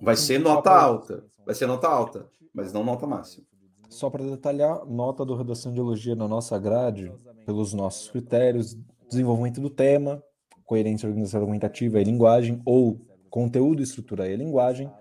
Vai 0.02 0.16
ser 0.16 0.40
nota 0.40 0.72
alta, 0.72 1.24
vai 1.46 1.56
ser 1.56 1.66
nota 1.66 1.88
alta, 1.88 2.30
mas 2.54 2.74
não 2.74 2.84
nota 2.84 3.08
máxima. 3.08 3.46
Só 3.90 4.10
para 4.10 4.24
detalhar, 4.24 4.86
nota 4.86 5.24
do 5.24 5.36
Redação 5.36 5.74
de 5.74 5.80
Elogia 5.80 6.16
na 6.16 6.28
nossa 6.28 6.60
grade, 6.60 7.14
pelos 7.46 7.74
nossos 7.74 8.10
critérios, 8.10 8.76
desenvolvimento 9.08 9.62
do 9.62 9.70
tema, 9.70 10.22
coerência 10.66 11.08
organização 11.08 11.42
argumentativa 11.42 12.02
e 12.02 12.04
linguagem, 12.04 12.62
ou 12.66 13.00
conteúdo, 13.30 13.82
estrutura 13.82 14.28
e 14.28 14.36
linguagem. 14.36 14.92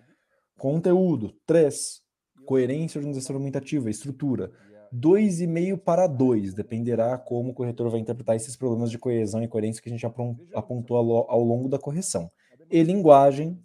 Conteúdo, 0.58 1.34
3. 1.46 2.02
Coerência, 2.46 2.98
organização 2.98 3.34
argumentativa, 3.34 3.90
estrutura. 3.90 4.52
2,5 4.92 5.78
para 5.78 6.06
2, 6.06 6.54
dependerá 6.54 7.16
como 7.16 7.50
o 7.50 7.54
corretor 7.54 7.90
vai 7.90 8.00
interpretar 8.00 8.36
esses 8.36 8.56
problemas 8.56 8.90
de 8.90 8.98
coesão 8.98 9.42
e 9.42 9.48
coerência 9.48 9.82
que 9.82 9.88
a 9.88 9.92
gente 9.92 10.06
apontou 10.54 10.96
ao 10.96 11.42
longo 11.42 11.68
da 11.68 11.78
correção. 11.78 12.30
E 12.70 12.82
linguagem, 12.82 13.58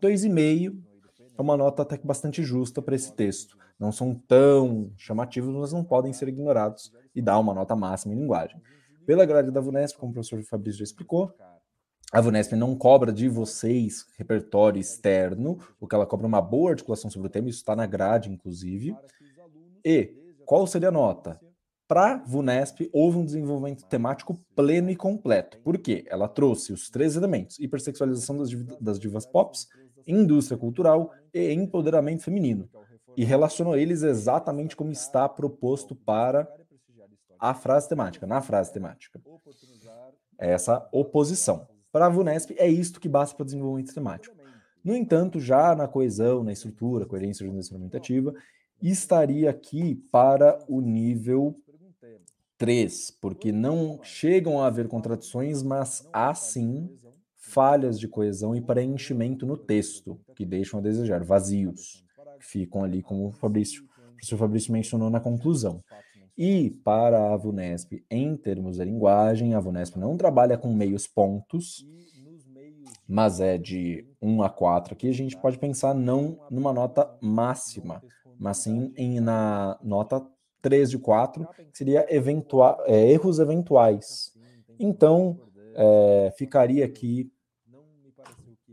2,5 0.00 0.76
é 1.36 1.42
uma 1.42 1.56
nota 1.56 1.82
até 1.82 1.98
que 1.98 2.06
bastante 2.06 2.42
justa 2.42 2.80
para 2.80 2.94
esse 2.94 3.12
texto. 3.12 3.56
Não 3.78 3.90
são 3.90 4.14
tão 4.14 4.92
chamativos, 4.96 5.52
mas 5.54 5.72
não 5.72 5.82
podem 5.82 6.12
ser 6.12 6.28
ignorados 6.28 6.92
e 7.14 7.20
dá 7.20 7.38
uma 7.38 7.52
nota 7.52 7.74
máxima 7.74 8.14
em 8.14 8.18
linguagem. 8.18 8.60
Pela 9.04 9.26
grade 9.26 9.50
da 9.50 9.60
VUNESP, 9.60 9.98
como 9.98 10.10
o 10.10 10.14
professor 10.14 10.42
Fabrício 10.44 10.78
já 10.78 10.84
explicou, 10.84 11.32
a 12.12 12.20
VUNESP 12.20 12.54
não 12.54 12.76
cobra 12.76 13.12
de 13.12 13.28
vocês 13.28 14.06
repertório 14.16 14.80
externo, 14.80 15.58
o 15.80 15.88
que 15.88 15.94
ela 15.94 16.06
cobra 16.06 16.26
uma 16.26 16.40
boa 16.40 16.70
articulação 16.70 17.10
sobre 17.10 17.26
o 17.26 17.30
tema, 17.30 17.48
isso 17.48 17.58
está 17.58 17.74
na 17.74 17.86
grade, 17.86 18.30
inclusive. 18.30 18.96
E 19.84 20.14
qual 20.44 20.66
seria 20.66 20.88
a 20.88 20.92
nota? 20.92 21.40
Para 21.86 22.16
VUNESP, 22.24 22.88
houve 22.92 23.18
um 23.18 23.24
desenvolvimento 23.24 23.84
temático 23.84 24.40
pleno 24.56 24.90
e 24.90 24.96
completo. 24.96 25.58
Por 25.58 25.76
quê? 25.78 26.04
Ela 26.08 26.26
trouxe 26.26 26.72
os 26.72 26.88
três 26.88 27.14
elementos: 27.14 27.58
hipersexualização 27.58 28.38
das, 28.38 28.48
div 28.48 28.66
das 28.80 28.98
divas 28.98 29.26
pops, 29.26 29.68
indústria 30.06 30.56
cultural 30.56 31.10
e 31.32 31.52
empoderamento 31.52 32.22
feminino. 32.22 32.68
E 33.16 33.24
relacionou 33.24 33.76
eles 33.76 34.02
exatamente 34.02 34.74
como 34.74 34.90
está 34.90 35.28
proposto 35.28 35.94
para 35.94 36.48
a 37.38 37.52
frase 37.52 37.88
temática, 37.88 38.26
na 38.26 38.40
frase 38.40 38.72
temática. 38.72 39.20
Essa 40.38 40.88
oposição. 40.90 41.68
Para 41.92 42.06
a 42.06 42.08
VUNESP, 42.08 42.56
é 42.58 42.66
isto 42.66 42.98
que 42.98 43.08
basta 43.08 43.36
para 43.36 43.44
desenvolvimento 43.44 43.94
temático. 43.94 44.34
No 44.82 44.94
entanto, 44.94 45.38
já 45.38 45.74
na 45.74 45.86
coesão, 45.86 46.42
na 46.42 46.52
estrutura, 46.52 47.06
coerência 47.06 47.44
argumentativa, 47.44 48.34
estaria 48.80 49.50
aqui 49.50 49.94
para 50.10 50.58
o 50.68 50.80
nível 50.80 51.56
3, 52.58 53.10
porque 53.20 53.50
não 53.50 54.00
chegam 54.02 54.60
a 54.60 54.66
haver 54.66 54.88
contradições, 54.88 55.62
mas 55.62 56.08
há 56.12 56.34
sim 56.34 56.88
falhas 57.36 57.98
de 57.98 58.08
coesão 58.08 58.54
e 58.54 58.60
preenchimento 58.60 59.44
no 59.44 59.56
texto, 59.56 60.18
que 60.34 60.46
deixam 60.46 60.80
a 60.80 60.82
desejar, 60.82 61.22
vazios, 61.22 62.04
que 62.38 62.46
ficam 62.46 62.82
ali, 62.82 63.02
como 63.02 63.28
o 63.28 63.32
Fabrício, 63.32 63.84
o 63.84 64.12
professor 64.12 64.38
Fabrício 64.38 64.72
mencionou 64.72 65.10
na 65.10 65.20
conclusão. 65.20 65.82
E 66.36 66.70
para 66.84 67.32
a 67.32 67.36
VUNESP, 67.36 68.04
em 68.10 68.36
termos 68.36 68.78
de 68.78 68.84
linguagem, 68.84 69.54
a 69.54 69.60
VUNESP 69.60 69.98
não 69.98 70.16
trabalha 70.16 70.58
com 70.58 70.72
meios 70.72 71.06
pontos, 71.06 71.86
mas 73.06 73.40
é 73.40 73.58
de 73.58 74.06
1 74.20 74.42
a 74.42 74.48
4 74.48 74.94
aqui, 74.94 75.08
a 75.08 75.12
gente 75.12 75.36
pode 75.36 75.58
pensar 75.58 75.94
não 75.94 76.38
numa 76.50 76.72
nota 76.72 77.14
máxima, 77.20 78.02
mas 78.38 78.58
sim 78.58 78.92
em, 78.96 79.20
na 79.20 79.78
nota 79.82 80.24
3 80.62 80.90
de 80.90 80.98
4, 80.98 81.46
que 81.72 81.78
seria 81.78 82.06
eventua 82.08 82.82
é, 82.86 83.10
erros 83.10 83.38
eventuais. 83.38 84.32
Então, 84.78 85.40
é, 85.74 86.32
ficaria 86.36 86.84
aqui 86.84 87.30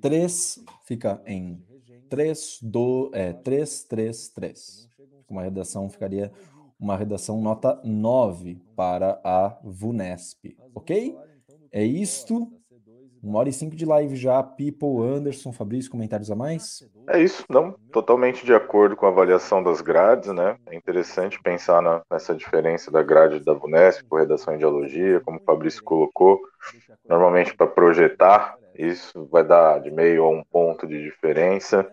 3, 0.01 0.63
fica 0.83 1.21
em 1.25 1.63
3, 2.09 2.59
do, 2.61 3.11
é, 3.13 3.33
3, 3.33 3.83
3, 3.83 4.29
3. 4.29 4.89
Uma 5.29 5.43
redação 5.43 5.89
ficaria 5.89 6.31
uma 6.79 6.97
redação 6.97 7.39
nota 7.39 7.79
9 7.83 8.59
para 8.75 9.21
a 9.23 9.59
VUNESP, 9.63 10.57
ok? 10.73 11.15
É 11.71 11.85
isto. 11.85 12.51
Uma 13.23 13.37
hora 13.37 13.49
e 13.49 13.53
cinco 13.53 13.75
de 13.75 13.85
live 13.85 14.15
já. 14.15 14.41
People, 14.41 15.03
Anderson, 15.03 15.51
Fabrício, 15.51 15.91
comentários 15.91 16.31
a 16.31 16.35
mais? 16.35 16.83
É 17.07 17.21
isso, 17.21 17.45
não. 17.47 17.75
Totalmente 17.91 18.43
de 18.43 18.53
acordo 18.53 18.95
com 18.95 19.05
a 19.05 19.09
avaliação 19.09 19.61
das 19.61 19.79
grades, 19.79 20.33
né? 20.33 20.55
É 20.65 20.75
interessante 20.75 21.41
pensar 21.41 21.83
na, 21.83 22.01
nessa 22.09 22.33
diferença 22.33 22.89
da 22.89 23.03
grade 23.03 23.39
da 23.39 23.53
VUNESP 23.53 24.05
por 24.05 24.21
redação 24.21 24.53
em 24.53 24.57
ideologia, 24.57 25.21
como 25.21 25.37
o 25.37 25.43
Fabrício 25.43 25.83
colocou. 25.83 26.41
Normalmente, 27.07 27.55
para 27.55 27.67
projetar, 27.67 28.57
isso 28.75 29.27
vai 29.31 29.43
dar 29.43 29.79
de 29.79 29.91
meio 29.91 30.23
a 30.23 30.29
um 30.29 30.43
ponto 30.43 30.87
de 30.87 31.03
diferença. 31.03 31.87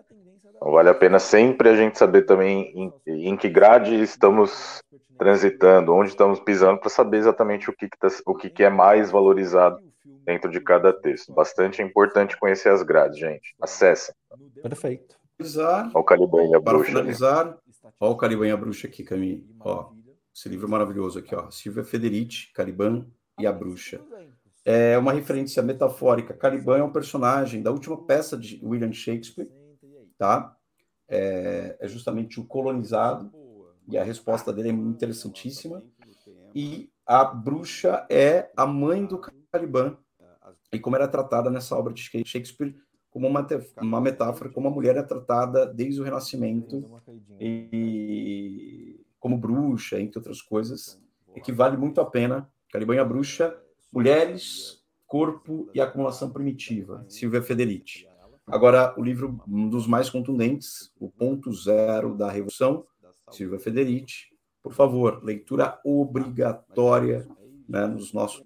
Então 0.55 0.71
vale 0.71 0.89
a 0.89 0.95
pena 0.95 1.19
sempre 1.19 1.69
a 1.69 1.75
gente 1.75 1.97
saber 1.97 2.23
também 2.23 2.91
em, 3.05 3.29
em 3.29 3.37
que 3.37 3.47
grade 3.47 4.01
estamos 4.01 4.81
transitando, 5.17 5.93
onde 5.93 6.09
estamos 6.09 6.39
pisando, 6.39 6.79
para 6.79 6.89
saber 6.89 7.17
exatamente 7.17 7.69
o, 7.69 7.73
que, 7.73 7.87
que, 7.87 7.97
tá, 7.99 8.07
o 8.25 8.33
que, 8.33 8.49
que 8.49 8.63
é 8.63 8.69
mais 8.69 9.11
valorizado 9.11 9.79
dentro 10.25 10.49
de 10.51 10.59
cada 10.59 10.93
texto. 10.93 11.33
Bastante 11.33 11.81
importante 11.81 12.37
conhecer 12.37 12.69
as 12.69 12.83
grades, 12.83 13.17
gente. 13.17 13.55
Acessem. 13.61 14.13
Perfeito. 14.61 15.17
Olha 15.57 15.91
o 15.93 16.03
Caliban 16.03 16.45
e 16.45 16.55
a 16.55 16.61
Para 16.61 16.77
Bruxa. 16.77 16.91
finalizar, 16.91 17.57
olha 17.99 18.11
o 18.11 18.17
Caliban 18.17 18.47
e 18.47 18.51
a 18.51 18.57
Bruxa 18.57 18.87
aqui, 18.87 19.03
Camille. 19.03 19.47
Ó, 19.61 19.91
esse 20.35 20.49
livro 20.49 20.67
maravilhoso 20.67 21.19
aqui, 21.19 21.33
ó. 21.33 21.49
Silvia 21.49 21.83
Federici, 21.83 22.51
Caliban 22.53 23.07
e 23.39 23.47
a 23.47 23.51
Bruxa. 23.51 24.01
É 24.65 24.97
uma 24.97 25.13
referência 25.13 25.63
metafórica. 25.63 26.33
Caliban 26.33 26.77
é 26.77 26.83
um 26.83 26.91
personagem 26.91 27.61
da 27.63 27.71
última 27.71 28.05
peça 28.05 28.37
de 28.37 28.59
William 28.63 28.91
Shakespeare, 28.91 29.49
tá? 30.17 30.55
É, 31.07 31.77
é 31.79 31.87
justamente 31.87 32.39
o 32.39 32.45
colonizado, 32.45 33.31
e 33.87 33.97
a 33.97 34.03
resposta 34.03 34.53
dele 34.53 34.69
é 34.69 34.71
interessantíssima. 34.71 35.83
E 36.53 36.91
a 37.05 37.23
bruxa 37.23 38.05
é 38.09 38.51
a 38.55 38.65
mãe 38.65 39.05
do 39.05 39.19
Caliban, 39.51 39.97
e 40.71 40.79
como 40.79 40.95
era 40.95 41.07
tratada 41.07 41.49
nessa 41.49 41.75
obra 41.75 41.93
de 41.93 42.01
Shakespeare 42.01 42.75
como 43.09 43.27
uma, 43.27 43.45
uma 43.81 44.01
metáfora, 44.01 44.49
como 44.49 44.67
a 44.67 44.71
mulher 44.71 44.95
é 44.95 45.03
tratada 45.03 45.65
desde 45.65 45.99
o 45.99 46.03
Renascimento, 46.03 46.85
e 47.39 49.03
como 49.19 49.37
bruxa, 49.37 49.99
entre 49.99 50.19
outras 50.19 50.41
coisas, 50.41 51.01
e 51.35 51.41
que 51.41 51.51
vale 51.51 51.75
muito 51.75 51.99
a 51.99 52.05
pena. 52.05 52.49
Caliban 52.71 52.95
e 52.95 52.99
a 52.99 53.05
Bruxa, 53.05 53.57
Mulheres, 53.91 54.83
Corpo 55.07 55.69
e 55.73 55.81
Acumulação 55.81 56.29
Primitiva, 56.29 57.03
Silvia 57.09 57.41
Federici. 57.41 58.07
Agora, 58.45 58.93
o 58.97 59.03
livro, 59.03 59.41
um 59.47 59.67
dos 59.67 59.87
mais 59.87 60.09
contundentes, 60.09 60.93
O 60.99 61.09
Ponto 61.09 61.51
Zero 61.51 62.15
da 62.15 62.29
Revolução, 62.29 62.85
Silvia 63.31 63.59
Federici. 63.59 64.27
Por 64.61 64.73
favor, 64.73 65.23
leitura 65.23 65.79
obrigatória 65.83 67.27
né, 67.67 67.87
nos 67.87 68.13
nossos 68.13 68.43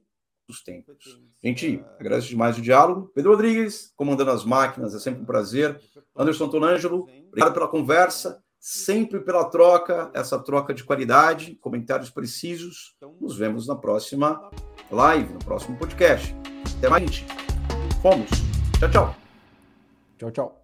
tempos. 0.64 1.20
Gente, 1.44 1.84
agradeço 2.00 2.30
demais 2.30 2.58
o 2.58 2.62
diálogo. 2.62 3.12
Pedro 3.14 3.32
Rodrigues, 3.32 3.92
comandando 3.96 4.32
as 4.32 4.44
máquinas, 4.44 4.94
é 4.94 5.00
sempre 5.00 5.22
um 5.22 5.26
prazer. 5.26 5.80
Anderson 6.16 6.50
Tonângelo, 6.50 7.08
obrigado 7.28 7.54
pela 7.54 7.68
conversa, 7.68 8.44
sempre 8.60 9.20
pela 9.20 9.46
troca, 9.46 10.12
essa 10.14 10.40
troca 10.40 10.74
de 10.74 10.84
qualidade, 10.84 11.56
comentários 11.56 12.10
precisos. 12.10 12.96
Nos 13.20 13.38
vemos 13.38 13.68
na 13.68 13.76
próxima 13.76 14.50
live, 14.92 15.34
no 15.34 15.40
próximo 15.40 15.78
podcast. 15.78 16.36
Até 16.78 16.90
mais, 16.90 17.04
gente. 17.04 17.26
Fomos. 18.02 18.30
Tchau, 18.80 18.92
tchau. 18.92 19.16
Tchau, 20.18 20.32
tchau. 20.32 20.63